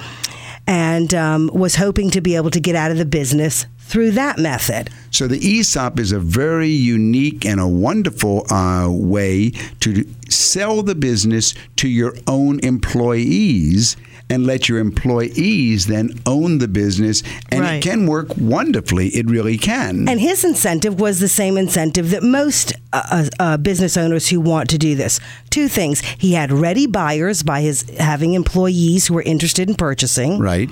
and 0.67 1.13
um, 1.13 1.49
was 1.53 1.75
hoping 1.75 2.09
to 2.11 2.21
be 2.21 2.35
able 2.35 2.51
to 2.51 2.59
get 2.59 2.75
out 2.75 2.91
of 2.91 2.97
the 2.97 3.05
business 3.05 3.65
through 3.79 4.11
that 4.11 4.37
method. 4.37 4.89
So 5.09 5.27
the 5.27 5.39
ESOP 5.39 5.99
is 5.99 6.11
a 6.11 6.19
very 6.19 6.69
unique 6.69 7.45
and 7.45 7.59
a 7.59 7.67
wonderful 7.67 8.51
uh, 8.51 8.87
way 8.89 9.51
to 9.81 10.07
sell 10.29 10.81
the 10.81 10.95
business 10.95 11.53
to 11.77 11.89
your 11.89 12.15
own 12.27 12.59
employees 12.63 13.97
and 14.31 14.45
let 14.47 14.69
your 14.69 14.79
employees 14.79 15.87
then 15.87 16.09
own 16.25 16.57
the 16.59 16.67
business. 16.67 17.21
And 17.49 17.61
Right. 17.61 17.75
it 17.75 17.83
can 17.83 18.07
work 18.07 18.35
wonderfully. 18.37 19.09
It 19.09 19.29
really 19.29 19.57
can. 19.57 20.07
And 20.07 20.19
his 20.19 20.43
incentive 20.43 20.99
was 20.99 21.19
the 21.19 21.27
same 21.27 21.57
incentive 21.57 22.09
that 22.11 22.23
most 22.23 22.73
uh, 22.93 23.25
uh, 23.39 23.57
business 23.57 23.97
owners 23.97 24.27
who 24.29 24.39
want 24.39 24.69
to 24.69 24.77
do 24.77 24.95
this. 24.95 25.19
Two 25.49 25.67
things: 25.67 26.01
he 26.01 26.33
had 26.33 26.51
ready 26.51 26.87
buyers 26.87 27.43
by 27.43 27.61
his 27.61 27.89
having 27.99 28.33
employees 28.33 29.07
who 29.07 29.13
were 29.13 29.21
interested 29.21 29.69
in 29.69 29.75
purchasing, 29.75 30.39
right. 30.39 30.69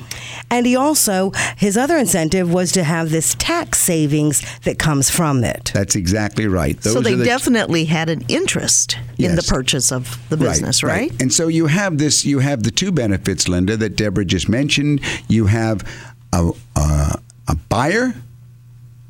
And 0.52 0.66
he 0.66 0.76
also, 0.76 1.32
his 1.58 1.78
other 1.78 1.98
incentive 1.98 2.52
was 2.52 2.72
to 2.74 2.84
have 2.84 3.10
this 3.10 3.36
tax 3.38 3.80
savings 3.80 4.42
that 4.62 4.80
comes 4.80 5.10
from 5.10 5.44
it. 5.44 5.72
That's 5.74 5.96
exactly 5.96 6.48
right. 6.48 6.82
so 6.84 6.96
Those 6.96 7.04
they 7.04 7.14
the- 7.16 7.26
definitely 7.26 7.86
had 7.86 8.10
an 8.10 8.24
interest 8.28 8.98
in 9.18 9.36
the 9.36 9.44
purchase 9.44 9.92
of 9.92 10.18
the 10.30 10.38
business, 10.38 10.84
right? 10.84 11.12
And 11.22 11.32
so 11.34 11.48
you 11.48 11.68
have 11.68 11.98
this, 11.98 12.26
you 12.26 12.40
have 12.40 12.64
the 12.64 12.72
two 12.72 12.92
benefits, 12.92 13.48
Linda, 13.48 13.78
that 13.78 13.96
Deborah 13.96 14.26
just 14.26 14.50
mentioned. 14.50 15.02
You 15.28 15.46
have 15.48 15.84
a, 16.34 16.52
a, 16.76 17.20
a 17.48 17.56
buyer 17.70 18.14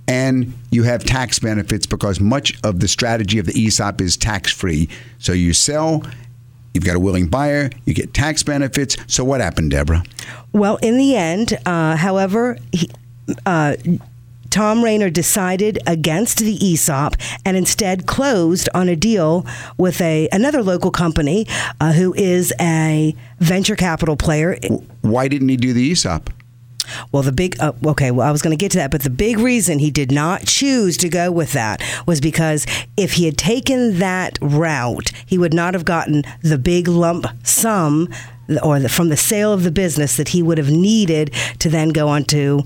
and 0.10 0.52
you 0.72 0.84
have 0.84 1.04
tax 1.04 1.38
benefits 1.38 1.86
because 1.86 2.20
much 2.20 2.60
of 2.64 2.80
the 2.80 2.88
strategy 2.88 3.38
of 3.38 3.46
the 3.46 3.54
ESOP 3.54 4.02
is 4.02 4.18
tax 4.18 4.52
free. 4.52 4.90
So 5.20 5.34
you 5.34 5.54
sell, 5.54 6.04
you've 6.74 6.84
got 6.84 6.96
a 6.96 7.00
willing 7.00 7.28
buyer, 7.28 7.70
you 7.86 7.94
get 7.94 8.12
tax 8.12 8.42
benefits. 8.42 8.98
So 9.06 9.24
what 9.24 9.40
happened, 9.40 9.70
Deborah? 9.70 10.04
Well, 10.52 10.78
in 10.78 10.98
the 10.98 11.16
end, 11.16 11.60
uh, 11.64 11.96
however, 11.96 12.58
he, 12.72 12.90
uh, 13.46 13.76
Tom 14.50 14.84
Raynor 14.84 15.12
decided 15.12 15.78
against 15.86 16.40
the 16.40 16.58
ESOP 16.60 17.16
and 17.46 17.56
instead 17.56 18.08
closed 18.08 18.68
on 18.74 18.90
a 18.90 18.96
deal 18.96 19.46
with 19.78 20.02
a 20.02 20.28
another 20.32 20.64
local 20.64 20.90
company 20.90 21.46
uh, 21.80 21.94
who 21.94 22.16
is 22.16 22.52
a 22.60 23.16
venture 23.38 23.76
capital 23.76 24.18
player. 24.18 24.58
Why 25.02 25.28
didn't 25.28 25.50
he 25.50 25.58
do 25.58 25.72
the 25.72 25.92
ESOP? 25.92 26.32
Well, 27.12 27.24
the 27.24 27.32
big 27.32 27.60
uh, 27.60 27.74
okay. 27.86 28.12
Well, 28.12 28.28
I 28.28 28.32
was 28.32 28.42
going 28.42 28.58
to 28.58 28.62
get 28.62 28.72
to 28.72 28.78
that, 28.78 28.92
but 28.92 29.04
the 29.04 29.10
big 29.10 29.40
reason 29.40 29.80
he 29.80 29.92
did 29.92 30.12
not 30.12 30.46
choose 30.46 30.98
to 30.98 31.10
go 31.10 31.32
with 31.32 31.54
that 31.54 31.82
was 32.06 32.22
because 32.22 32.66
if 32.98 33.14
he 33.14 33.26
had 33.26 33.38
taken 33.38 34.00
that 34.00 34.38
route, 34.42 35.12
he 35.26 35.38
would 35.38 35.54
not 35.54 35.74
have 35.74 35.86
gotten 35.86 36.24
the 36.42 36.58
big 36.58 36.88
lump 36.88 37.26
sum 37.44 38.10
or 38.64 38.80
the, 38.80 38.90
from 38.90 39.10
the 39.10 39.18
sale 39.18 39.54
of 39.54 39.64
the 39.64 39.72
business 39.72 40.18
that 40.18 40.30
he 40.30 40.42
would 40.42 40.58
have 40.58 40.72
needed 40.72 41.34
to 41.60 41.70
then 41.70 41.90
go 41.90 42.08
on 42.08 42.24
to 42.26 42.64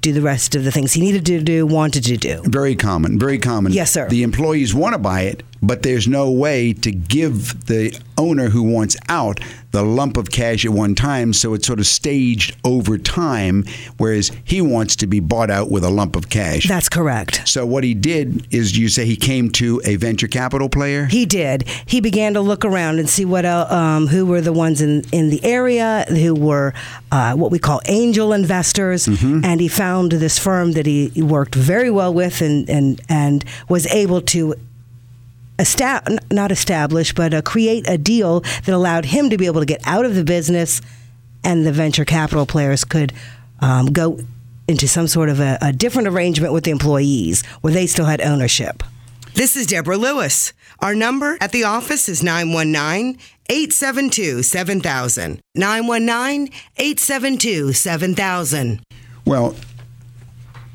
do 0.00 0.12
the 0.12 0.22
rest 0.22 0.54
of 0.54 0.64
the 0.64 0.70
things 0.70 0.92
he 0.92 1.00
needed 1.00 1.26
to 1.26 1.42
do, 1.42 1.66
wanted 1.66 2.04
to 2.04 2.16
do. 2.16 2.40
Very 2.44 2.76
common, 2.76 3.18
very 3.18 3.38
common. 3.38 3.72
Yes, 3.72 3.90
sir. 3.90 4.08
The 4.08 4.22
employees 4.22 4.74
want 4.74 4.92
to 4.92 4.98
buy 4.98 5.22
it, 5.22 5.42
but 5.66 5.82
there's 5.82 6.06
no 6.08 6.30
way 6.30 6.72
to 6.72 6.90
give 6.90 7.66
the 7.66 7.98
owner 8.18 8.48
who 8.48 8.62
wants 8.62 8.96
out 9.08 9.40
the 9.72 9.82
lump 9.82 10.16
of 10.16 10.30
cash 10.30 10.64
at 10.64 10.70
one 10.70 10.94
time, 10.94 11.32
so 11.34 11.52
it's 11.52 11.66
sort 11.66 11.78
of 11.78 11.86
staged 11.86 12.56
over 12.64 12.96
time, 12.96 13.64
whereas 13.98 14.32
he 14.44 14.62
wants 14.62 14.96
to 14.96 15.06
be 15.06 15.20
bought 15.20 15.50
out 15.50 15.70
with 15.70 15.84
a 15.84 15.90
lump 15.90 16.16
of 16.16 16.30
cash. 16.30 16.66
That's 16.66 16.88
correct. 16.88 17.46
So 17.46 17.66
what 17.66 17.84
he 17.84 17.92
did 17.92 18.46
is, 18.54 18.78
you 18.78 18.88
say 18.88 19.04
he 19.04 19.16
came 19.16 19.50
to 19.50 19.82
a 19.84 19.96
venture 19.96 20.28
capital 20.28 20.70
player. 20.70 21.04
He 21.04 21.26
did. 21.26 21.68
He 21.84 22.00
began 22.00 22.32
to 22.34 22.40
look 22.40 22.64
around 22.64 22.98
and 22.98 23.08
see 23.08 23.26
what 23.26 23.44
um, 23.44 24.06
who 24.06 24.24
were 24.24 24.40
the 24.40 24.52
ones 24.52 24.80
in, 24.80 25.04
in 25.12 25.28
the 25.28 25.44
area 25.44 26.06
who 26.08 26.34
were 26.34 26.72
uh, 27.12 27.34
what 27.34 27.50
we 27.50 27.58
call 27.58 27.82
angel 27.86 28.32
investors, 28.32 29.06
and 29.06 29.60
he 29.60 29.68
found 29.68 30.12
this 30.12 30.38
firm 30.38 30.72
that 30.72 30.86
he, 30.86 31.08
he 31.08 31.22
worked 31.22 31.54
very 31.54 31.90
well 31.90 32.14
with 32.14 32.40
and 32.40 32.70
and 32.70 33.00
and 33.08 33.44
was 33.68 33.86
able 33.88 34.22
to. 34.22 34.54
Esta- 35.58 36.18
not 36.30 36.52
establish, 36.52 37.14
but 37.14 37.32
uh, 37.32 37.42
create 37.42 37.88
a 37.88 37.96
deal 37.96 38.40
that 38.40 38.68
allowed 38.68 39.06
him 39.06 39.30
to 39.30 39.38
be 39.38 39.46
able 39.46 39.60
to 39.60 39.66
get 39.66 39.80
out 39.86 40.04
of 40.04 40.14
the 40.14 40.24
business, 40.24 40.82
and 41.42 41.64
the 41.64 41.72
venture 41.72 42.04
capital 42.04 42.46
players 42.46 42.84
could 42.84 43.12
um, 43.60 43.86
go 43.86 44.18
into 44.68 44.88
some 44.88 45.06
sort 45.06 45.28
of 45.28 45.40
a, 45.40 45.58
a 45.62 45.72
different 45.72 46.08
arrangement 46.08 46.52
with 46.52 46.64
the 46.64 46.70
employees 46.70 47.44
where 47.60 47.72
they 47.72 47.86
still 47.86 48.04
had 48.04 48.20
ownership. 48.20 48.82
This 49.34 49.56
is 49.56 49.66
Deborah 49.66 49.98
Lewis. 49.98 50.52
Our 50.80 50.94
number 50.94 51.36
at 51.40 51.52
the 51.52 51.64
office 51.64 52.08
is 52.08 52.22
919 52.22 53.18
872 53.48 54.42
7000. 54.42 55.40
919 55.54 56.52
872 56.76 57.72
7000. 57.72 58.82
Well, 59.24 59.54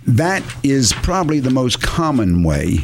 that 0.06 0.44
is 0.64 0.94
probably 0.94 1.40
the 1.40 1.50
most 1.50 1.82
common 1.82 2.44
way 2.44 2.80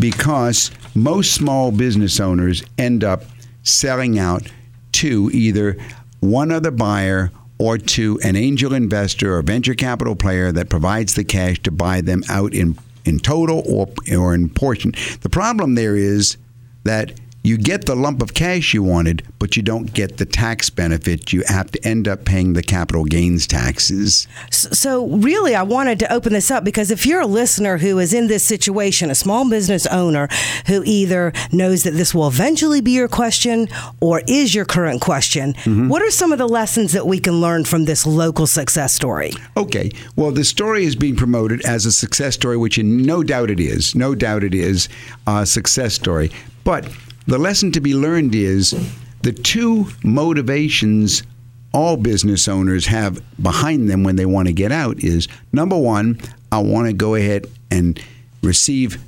because 0.00 0.70
most 0.96 1.34
small 1.34 1.70
business 1.70 2.18
owners 2.20 2.64
end 2.78 3.04
up 3.04 3.24
selling 3.62 4.18
out 4.18 4.50
to 4.92 5.30
either 5.32 5.76
one 6.20 6.50
other 6.50 6.70
buyer 6.70 7.30
or 7.58 7.78
to 7.78 8.18
an 8.22 8.36
angel 8.36 8.74
investor 8.74 9.36
or 9.36 9.42
venture 9.42 9.74
capital 9.74 10.16
player 10.16 10.52
that 10.52 10.68
provides 10.68 11.14
the 11.14 11.24
cash 11.24 11.60
to 11.62 11.70
buy 11.70 12.00
them 12.00 12.22
out 12.28 12.54
in 12.54 12.78
in 13.04 13.18
total 13.18 13.62
or 13.66 13.88
or 14.16 14.34
in 14.34 14.48
portion. 14.48 14.92
The 15.20 15.28
problem 15.28 15.74
there 15.74 15.96
is 15.96 16.36
that 16.84 17.12
you 17.46 17.56
get 17.56 17.86
the 17.86 17.94
lump 17.94 18.22
of 18.22 18.34
cash 18.34 18.74
you 18.74 18.82
wanted, 18.82 19.22
but 19.38 19.56
you 19.56 19.62
don't 19.62 19.92
get 19.92 20.16
the 20.18 20.24
tax 20.24 20.70
benefit. 20.70 21.32
You 21.32 21.44
have 21.46 21.70
to 21.70 21.86
end 21.86 22.08
up 22.08 22.24
paying 22.24 22.54
the 22.54 22.62
capital 22.62 23.04
gains 23.04 23.46
taxes. 23.46 24.26
So, 24.50 25.06
really, 25.06 25.54
I 25.54 25.62
wanted 25.62 25.98
to 26.00 26.12
open 26.12 26.32
this 26.32 26.50
up 26.50 26.64
because 26.64 26.90
if 26.90 27.06
you're 27.06 27.20
a 27.20 27.26
listener 27.26 27.78
who 27.78 27.98
is 27.98 28.12
in 28.12 28.26
this 28.26 28.44
situation, 28.44 29.10
a 29.10 29.14
small 29.14 29.48
business 29.48 29.86
owner 29.86 30.28
who 30.66 30.82
either 30.84 31.32
knows 31.52 31.84
that 31.84 31.92
this 31.92 32.14
will 32.14 32.28
eventually 32.28 32.80
be 32.80 32.92
your 32.92 33.08
question 33.08 33.68
or 34.00 34.22
is 34.26 34.54
your 34.54 34.64
current 34.64 35.00
question, 35.00 35.54
mm-hmm. 35.54 35.88
what 35.88 36.02
are 36.02 36.10
some 36.10 36.32
of 36.32 36.38
the 36.38 36.48
lessons 36.48 36.92
that 36.92 37.06
we 37.06 37.20
can 37.20 37.40
learn 37.40 37.64
from 37.64 37.84
this 37.84 38.06
local 38.06 38.46
success 38.46 38.92
story? 38.92 39.32
Okay. 39.56 39.90
Well, 40.16 40.32
the 40.32 40.44
story 40.44 40.84
is 40.84 40.96
being 40.96 41.16
promoted 41.16 41.64
as 41.64 41.86
a 41.86 41.92
success 41.92 42.34
story, 42.34 42.56
which 42.56 42.78
in 42.78 43.02
no 43.02 43.22
doubt 43.22 43.50
it 43.50 43.60
is. 43.60 43.94
No 43.94 44.14
doubt 44.14 44.42
it 44.42 44.54
is 44.54 44.88
a 45.26 45.46
success 45.46 45.94
story. 45.94 46.30
But 46.64 46.88
the 47.26 47.38
lesson 47.38 47.72
to 47.72 47.80
be 47.80 47.94
learned 47.94 48.34
is 48.34 48.70
the 49.22 49.32
two 49.32 49.86
motivations 50.04 51.22
all 51.72 51.96
business 51.96 52.48
owners 52.48 52.86
have 52.86 53.20
behind 53.42 53.90
them 53.90 54.02
when 54.02 54.16
they 54.16 54.24
want 54.24 54.48
to 54.48 54.52
get 54.52 54.72
out 54.72 54.98
is 55.00 55.28
number 55.52 55.76
one, 55.76 56.18
I 56.50 56.58
want 56.58 56.86
to 56.86 56.92
go 56.92 57.14
ahead 57.14 57.46
and 57.70 58.00
receive 58.42 59.02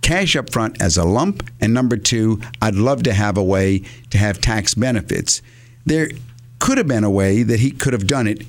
cash 0.00 0.36
up 0.36 0.50
front 0.50 0.80
as 0.80 0.96
a 0.96 1.04
lump, 1.04 1.48
and 1.60 1.74
number 1.74 1.96
two, 1.96 2.40
I'd 2.62 2.76
love 2.76 3.02
to 3.04 3.12
have 3.12 3.36
a 3.36 3.42
way 3.42 3.82
to 4.10 4.18
have 4.18 4.40
tax 4.40 4.74
benefits. 4.74 5.42
There 5.84 6.10
could 6.58 6.78
have 6.78 6.88
been 6.88 7.04
a 7.04 7.10
way 7.10 7.42
that 7.42 7.60
he 7.60 7.70
could 7.70 7.92
have 7.92 8.06
done 8.06 8.26
it 8.26 8.46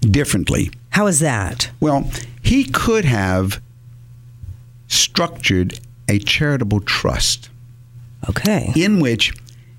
differently. 0.00 0.70
How 0.90 1.06
is 1.06 1.20
that? 1.20 1.70
Well, 1.80 2.10
he 2.42 2.64
could 2.64 3.04
have 3.04 3.60
structured 4.88 5.80
a 6.08 6.18
charitable 6.18 6.80
trust 6.80 7.48
Okay. 8.28 8.72
in 8.74 9.00
which 9.00 9.32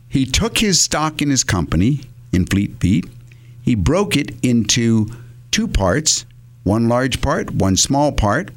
he 0.07 0.25
took 0.25 0.59
his 0.59 0.79
stock 0.79 1.21
in 1.21 1.29
his 1.29 1.43
company 1.43 2.01
in 2.31 2.45
Fleet 2.45 2.79
Feet, 2.79 3.05
he 3.61 3.75
broke 3.75 4.15
it 4.15 4.31
into 4.43 5.07
two 5.51 5.67
parts, 5.67 6.25
one 6.63 6.87
large 6.87 7.21
part, 7.21 7.51
one 7.51 7.75
small 7.75 8.11
part. 8.11 8.51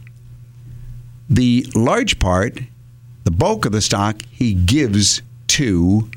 The 1.31 1.67
large 1.75 2.19
part, 2.19 2.61
the 3.25 3.31
bulk 3.31 3.65
of 3.65 3.73
the 3.73 3.81
stock, 3.81 4.23
he 4.31 4.55
gives 4.55 5.23
to 5.49 6.11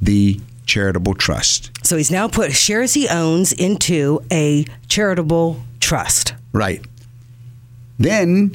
the 0.00 0.40
charitable 0.66 1.14
trust. 1.14 1.70
So, 1.82 1.96
he's 1.96 2.10
now 2.10 2.28
put 2.28 2.52
shares 2.52 2.94
he 2.94 3.08
owns 3.08 3.52
into 3.52 4.22
a 4.30 4.64
charitable 4.88 5.60
trust. 5.80 6.34
Right. 6.52 6.84
Then 7.98 8.52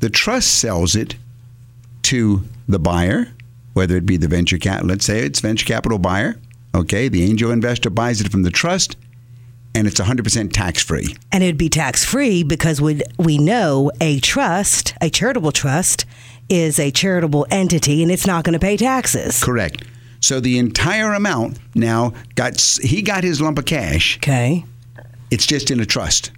the 0.00 0.10
trust 0.10 0.58
sells 0.58 0.96
it 0.96 1.16
to 2.02 2.44
the 2.68 2.78
buyer, 2.78 3.28
whether 3.74 3.96
it 3.96 4.06
be 4.06 4.16
the 4.16 4.28
venture 4.28 4.58
cap, 4.58 4.82
let's 4.84 5.04
say 5.04 5.20
it's 5.20 5.40
venture 5.40 5.66
capital 5.66 5.98
buyer. 5.98 6.38
Okay, 6.74 7.08
the 7.08 7.22
angel 7.22 7.50
investor 7.50 7.90
buys 7.90 8.20
it 8.20 8.30
from 8.30 8.42
the 8.42 8.50
trust, 8.50 8.96
and 9.74 9.86
it's 9.86 10.00
100% 10.00 10.52
tax 10.52 10.82
free. 10.82 11.16
And 11.30 11.42
it'd 11.42 11.58
be 11.58 11.68
tax 11.68 12.04
free 12.04 12.42
because 12.42 12.80
we 12.80 13.02
we 13.18 13.38
know 13.38 13.90
a 14.00 14.20
trust, 14.20 14.94
a 15.00 15.10
charitable 15.10 15.52
trust, 15.52 16.06
is 16.48 16.78
a 16.78 16.90
charitable 16.90 17.46
entity 17.50 18.02
and 18.02 18.10
it's 18.10 18.26
not 18.26 18.44
going 18.44 18.52
to 18.54 18.58
pay 18.58 18.76
taxes. 18.76 19.42
Correct. 19.42 19.84
So 20.20 20.38
the 20.38 20.58
entire 20.58 21.12
amount 21.14 21.58
now 21.74 22.12
got 22.36 22.60
he 22.82 23.02
got 23.02 23.24
his 23.24 23.40
lump 23.40 23.58
of 23.58 23.64
cash. 23.64 24.18
Okay. 24.18 24.64
It's 25.30 25.46
just 25.46 25.70
in 25.70 25.80
a 25.80 25.86
trust, 25.86 26.30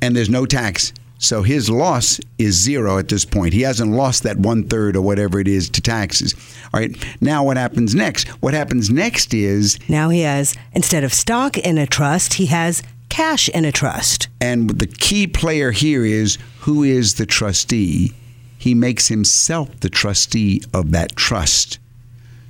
and 0.00 0.16
there's 0.16 0.30
no 0.30 0.46
tax. 0.46 0.92
So 1.18 1.42
his 1.42 1.68
loss 1.68 2.20
is 2.38 2.54
zero 2.54 2.98
at 2.98 3.08
this 3.08 3.24
point. 3.24 3.52
He 3.52 3.62
hasn't 3.62 3.90
lost 3.90 4.22
that 4.22 4.38
one 4.38 4.64
third 4.64 4.96
or 4.96 5.02
whatever 5.02 5.40
it 5.40 5.48
is 5.48 5.68
to 5.70 5.80
taxes. 5.80 6.34
All 6.72 6.80
right. 6.80 6.96
Now 7.20 7.44
what 7.44 7.56
happens 7.56 7.94
next? 7.94 8.28
What 8.40 8.54
happens 8.54 8.88
next 8.88 9.34
is 9.34 9.78
Now 9.88 10.10
he 10.10 10.20
has 10.20 10.54
instead 10.72 11.02
of 11.02 11.12
stock 11.12 11.58
in 11.58 11.76
a 11.76 11.86
trust, 11.86 12.34
he 12.34 12.46
has 12.46 12.82
cash 13.08 13.48
in 13.48 13.64
a 13.64 13.72
trust. 13.72 14.28
And 14.40 14.70
the 14.70 14.86
key 14.86 15.26
player 15.26 15.72
here 15.72 16.04
is 16.04 16.38
who 16.60 16.84
is 16.84 17.14
the 17.14 17.26
trustee? 17.26 18.12
He 18.56 18.74
makes 18.74 19.08
himself 19.08 19.80
the 19.80 19.90
trustee 19.90 20.62
of 20.72 20.92
that 20.92 21.16
trust. 21.16 21.78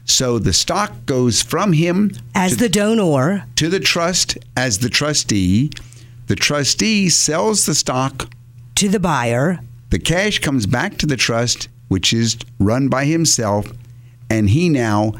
So 0.04 0.38
the 0.38 0.54
stock 0.54 0.92
goes 1.04 1.42
from 1.42 1.74
him 1.74 2.12
As 2.34 2.56
the 2.56 2.68
donor, 2.68 3.44
to 3.56 3.68
the 3.68 3.80
trust 3.80 4.38
as 4.56 4.78
the 4.78 4.88
trustee. 4.88 5.70
The 6.26 6.36
trustee 6.36 7.08
sells 7.08 7.66
the 7.66 7.74
stock. 7.74 8.30
To 8.78 8.88
the 8.88 9.00
buyer, 9.00 9.58
The 9.90 9.98
cash 9.98 10.38
comes 10.38 10.64
back 10.64 10.98
to 10.98 11.06
the 11.06 11.16
trust, 11.16 11.68
which 11.88 12.12
is 12.12 12.36
run 12.60 12.86
by 12.86 13.06
himself, 13.06 13.72
and 14.30 14.48
he 14.50 14.68
now 14.68 15.14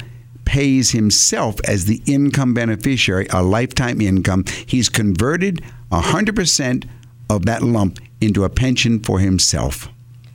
pays 0.44 0.92
himself 0.92 1.56
as 1.64 1.86
the 1.86 2.00
income 2.06 2.54
beneficiary, 2.54 3.26
a 3.30 3.42
lifetime 3.42 4.00
income. 4.00 4.44
He's 4.64 4.88
converted 4.88 5.64
100% 5.90 6.88
of 7.28 7.46
that 7.46 7.62
lump 7.64 7.98
into 8.20 8.44
a 8.44 8.48
pension 8.48 9.00
for 9.00 9.18
himself. 9.18 9.88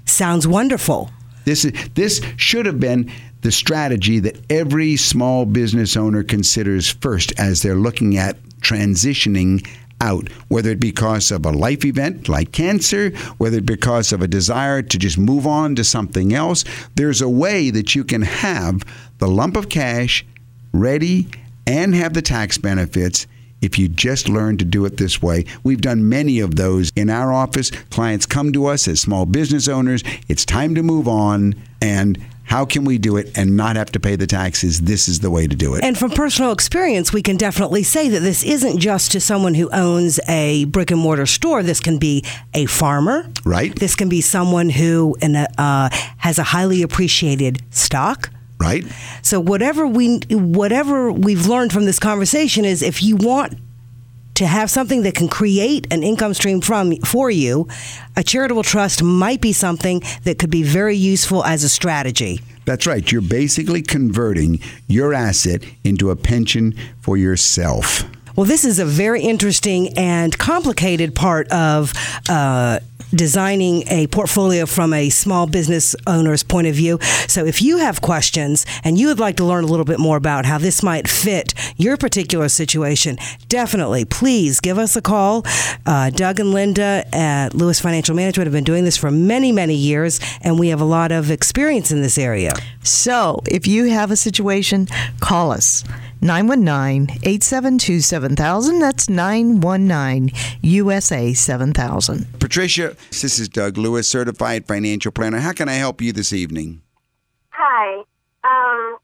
sounds 0.03 0.45
wonderful. 0.45 1.09
This 1.45 1.63
is 1.63 1.71
this 1.93 2.21
should 2.35 2.65
have 2.65 2.81
been 2.81 3.09
the 3.39 3.53
strategy 3.53 4.19
that 4.19 4.37
every 4.49 4.97
small 4.97 5.45
business 5.45 5.95
owner 5.95 6.23
considers 6.23 6.89
first 6.89 7.31
as 7.39 7.61
they're 7.61 7.75
looking 7.75 8.17
at 8.17 8.35
transitioning 8.59 9.65
out, 10.03 10.29
whether 10.49 10.69
it 10.69 10.79
be 10.79 10.91
because 10.91 11.31
of 11.31 11.45
a 11.45 11.51
life 11.51 11.85
event 11.85 12.29
like 12.29 12.51
cancer, 12.51 13.09
whether 13.37 13.57
it 13.57 13.65
be 13.65 13.73
because 13.73 14.11
of 14.11 14.21
a 14.21 14.27
desire 14.27 14.81
to 14.81 14.97
just 14.97 15.17
move 15.17 15.47
on 15.47 15.75
to 15.75 15.83
something 15.83 16.33
else. 16.33 16.63
There's 16.95 17.21
a 17.21 17.29
way 17.29 17.71
that 17.71 17.95
you 17.95 18.03
can 18.03 18.21
have 18.21 18.83
the 19.17 19.27
lump 19.27 19.57
of 19.57 19.69
cash 19.69 20.25
ready 20.73 21.27
and 21.65 21.95
have 21.95 22.13
the 22.13 22.21
tax 22.21 22.57
benefits 22.57 23.25
if 23.61 23.79
you 23.79 23.87
just 23.87 24.27
learn 24.27 24.57
to 24.57 24.65
do 24.65 24.85
it 24.85 24.97
this 24.97 25.21
way. 25.21 25.45
We've 25.63 25.81
done 25.81 26.09
many 26.09 26.39
of 26.41 26.55
those 26.55 26.91
in 26.95 27.09
our 27.09 27.31
office. 27.31 27.71
Clients 27.89 28.25
come 28.25 28.51
to 28.51 28.65
us 28.65 28.87
as 28.87 28.99
small 28.99 29.25
business 29.25 29.69
owners. 29.69 30.03
It's 30.27 30.45
time 30.45 30.75
to 30.75 30.83
move 30.83 31.07
on. 31.07 31.55
And 31.81 32.21
how 32.43 32.65
can 32.65 32.83
we 32.85 32.97
do 32.97 33.17
it 33.17 33.35
and 33.37 33.55
not 33.57 33.75
have 33.75 33.91
to 33.93 33.99
pay 33.99 34.15
the 34.15 34.27
taxes? 34.27 34.81
This 34.81 35.07
is 35.07 35.21
the 35.21 35.31
way 35.31 35.47
to 35.47 35.55
do 35.55 35.75
it. 35.75 35.83
And 35.83 35.97
from 35.97 36.11
personal 36.11 36.51
experience, 36.51 37.11
we 37.13 37.21
can 37.21 37.37
definitely 37.37 37.83
say 37.83 38.09
that 38.09 38.19
this 38.19 38.43
isn't 38.43 38.79
just 38.79 39.11
to 39.13 39.19
someone 39.19 39.53
who 39.53 39.69
owns 39.71 40.19
a 40.27 40.65
brick 40.65 40.91
and 40.91 40.99
mortar 40.99 41.25
store. 41.25 41.63
This 41.63 41.79
can 41.79 41.97
be 41.97 42.23
a 42.53 42.65
farmer. 42.65 43.29
Right. 43.45 43.73
This 43.75 43.95
can 43.95 44.09
be 44.09 44.21
someone 44.21 44.69
who 44.69 45.17
in 45.21 45.35
a, 45.35 45.47
uh, 45.57 45.89
has 46.17 46.37
a 46.37 46.43
highly 46.43 46.81
appreciated 46.81 47.61
stock. 47.71 48.29
right? 48.59 48.85
So 49.21 49.39
whatever 49.39 49.87
we 49.87 50.19
whatever 50.29 51.11
we've 51.11 51.47
learned 51.47 51.73
from 51.73 51.85
this 51.85 51.99
conversation 51.99 52.65
is 52.65 52.81
if 52.81 53.01
you 53.03 53.15
want 53.15 53.57
to 54.35 54.45
have 54.45 54.69
something 54.69 55.03
that 55.03 55.15
can 55.15 55.27
create 55.27 55.87
an 55.91 56.03
income 56.03 56.33
stream 56.33 56.61
from 56.61 56.95
for 56.97 57.29
you, 57.29 57.67
a 58.15 58.23
charitable 58.23 58.63
trust 58.63 59.03
might 59.03 59.41
be 59.41 59.53
something 59.53 60.01
that 60.23 60.39
could 60.39 60.49
be 60.49 60.63
very 60.63 60.95
useful 60.95 61.43
as 61.43 61.63
a 61.63 61.69
strategy. 61.69 62.41
That's 62.65 62.87
right. 62.87 63.11
You're 63.11 63.21
basically 63.21 63.81
converting 63.81 64.59
your 64.87 65.13
asset 65.13 65.63
into 65.83 66.09
a 66.11 66.15
pension 66.15 66.75
for 67.01 67.17
yourself. 67.17 68.03
Well, 68.35 68.47
this 68.47 68.65
is 68.65 68.79
a 68.79 68.85
very 68.85 69.21
interesting 69.21 69.95
and 69.95 70.35
complicated 70.35 71.13
part 71.13 71.47
of 71.51 71.93
uh, 72.27 72.79
designing 73.13 73.83
a 73.89 74.07
portfolio 74.07 74.65
from 74.65 74.93
a 74.93 75.09
small 75.09 75.47
business 75.47 75.95
owner's 76.07 76.43
point 76.43 76.67
of 76.67 76.75
view. 76.75 76.99
So, 77.27 77.45
if 77.45 77.61
you 77.61 77.77
have 77.77 78.01
questions 78.01 78.65
and 78.83 78.97
you 78.97 79.07
would 79.07 79.19
like 79.19 79.37
to 79.37 79.45
learn 79.45 79.63
a 79.63 79.67
little 79.67 79.85
bit 79.85 79.99
more 79.99 80.17
about 80.17 80.45
how 80.45 80.57
this 80.57 80.83
might 80.83 81.07
fit 81.07 81.53
your 81.77 81.97
particular 81.97 82.49
situation, 82.49 83.17
definitely 83.47 84.05
please 84.05 84.59
give 84.59 84.77
us 84.77 84.95
a 84.95 85.01
call. 85.01 85.45
Uh, 85.85 86.09
Doug 86.09 86.39
and 86.39 86.51
Linda 86.51 87.05
at 87.13 87.53
Lewis 87.53 87.79
Financial 87.79 88.15
Management 88.15 88.47
have 88.47 88.53
been 88.53 88.63
doing 88.63 88.83
this 88.83 88.97
for 88.97 89.11
many, 89.11 89.51
many 89.51 89.75
years, 89.75 90.19
and 90.41 90.59
we 90.59 90.69
have 90.69 90.81
a 90.81 90.85
lot 90.85 91.11
of 91.11 91.31
experience 91.31 91.91
in 91.91 92.01
this 92.01 92.17
area. 92.17 92.51
So, 92.83 93.41
if 93.45 93.67
you 93.67 93.85
have 93.85 94.11
a 94.11 94.15
situation, 94.15 94.87
call 95.19 95.51
us. 95.51 95.83
919 96.23 97.17
872 97.21 97.99
7000. 97.99 98.79
That's 98.79 99.09
919 99.09 100.31
USA 100.61 101.33
7000. 101.33 102.39
Patricia, 102.39 102.95
this 103.09 103.39
is 103.39 103.49
Doug 103.49 103.77
Lewis, 103.77 104.07
certified 104.07 104.65
financial 104.65 105.11
planner. 105.11 105.39
How 105.39 105.51
can 105.51 105.67
I 105.67 105.73
help 105.73 106.01
you 106.01 106.13
this 106.13 106.31
evening? 106.31 106.81
Hi. 107.49 108.03
Um, 108.45 108.97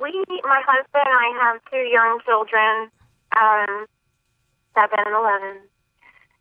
we, 0.00 0.12
my 0.44 0.62
husband 0.66 1.04
and 1.06 1.16
I 1.16 1.44
have 1.44 1.60
two 1.70 1.88
young 1.88 2.20
children, 2.26 2.90
um, 3.36 3.86
seven 4.74 4.98
and 5.06 5.14
eleven, 5.14 5.56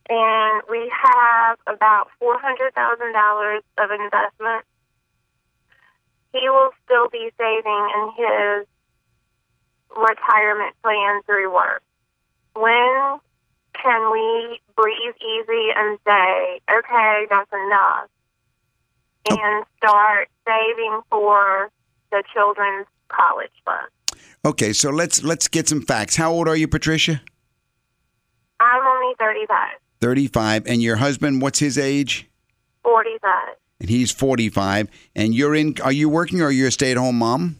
and 0.09 0.61
we 0.69 0.91
have 0.91 1.57
about 1.67 2.07
four 2.19 2.37
hundred 2.39 2.73
thousand 2.73 3.13
dollars 3.13 3.63
of 3.77 3.91
investment. 3.91 4.65
He 6.33 6.49
will 6.49 6.71
still 6.83 7.07
be 7.09 7.31
saving 7.37 7.89
in 7.95 8.11
his 8.17 8.67
retirement 9.95 10.75
plan 10.83 11.21
through 11.25 11.53
work. 11.53 11.83
When 12.55 13.19
can 13.81 14.11
we 14.11 14.59
breathe 14.75 15.15
easy 15.21 15.69
and 15.75 15.97
say, 16.05 16.59
okay, 16.71 17.27
that's 17.29 17.51
enough, 17.51 18.09
and 19.29 19.65
start 19.77 20.29
saving 20.45 21.01
for 21.09 21.69
the 22.11 22.23
children's 22.33 22.85
college 23.09 23.51
fund? 23.65 23.87
Okay, 24.45 24.73
so 24.73 24.89
let's 24.89 25.23
let's 25.23 25.47
get 25.47 25.67
some 25.67 25.81
facts. 25.81 26.15
How 26.15 26.31
old 26.31 26.47
are 26.47 26.55
you, 26.55 26.67
Patricia? 26.67 27.21
I'm 28.59 28.85
only 28.85 29.15
35, 29.19 29.69
35. 30.01 30.67
And 30.67 30.81
your 30.81 30.97
husband, 30.97 31.41
what's 31.41 31.59
his 31.59 31.77
age? 31.77 32.29
45. 32.83 33.31
And 33.79 33.89
he's 33.89 34.11
45. 34.11 34.87
And 35.15 35.33
you're 35.33 35.55
in 35.55 35.75
are 35.83 35.91
you 35.91 36.09
working 36.09 36.41
or 36.41 36.51
you're 36.51 36.67
a 36.67 36.71
stay-at-home 36.71 37.17
mom? 37.17 37.57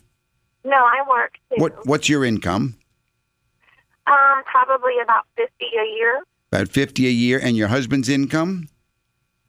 No, 0.64 0.78
I 0.78 1.04
work 1.10 1.34
too. 1.50 1.62
What 1.62 1.86
what's 1.86 2.10
your 2.10 2.24
income? 2.26 2.78
Um, 4.08 4.44
probably 4.46 4.94
about 5.02 5.26
50 5.38 5.52
a 5.66 5.96
year. 5.96 6.24
About 6.52 6.68
50 6.70 7.08
a 7.08 7.10
year 7.10 7.40
and 7.42 7.56
your 7.56 7.70
husband's 7.70 8.10
income? 8.10 8.68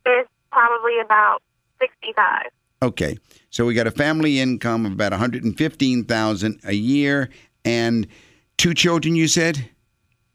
is 0.06 0.26
probably 0.52 1.00
about 1.00 1.42
65. 1.80 2.46
Okay. 2.82 3.16
So 3.50 3.64
we 3.64 3.74
got 3.74 3.86
a 3.86 3.90
family 3.90 4.40
income 4.40 4.86
of 4.86 4.92
about 4.92 5.12
115,000 5.12 6.60
a 6.64 6.72
year 6.72 7.30
and 7.64 8.06
two 8.58 8.74
children 8.74 9.16
you 9.16 9.28
said? 9.28 9.70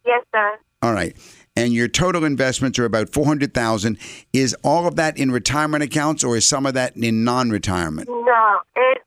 Yes, 0.06 0.26
sir. 0.34 0.58
All 0.82 0.94
right. 0.94 1.16
And 1.56 1.74
your 1.74 1.88
total 1.88 2.24
investments 2.24 2.80
are 2.80 2.86
about 2.86 3.10
400,000. 3.10 3.98
Is 4.34 4.56
all 4.64 4.88
of 4.88 4.96
that 4.96 5.18
in 5.18 5.32
retirement 5.32 5.84
accounts 5.84 6.24
or 6.24 6.38
is 6.38 6.48
some 6.48 6.66
of 6.66 6.74
that 6.74 6.96
in 6.96 7.24
non-retirement? 7.24 8.08
No, 8.08 8.60
it's 8.76 9.04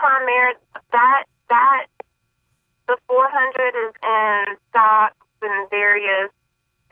primary 0.00 0.54
that 0.92 1.24
that 1.48 1.86
the 2.88 2.96
400 3.06 3.68
is 3.86 3.94
in 4.02 4.56
stocks 4.70 5.14
and 5.42 5.70
various 5.70 6.30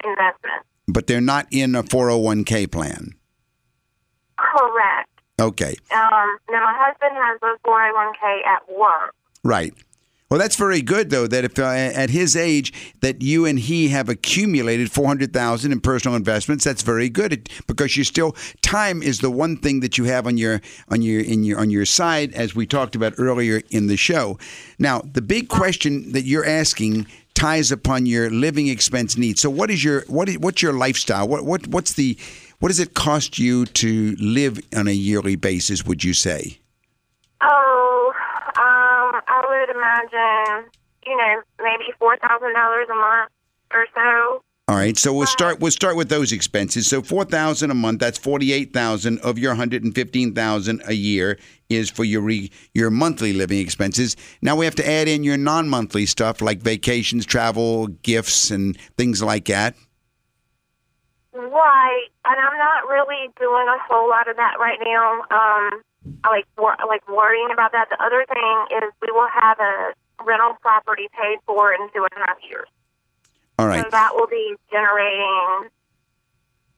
investments. 0.04 0.66
But 0.86 1.06
they're 1.06 1.20
not 1.20 1.46
in 1.50 1.74
a 1.74 1.82
401k 1.82 2.70
plan. 2.70 3.14
Correct. 4.36 5.10
Okay. 5.40 5.74
Um, 5.90 6.38
now 6.50 6.64
my 6.64 6.74
husband 6.76 7.12
has 7.14 7.38
a 7.42 7.68
401k 7.68 8.46
at 8.46 8.78
work. 8.78 9.14
Right. 9.44 9.74
Well, 10.30 10.38
that's 10.38 10.56
very 10.56 10.82
good, 10.82 11.08
though. 11.08 11.26
That 11.26 11.44
if 11.44 11.58
uh, 11.58 11.64
at 11.64 12.10
his 12.10 12.36
age 12.36 12.74
that 13.00 13.22
you 13.22 13.46
and 13.46 13.58
he 13.58 13.88
have 13.88 14.10
accumulated 14.10 14.92
four 14.92 15.06
hundred 15.06 15.32
thousand 15.32 15.72
in 15.72 15.80
personal 15.80 16.16
investments, 16.16 16.64
that's 16.64 16.82
very 16.82 17.08
good 17.08 17.48
because 17.66 17.96
you 17.96 18.04
still 18.04 18.36
time 18.60 19.02
is 19.02 19.20
the 19.20 19.30
one 19.30 19.56
thing 19.56 19.80
that 19.80 19.96
you 19.96 20.04
have 20.04 20.26
on 20.26 20.36
your 20.36 20.60
on 20.90 21.00
your 21.00 21.22
in 21.22 21.44
your 21.44 21.58
on 21.58 21.70
your 21.70 21.86
side, 21.86 22.34
as 22.34 22.54
we 22.54 22.66
talked 22.66 22.94
about 22.94 23.14
earlier 23.16 23.62
in 23.70 23.86
the 23.86 23.96
show. 23.96 24.38
Now, 24.78 25.00
the 25.00 25.22
big 25.22 25.48
question 25.48 26.12
that 26.12 26.24
you're 26.24 26.44
asking 26.44 27.06
ties 27.32 27.72
upon 27.72 28.04
your 28.04 28.28
living 28.28 28.66
expense 28.66 29.16
needs. 29.16 29.40
So, 29.40 29.48
what 29.48 29.70
is 29.70 29.82
your 29.82 30.04
what 30.08 30.28
is 30.28 30.38
what's 30.38 30.60
your 30.60 30.74
lifestyle? 30.74 31.26
What 31.26 31.46
what 31.46 31.66
what's 31.68 31.94
the 31.94 32.18
what 32.58 32.68
does 32.68 32.80
it 32.80 32.92
cost 32.92 33.38
you 33.38 33.64
to 33.64 34.14
live 34.20 34.60
on 34.76 34.88
a 34.88 34.92
yearly 34.92 35.36
basis? 35.36 35.86
Would 35.86 36.04
you 36.04 36.12
say? 36.12 36.58
Um, 39.08 39.20
I 39.26 39.42
would 39.48 39.74
imagine, 39.74 40.70
you 41.06 41.16
know, 41.16 41.42
maybe 41.62 41.92
four 41.98 42.16
thousand 42.18 42.54
dollars 42.54 42.88
a 42.90 42.94
month 42.94 43.30
or 43.72 43.86
so. 43.94 44.42
All 44.68 44.76
right, 44.76 44.98
so 44.98 45.14
we'll 45.14 45.26
start. 45.26 45.60
We'll 45.60 45.72
start 45.72 45.96
with 45.96 46.10
those 46.10 46.30
expenses. 46.30 46.86
So 46.86 47.00
four 47.00 47.24
thousand 47.24 47.70
a 47.70 47.74
month. 47.74 48.00
That's 48.00 48.18
forty 48.18 48.52
eight 48.52 48.74
thousand 48.74 49.18
of 49.20 49.38
your 49.38 49.54
hundred 49.54 49.82
and 49.82 49.94
fifteen 49.94 50.34
thousand 50.34 50.82
a 50.86 50.92
year 50.92 51.38
is 51.70 51.88
for 51.88 52.04
your 52.04 52.20
re, 52.20 52.50
your 52.74 52.90
monthly 52.90 53.32
living 53.32 53.60
expenses. 53.60 54.14
Now 54.42 54.56
we 54.56 54.66
have 54.66 54.74
to 54.76 54.88
add 54.88 55.08
in 55.08 55.24
your 55.24 55.38
non 55.38 55.68
monthly 55.68 56.04
stuff 56.04 56.42
like 56.42 56.60
vacations, 56.60 57.24
travel, 57.24 57.86
gifts, 57.86 58.50
and 58.50 58.78
things 58.98 59.22
like 59.22 59.46
that. 59.46 59.74
Right, 61.32 62.06
and 62.26 62.36
I'm 62.38 62.58
not 62.58 62.88
really 62.88 63.28
doing 63.38 63.66
a 63.68 63.78
whole 63.88 64.10
lot 64.10 64.28
of 64.28 64.36
that 64.36 64.56
right 64.58 64.78
now. 64.84 65.22
Um, 65.30 65.82
like 66.24 66.46
wor- 66.56 66.76
like 66.86 67.06
worrying 67.08 67.48
about 67.52 67.72
that. 67.72 67.88
The 67.90 68.02
other 68.02 68.24
thing 68.28 68.78
is 68.78 68.92
we 69.02 69.10
will 69.10 69.28
have 69.32 69.58
a 69.60 69.92
rental 70.24 70.54
property 70.60 71.08
paid 71.12 71.38
for 71.46 71.72
in 71.72 71.80
two 71.94 72.04
and 72.04 72.22
a 72.22 72.26
half 72.26 72.38
years. 72.48 72.68
All 73.58 73.66
right. 73.66 73.84
So 73.84 73.90
that 73.90 74.14
will 74.14 74.26
be 74.26 74.54
generating 74.70 75.68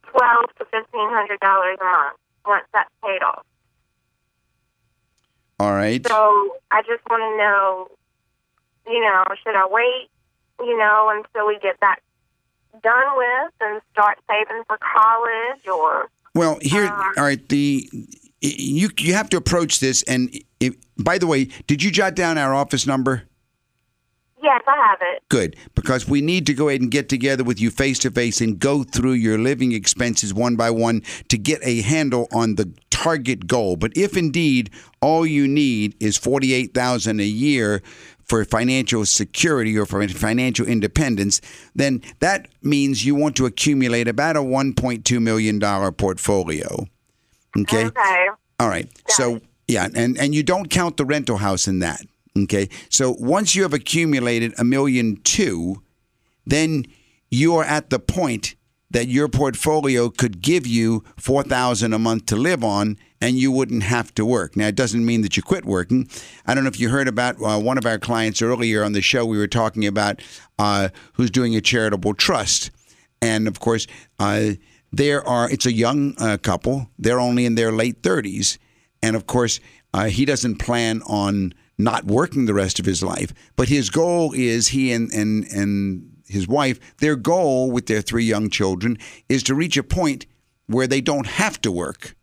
twelve 0.02 0.46
to 0.58 0.64
fifteen 0.64 1.08
hundred 1.10 1.40
dollars 1.40 1.78
a 1.80 1.84
month 1.84 2.16
once 2.46 2.64
that's 2.72 2.90
paid 3.04 3.22
off. 3.22 3.44
All 5.58 5.72
right. 5.72 6.04
So 6.06 6.56
I 6.70 6.80
just 6.82 7.02
want 7.10 7.20
to 7.20 7.36
know, 7.36 7.88
you 8.92 9.00
know, 9.00 9.24
should 9.44 9.54
I 9.54 9.66
wait, 9.68 10.08
you 10.58 10.76
know, 10.78 11.12
until 11.14 11.46
we 11.46 11.58
get 11.60 11.76
that 11.80 11.98
done 12.82 13.16
with 13.16 13.52
and 13.60 13.82
start 13.92 14.18
saving 14.26 14.62
for 14.66 14.78
college 14.78 15.66
or 15.68 16.08
Well, 16.34 16.58
here, 16.62 16.86
Uh, 16.86 17.12
all 17.18 17.24
right. 17.24 17.46
The 17.48 17.90
you 18.41 18.91
you 18.99 19.14
have 19.14 19.28
to 19.30 19.36
approach 19.36 19.80
this. 19.80 20.03
And 20.05 20.36
if, 20.61 20.74
by 20.97 21.18
the 21.18 21.26
way, 21.26 21.47
did 21.66 21.82
you 21.82 21.91
jot 21.91 22.14
down 22.14 22.38
our 22.38 22.55
office 22.55 22.86
number? 22.86 23.24
yes, 24.43 24.62
I 24.66 24.88
have 24.88 24.99
it. 25.03 25.22
Good, 25.28 25.57
because 25.74 26.09
we 26.09 26.20
need 26.20 26.47
to 26.47 26.55
go 26.55 26.68
ahead 26.68 26.80
and 26.80 26.91
get 26.91 27.09
together 27.09 27.45
with 27.45 27.61
you 27.61 27.70
face 27.70 27.99
to 28.01 28.11
face 28.11 28.41
and 28.41 28.59
go 28.59 28.82
through 28.82 29.12
your 29.12 29.38
living 29.38 29.72
expenses 29.72 30.34
one 30.34 30.57
by 30.57 30.70
one 30.70 31.03
to 31.28 31.38
get 31.38 31.61
a 31.62 31.82
handle 31.82 32.28
on 32.32 32.57
the 32.57 32.72
target 32.91 33.47
goal. 33.47 33.76
But 33.76 33.93
if 33.97 34.16
indeed 34.16 34.70
all 35.01 35.26
you 35.26 35.47
need 35.47 35.95
is 36.01 36.16
forty 36.16 36.53
eight 36.53 36.74
thousand 36.74 37.20
a 37.20 37.24
year 37.24 37.82
for 38.24 38.45
financial 38.45 39.05
security 39.07 39.76
or 39.76 39.86
for 39.86 40.07
financial 40.09 40.66
independence, 40.66 41.41
then 41.74 42.03
that 42.20 42.49
means 42.62 43.05
you 43.05 43.14
want 43.14 43.36
to 43.36 43.47
accumulate 43.47 44.09
about 44.09 44.36
a 44.36 44.43
one 44.43 44.74
point 44.74 45.05
two 45.05 45.20
million 45.20 45.59
dollar 45.59 45.93
portfolio. 45.93 46.86
Okay. 47.59 47.86
Okay. 47.86 48.26
All 48.59 48.68
right. 48.68 48.88
So 49.09 49.40
yeah, 49.68 49.88
and 49.94 50.18
and 50.18 50.34
you 50.34 50.42
don't 50.42 50.70
count 50.70 50.96
the 50.96 51.05
rental 51.05 51.38
house 51.38 51.66
in 51.66 51.80
that. 51.80 52.03
Okay. 52.36 52.68
So 52.88 53.16
once 53.18 53.55
you 53.55 53.62
have 53.62 53.74
accumulated 53.74 54.55
a 54.59 54.64
million 54.64 55.16
two, 55.22 55.82
then 56.46 56.84
you 57.30 57.57
are 57.57 57.64
at 57.64 57.90
the 57.90 57.98
point 57.98 58.55
that 58.92 59.07
your 59.07 59.28
portfolio 59.28 60.11
could 60.11 60.40
give 60.42 60.66
you 60.66 61.05
four 61.16 61.42
thousand 61.42 61.92
a 61.92 61.98
month 61.98 62.26
to 62.26 62.36
live 62.36 62.64
on, 62.64 62.98
and 63.20 63.36
you 63.36 63.53
wouldn't 63.53 63.84
have 63.84 64.12
to 64.14 64.24
work. 64.24 64.57
Now, 64.57 64.66
it 64.66 64.74
doesn't 64.74 65.05
mean 65.05 65.22
that 65.22 65.36
you 65.36 65.42
quit 65.42 65.64
working. 65.64 66.09
I 66.46 66.55
don't 66.55 66.64
know 66.64 66.68
if 66.68 66.80
you 66.80 66.88
heard 66.88 67.07
about 67.07 67.36
uh, 67.40 67.61
one 67.61 67.78
of 67.78 67.86
our 67.86 67.98
clients 67.98 68.42
earlier 68.42 68.82
on 68.82 68.92
the 68.92 69.01
show. 69.01 69.24
We 69.24 69.38
were 69.38 69.46
talking 69.46 69.86
about 69.86 70.20
uh, 70.59 70.88
who's 71.12 71.30
doing 71.30 71.55
a 71.55 71.61
charitable 71.61 72.14
trust, 72.14 72.72
and 73.22 73.46
of 73.46 73.61
course, 73.61 73.86
uh, 74.18 74.53
there 74.93 75.26
are. 75.26 75.51
It's 75.51 75.66
a 75.66 75.72
young 75.72 76.14
uh, 76.18 76.36
couple. 76.38 76.88
They're 76.99 77.20
only 77.20 77.47
in 77.47 77.55
their 77.55 77.72
late 77.72 78.03
thirties, 78.03 78.59
and 79.03 79.16
of 79.16 79.26
course, 79.26 79.61
uh, 79.95 80.07
he 80.07 80.24
doesn't 80.24 80.57
plan 80.57 81.03
on 81.03 81.55
not 81.78 82.05
working 82.05 82.47
the 82.47 82.55
rest 82.55 82.78
of 82.78 82.86
his 82.86 83.03
life. 83.03 83.32
But 83.57 83.68
his 83.68 83.91
goal 83.91 84.32
is 84.32 84.68
he 84.68 84.93
and 84.93 85.12
and 85.12 85.45
and 85.53 86.11
his 86.30 86.47
wife, 86.47 86.78
their 86.99 87.16
goal 87.16 87.70
with 87.70 87.86
their 87.86 88.01
three 88.01 88.24
young 88.24 88.51
children 88.51 88.97
is 89.28 89.43
to 89.45 89.55
reach 89.55 89.76
a 89.76 89.82
point 89.82 90.26
where 90.66 90.86
they 90.86 91.01
don't 91.01 91.26
have 91.26 91.61
to 91.62 91.72
work. 91.72 92.14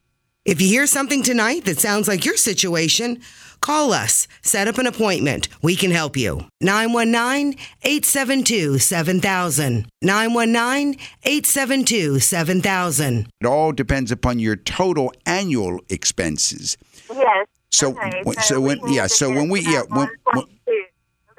If 0.45 0.61
you 0.61 0.69
hear 0.69 0.87
something 0.87 1.23
tonight 1.23 1.65
that 1.65 1.77
sounds 1.77 2.07
like 2.07 2.23
your 2.23 2.37
situation, 2.37 3.21
call 3.61 3.93
us. 3.93 4.27
Set 4.41 4.67
up 4.67 4.77
an 4.77 4.87
appointment. 4.87 5.47
We 5.61 5.75
can 5.75 5.91
help 5.91 6.15
you. 6.17 6.41
919 6.61 7.57
872 7.83 8.79
7000. 8.79 9.87
919 10.01 10.99
872 11.23 12.19
7000. 12.19 13.27
It 13.41 13.45
all 13.47 13.71
depends 13.71 14.11
upon 14.11 14.39
your 14.39 14.55
total 14.55 15.11
annual 15.25 15.79
expenses. 15.89 16.77
Yes. 17.09 17.47
So, 17.71 17.89
okay. 17.91 18.21
when- 18.23 18.37
so 18.41 18.61
when 18.61 18.79
we 18.81 18.95
yeah, 18.95 19.07
so 19.07 19.29
when 19.29 19.49
we 19.49 19.61
yeah, 19.61 19.83
that 19.83 19.89
when, 19.89 20.07
when 20.33 20.45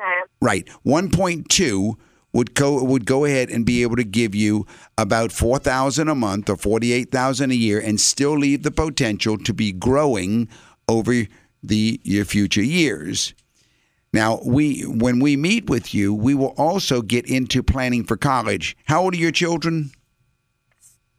Okay. 0.00 0.22
right, 0.40 0.68
1.2 0.86 1.94
would 2.32 2.54
go 2.54 2.82
would 2.84 3.04
go 3.06 3.24
ahead 3.24 3.50
and 3.50 3.64
be 3.66 3.82
able 3.82 3.96
to 3.96 4.04
give 4.04 4.34
you 4.34 4.66
about 4.96 5.32
4,000 5.32 6.08
a 6.08 6.14
month 6.14 6.48
or 6.48 6.56
48,000 6.56 7.50
a 7.50 7.54
year 7.54 7.80
and 7.80 7.98
still 8.00 8.38
leave 8.38 8.62
the 8.62 8.70
potential 8.70 9.38
to 9.38 9.52
be 9.52 9.72
growing 9.72 10.48
over 10.88 11.26
the 11.62 12.00
your 12.02 12.24
future 12.24 12.62
years. 12.62 13.34
Now, 14.12 14.40
we 14.44 14.82
when 14.82 15.20
we 15.20 15.36
meet 15.36 15.68
with 15.68 15.92
you, 15.94 16.14
we 16.14 16.34
will 16.34 16.54
also 16.56 17.02
get 17.02 17.26
into 17.26 17.62
planning 17.62 18.04
for 18.04 18.16
college. 18.16 18.76
How 18.84 19.02
old 19.02 19.14
are 19.14 19.18
your 19.18 19.32
children? 19.32 19.90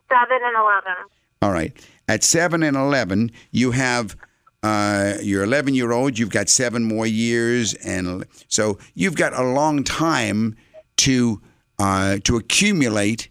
Seven 0.10 0.40
and 0.44 0.56
eleven. 0.56 0.96
All 1.42 1.52
right. 1.52 1.72
At 2.08 2.24
seven 2.24 2.64
and 2.64 2.76
eleven, 2.76 3.32
you 3.52 3.72
have 3.72 4.16
uh, 4.64 5.14
your 5.22 5.44
eleven-year-old. 5.44 6.18
You've 6.18 6.32
got 6.32 6.50
seven 6.50 6.84
more 6.84 7.06
years, 7.06 7.76
and 7.76 8.26
so 8.48 8.80
you've 8.96 9.16
got 9.16 9.34
a 9.34 9.44
long 9.44 9.84
time 9.84 10.56
to 10.98 11.42
uh, 11.78 12.18
to 12.24 12.38
accumulate 12.38 13.30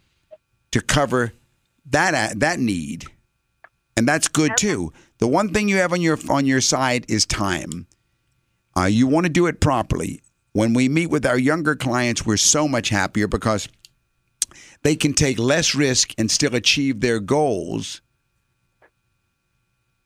to 0.71 0.81
cover 0.81 1.33
that 1.91 2.39
that 2.39 2.61
need, 2.61 3.07
and 3.97 4.07
that's 4.07 4.29
good 4.29 4.57
too. 4.57 4.93
The 5.19 5.29
one 5.29 5.53
thing 5.53 5.69
you 5.69 5.77
have 5.77 5.93
on 5.93 6.01
your 6.01 6.19
on 6.29 6.47
your 6.47 6.61
side 6.61 7.05
is 7.09 7.27
time. 7.27 7.87
Uh, 8.77 8.85
you 8.85 9.07
want 9.07 9.27
to 9.27 9.31
do 9.31 9.47
it 9.47 9.61
properly. 9.61 10.21
When 10.53 10.75
we 10.75 10.89
meet 10.89 11.09
with 11.09 11.27
our 11.27 11.39
younger 11.39 11.75
clients, 11.77 12.25
we're 12.25 12.37
so 12.37 12.69
much 12.69 12.89
happier 12.89 13.27
because 13.27 13.69
they 14.83 14.97
can 14.97 15.13
take 15.13 15.39
less 15.39 15.75
risk 15.75 16.13
and 16.17 16.31
still 16.31 16.55
achieve 16.55 17.01
their 17.01 17.21
goals. 17.21 18.01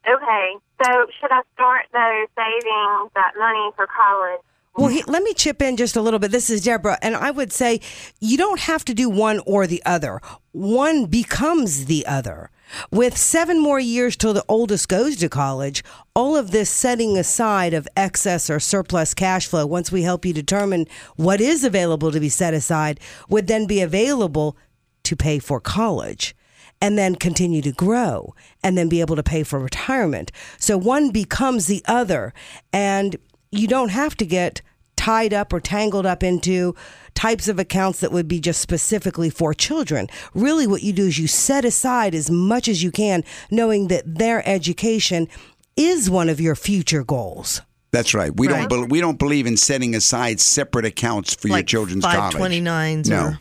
Okay. 0.09 0.57
So 0.83 1.07
should 1.21 1.31
I 1.31 1.43
start 1.55 1.87
though 1.93 2.27
saving 2.37 3.09
that 3.15 3.33
money 3.39 3.71
for 3.77 3.87
college? 3.87 4.41
Well, 4.75 4.89
he, 4.89 5.03
let 5.03 5.23
me 5.23 5.35
chip 5.35 5.61
in 5.61 5.77
just 5.77 5.97
a 5.97 6.01
little 6.01 6.19
bit. 6.19 6.31
This 6.31 6.49
is 6.49 6.65
Deborah, 6.65 6.99
and 7.03 7.15
I 7.15 7.31
would 7.31 7.53
say 7.53 7.81
you 8.21 8.39
don't 8.39 8.61
have 8.61 8.85
to 8.87 8.95
do 8.95 9.11
one 9.11 9.41
or 9.47 9.67
the 9.67 9.83
other. 9.85 10.21
One 10.53 11.05
becomes 11.05 11.85
the 11.85 12.07
other. 12.07 12.51
With 12.91 13.17
seven 13.17 13.61
more 13.61 13.81
years 13.81 14.17
till 14.17 14.35
the 14.35 14.45
oldest 14.49 14.89
goes 14.89 15.17
to 15.17 15.29
college, 15.29 15.83
all 16.15 16.37
of 16.37 16.51
this 16.51 16.71
setting 16.71 17.17
aside 17.17 17.75
of 17.75 17.89
excess 17.97 18.49
or 18.51 18.61
surplus 18.61 19.15
cash 19.15 19.47
flow, 19.47 19.67
once 19.67 19.93
we 19.93 20.03
help 20.03 20.25
you 20.25 20.33
determine 20.33 20.87
what 21.17 21.41
is 21.41 21.65
available 21.65 22.13
to 22.13 22.21
be 22.21 22.29
set 22.29 22.55
aside, 22.55 23.01
would 23.29 23.47
then 23.47 23.67
be 23.67 23.81
available 23.81 24.57
to 25.05 25.17
pay 25.17 25.39
for 25.39 25.61
college 25.61 26.35
and 26.81 26.99
then 26.99 27.15
continue 27.15 27.63
to 27.63 27.73
grow 27.73 28.35
and 28.63 28.77
then 28.77 28.89
be 28.89 29.01
able 29.01 29.17
to 29.17 29.23
pay 29.23 29.45
for 29.45 29.61
retirement. 29.61 30.33
So 30.59 30.77
one 30.77 31.11
becomes 31.11 31.67
the 31.67 31.83
other. 31.87 32.35
And 32.73 33.17
you 33.53 33.69
don't 33.69 33.91
have 33.91 34.17
to 34.17 34.27
get 34.27 34.63
tied 34.97 35.33
up 35.33 35.53
or 35.53 35.61
tangled 35.61 36.07
up 36.07 36.23
into 36.23 36.75
types 37.15 37.49
of 37.49 37.59
accounts 37.59 38.01
that 38.01 38.13
would 38.13 38.29
be 38.29 38.41
just 38.41 38.61
specifically 38.61 39.31
for 39.31 39.55
children. 39.55 40.09
Really, 40.35 40.67
what 40.67 40.83
you 40.83 40.93
do 40.93 41.07
is 41.07 41.19
you 41.19 41.27
set 41.27 41.65
aside 41.65 42.15
as 42.15 42.31
much 42.31 42.69
as 42.69 42.83
you 42.83 42.91
can, 42.91 43.25
knowing 43.51 43.89
that 43.89 44.03
their 44.07 44.47
education 44.49 45.29
is 45.77 46.11
one 46.11 46.29
of 46.29 46.41
your 46.41 46.55
future 46.55 47.05
goals. 47.05 47.63
That's 47.93 48.15
right. 48.15 48.35
We 48.35 48.49
Right. 48.49 48.69
don't. 48.69 48.89
Be, 48.89 48.93
we 48.93 49.01
don't 49.01 49.19
believe 49.19 49.47
in 49.47 49.57
setting 49.57 49.95
aside 49.95 50.41
separate 50.41 50.87
accounts 50.87 51.35
for 51.35 51.49
your 51.49 51.59
like 51.59 51.67
children's 51.67 52.05
college. 52.05 52.35
529s 52.35 53.09
No. 53.09 53.23
or 53.25 53.39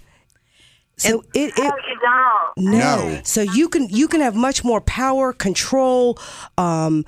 So 0.98 1.24
it, 1.34 1.54
it 1.56 1.58
you 1.58 2.00
don't. 2.02 2.58
No. 2.58 2.78
No. 3.08 3.22
So 3.24 3.42
you 3.42 3.70
can 3.70 3.88
you 3.90 4.08
can 4.10 4.20
have 4.22 4.36
much 4.36 4.64
more 4.64 4.82
power, 4.82 5.32
control, 5.34 6.20
um, 6.58 7.06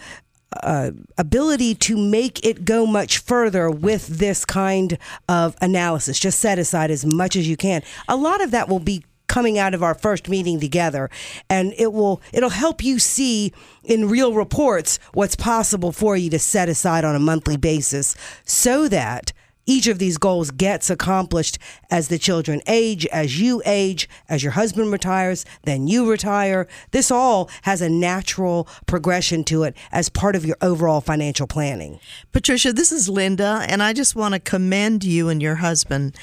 uh, 0.64 0.92
ability 1.18 1.76
to 1.76 1.98
make 1.98 2.46
it 2.46 2.66
go 2.66 2.86
much 2.86 3.18
further 3.20 3.70
with 3.70 4.08
this 4.08 4.46
kind 4.46 4.98
of 5.28 5.56
analysis. 5.62 6.20
Just 6.20 6.40
set 6.40 6.60
aside 6.60 6.92
as 6.92 7.06
much 7.06 7.36
as 7.36 7.48
you 7.48 7.58
can. 7.58 7.82
A 8.08 8.16
lot 8.16 8.44
of 8.44 8.52
that 8.52 8.70
will 8.70 8.80
be 8.80 9.04
coming 9.28 9.58
out 9.58 9.74
of 9.74 9.82
our 9.82 9.96
first 9.96 10.30
meeting 10.30 10.60
together 10.60 11.10
and 11.50 11.74
it 11.78 11.92
will 11.92 12.22
it'll 12.32 12.50
help 12.50 12.84
you 12.84 13.00
see 13.00 13.52
in 13.84 14.08
real 14.08 14.34
reports 14.34 15.00
what's 15.14 15.36
possible 15.36 15.92
for 15.92 16.16
you 16.16 16.30
to 16.30 16.38
set 16.38 16.70
aside 16.70 17.04
on 17.04 17.16
a 17.16 17.20
monthly 17.20 17.58
basis 17.58 18.16
so 18.44 18.88
that 18.88 19.34
each 19.66 19.88
of 19.88 20.00
these 20.00 20.18
goals 20.18 20.52
gets 20.52 20.90
accomplished 20.90 21.58
as 21.90 22.08
the 22.08 22.20
children 22.20 22.62
age, 22.68 23.06
as 23.08 23.40
you 23.40 23.62
age, 23.66 24.10
as 24.28 24.44
your 24.44 24.54
husband 24.54 24.92
retires, 24.92 25.46
then 25.64 25.88
you 25.88 26.10
retire. 26.10 26.68
This 26.92 27.12
all 27.12 27.50
has 27.64 27.82
a 27.82 27.90
natural 27.90 28.68
progression 28.86 29.44
to 29.46 29.64
it 29.64 29.76
as 29.92 30.10
part 30.10 30.36
of 30.36 30.46
your 30.46 30.58
overall 30.62 31.02
financial 31.02 31.48
planning. 31.48 32.00
Patricia, 32.32 32.74
this 32.74 32.92
is 32.92 33.08
Linda, 33.08 33.66
and 33.68 33.82
I 33.82 33.94
just 33.94 34.16
want 34.16 34.34
to 34.34 34.40
commend 34.40 35.04
you 35.04 35.30
and 35.30 35.42
your 35.42 35.56
husband. 35.56 36.18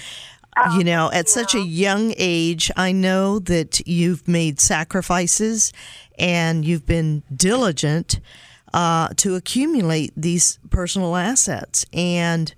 you 0.76 0.84
know, 0.84 1.10
at 1.12 1.28
such 1.28 1.54
a 1.54 1.60
young 1.60 2.12
age, 2.18 2.70
I 2.76 2.92
know 2.92 3.38
that 3.38 3.86
you've 3.86 4.26
made 4.28 4.60
sacrifices 4.60 5.72
and 6.18 6.64
you've 6.64 6.84
been 6.84 7.22
diligent 7.34 8.20
uh, 8.74 9.08
to 9.16 9.36
accumulate 9.36 10.12
these 10.16 10.58
personal 10.68 11.16
assets. 11.16 11.86
And, 11.92 12.54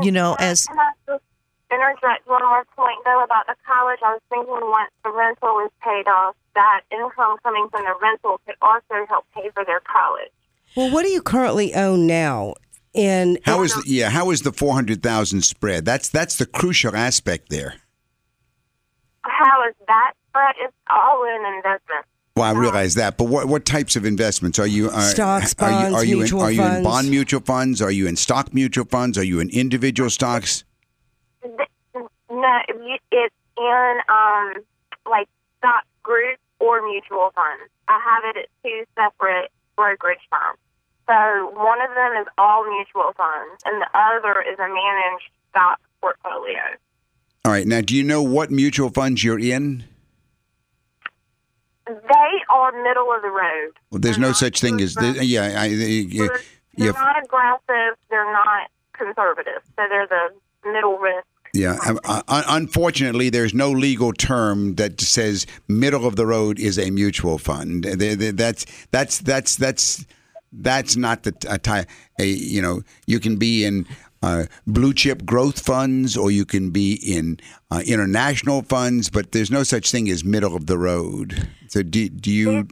you 0.00 0.12
know, 0.12 0.36
as 0.38 0.66
Can 0.66 0.78
I 0.78 0.92
just 1.06 1.24
interject 1.70 2.26
one 2.26 2.42
more 2.42 2.64
point 2.76 2.98
though 3.04 3.22
about 3.22 3.46
the 3.46 3.54
college? 3.66 3.98
I 4.04 4.12
was 4.12 4.22
thinking 4.30 4.48
once 4.50 4.90
the 5.04 5.10
rental 5.10 5.60
is 5.64 5.70
paid 5.82 6.08
off, 6.08 6.36
that 6.54 6.82
income 6.90 7.36
coming 7.42 7.68
from 7.70 7.84
the 7.84 7.94
rental 8.00 8.40
could 8.46 8.56
also 8.62 9.06
help 9.08 9.26
pay 9.34 9.50
for 9.54 9.64
their 9.64 9.80
college. 9.80 10.32
Well, 10.76 10.90
what 10.90 11.02
do 11.02 11.10
you 11.10 11.20
currently 11.22 11.74
own 11.74 12.06
now? 12.06 12.54
In 12.94 13.38
How 13.44 13.62
is 13.62 13.74
the, 13.74 13.82
yeah? 13.86 14.10
How 14.10 14.30
is 14.30 14.42
the 14.42 14.52
four 14.52 14.74
hundred 14.74 15.02
thousand 15.02 15.42
spread? 15.44 15.86
That's 15.86 16.10
that's 16.10 16.36
the 16.36 16.44
crucial 16.44 16.94
aspect 16.94 17.48
there. 17.48 17.76
How 19.22 19.66
is 19.66 19.74
that? 19.88 20.12
But 20.34 20.56
it's 20.60 20.74
all 20.90 21.24
in 21.24 21.54
investment. 21.56 22.04
Well, 22.34 22.46
I 22.46 22.58
realize 22.58 22.94
that, 22.94 23.18
but 23.18 23.24
what 23.24 23.46
what 23.46 23.66
types 23.66 23.94
of 23.94 24.06
investments 24.06 24.58
are 24.58 24.66
you? 24.66 24.88
Are, 24.90 25.02
Stocks, 25.02 25.54
are 25.58 25.70
you, 25.70 25.76
bonds, 25.76 25.96
are 25.96 26.04
you 26.04 26.16
mutual 26.16 26.40
in, 26.40 26.46
Are 26.46 26.50
you 26.52 26.62
in 26.62 26.68
funds. 26.68 26.84
bond 26.88 27.10
mutual 27.10 27.40
funds? 27.40 27.82
Are 27.82 27.90
you 27.90 28.06
in 28.06 28.16
stock 28.16 28.54
mutual 28.54 28.86
funds? 28.86 29.18
Are 29.18 29.22
you 29.22 29.38
in 29.40 29.50
individual 29.50 30.08
stocks? 30.08 30.64
No, 31.44 32.58
it's 33.10 33.34
in 33.58 33.98
um 34.08 34.54
like 35.08 35.28
stock 35.58 35.84
group 36.02 36.38
or 36.58 36.80
mutual 36.88 37.32
funds. 37.34 37.70
I 37.88 38.00
have 38.02 38.34
it 38.34 38.38
at 38.38 38.48
two 38.64 38.84
separate 38.96 39.50
brokerage 39.76 40.20
firms. 40.30 40.58
So 41.06 41.50
one 41.54 41.82
of 41.82 41.94
them 41.94 42.22
is 42.22 42.26
all 42.38 42.64
mutual 42.64 43.12
funds, 43.14 43.62
and 43.66 43.82
the 43.82 43.88
other 43.92 44.40
is 44.40 44.58
a 44.58 44.68
managed 44.68 45.28
stock 45.50 45.80
portfolio. 46.00 46.60
All 47.44 47.52
right. 47.52 47.66
Now, 47.66 47.80
do 47.82 47.94
you 47.94 48.04
know 48.04 48.22
what 48.22 48.50
mutual 48.50 48.88
funds 48.88 49.22
you're 49.22 49.38
in? 49.38 49.84
They 51.86 52.32
are 52.50 52.72
middle 52.82 53.12
of 53.14 53.22
the 53.22 53.28
road. 53.30 53.72
Well, 53.90 54.00
there's 54.00 54.18
no 54.18 54.32
such 54.32 54.60
thing 54.60 54.80
as 54.80 54.94
the, 54.94 55.24
yeah. 55.24 55.60
I, 55.62 55.64
yeah, 55.66 56.26
They're, 56.28 56.40
they're 56.76 56.92
not 56.92 57.24
aggressive. 57.24 57.96
They're 58.08 58.32
not 58.32 58.70
conservative. 58.92 59.62
So 59.76 59.82
they're 59.88 60.06
the 60.06 60.70
middle 60.70 60.98
risk. 60.98 61.26
yeah. 61.54 61.76
Unfortunately, 62.28 63.30
there's 63.30 63.52
no 63.54 63.70
legal 63.70 64.12
term 64.12 64.76
that 64.76 65.00
says 65.00 65.46
middle 65.68 66.06
of 66.06 66.16
the 66.16 66.26
road 66.26 66.58
is 66.58 66.78
a 66.78 66.90
mutual 66.90 67.38
fund. 67.38 67.84
They- 67.84 68.14
they- 68.14 68.30
That's 68.30 68.64
that's 68.90 69.18
that's 69.18 69.56
that's 69.56 70.06
that's 70.52 70.96
not 70.96 71.22
the 71.24 71.34
a, 71.48 71.86
a 72.22 72.26
you 72.26 72.60
know 72.62 72.82
you 73.06 73.18
can 73.18 73.36
be 73.36 73.64
in 73.64 73.86
uh, 74.22 74.44
blue 74.66 74.94
chip 74.94 75.24
growth 75.24 75.60
funds 75.60 76.16
or 76.16 76.30
you 76.30 76.44
can 76.44 76.70
be 76.70 76.94
in 76.94 77.38
uh, 77.70 77.82
international 77.86 78.62
funds, 78.62 79.10
but 79.10 79.32
there's 79.32 79.50
no 79.50 79.62
such 79.62 79.90
thing 79.90 80.08
as 80.08 80.24
middle 80.24 80.54
of 80.54 80.66
the 80.66 80.78
road. 80.78 81.48
So 81.68 81.82
do 81.82 82.08
do 82.08 82.30
you? 82.30 82.68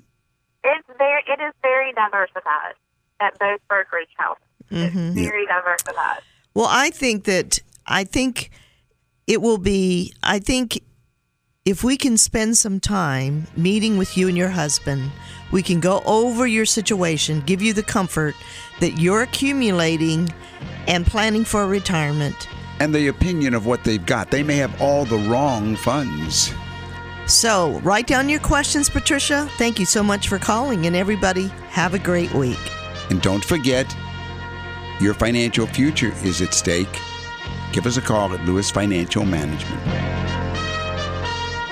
It's 0.63 0.89
very. 0.99 1.23
It 1.27 1.41
is 1.43 1.53
very 1.63 1.93
diversified 1.93 2.75
at 3.21 3.39
both 3.39 3.61
brokerage 3.69 4.09
houses. 4.17 4.43
It's 4.71 4.95
very 4.95 5.47
diversified. 5.47 6.21
Well, 6.55 6.69
I 6.69 6.91
think 6.91 7.25
that 7.25 7.61
I 7.87 8.05
think 8.05 8.51
it 9.27 9.43
will 9.43 9.59
be. 9.59 10.13
I 10.23 10.39
think 10.39 10.81
if 11.65 11.85
we 11.85 11.97
can 11.97 12.17
spend 12.17 12.57
some 12.57 12.81
time 12.81 13.47
meeting 13.57 13.99
with 13.99 14.17
you 14.17 14.29
and 14.29 14.37
your 14.37 14.49
husband, 14.49 15.11
we 15.53 15.63
can 15.63 15.81
go 15.81 16.03
over 16.07 16.47
your 16.47 16.65
situation, 16.65 17.43
give 17.47 17.61
you 17.61 17.73
the 17.73 17.83
comfort 17.83 18.35
that 18.81 18.99
you're 18.99 19.23
accumulating 19.23 20.29
and 20.87 21.07
planning 21.07 21.45
for 21.45 21.67
retirement. 21.67 22.49
and 22.81 22.95
the 22.95 23.09
opinion 23.09 23.53
of 23.53 23.67
what 23.67 23.85
they've 23.85 24.07
got. 24.07 24.31
They 24.31 24.43
may 24.43 24.57
have 24.57 24.81
all 24.81 25.05
the 25.05 25.19
wrong 25.29 25.77
funds. 25.77 26.51
So, 27.27 27.79
write 27.81 28.07
down 28.07 28.31
your 28.31 28.41
questions, 28.41 28.89
Patricia. 28.89 29.47
Thank 29.59 29.79
you 29.79 29.85
so 29.85 30.03
much 30.03 30.29
for 30.29 30.39
calling, 30.39 30.87
and 30.87 30.97
everybody, 30.97 31.49
have 31.69 31.93
a 31.93 31.99
great 31.99 32.33
week. 32.33 32.59
And 33.11 33.21
don't 33.21 33.45
forget, 33.45 33.95
your 34.99 35.13
financial 35.13 35.67
future 35.67 36.13
is 36.25 36.41
at 36.41 36.55
stake. 36.55 36.89
Give 37.73 37.85
us 37.87 37.99
a 37.99 38.01
call 38.01 38.33
at 38.33 38.45
Lewis 38.47 38.71
Financial 38.71 39.27
Management. 39.27 39.81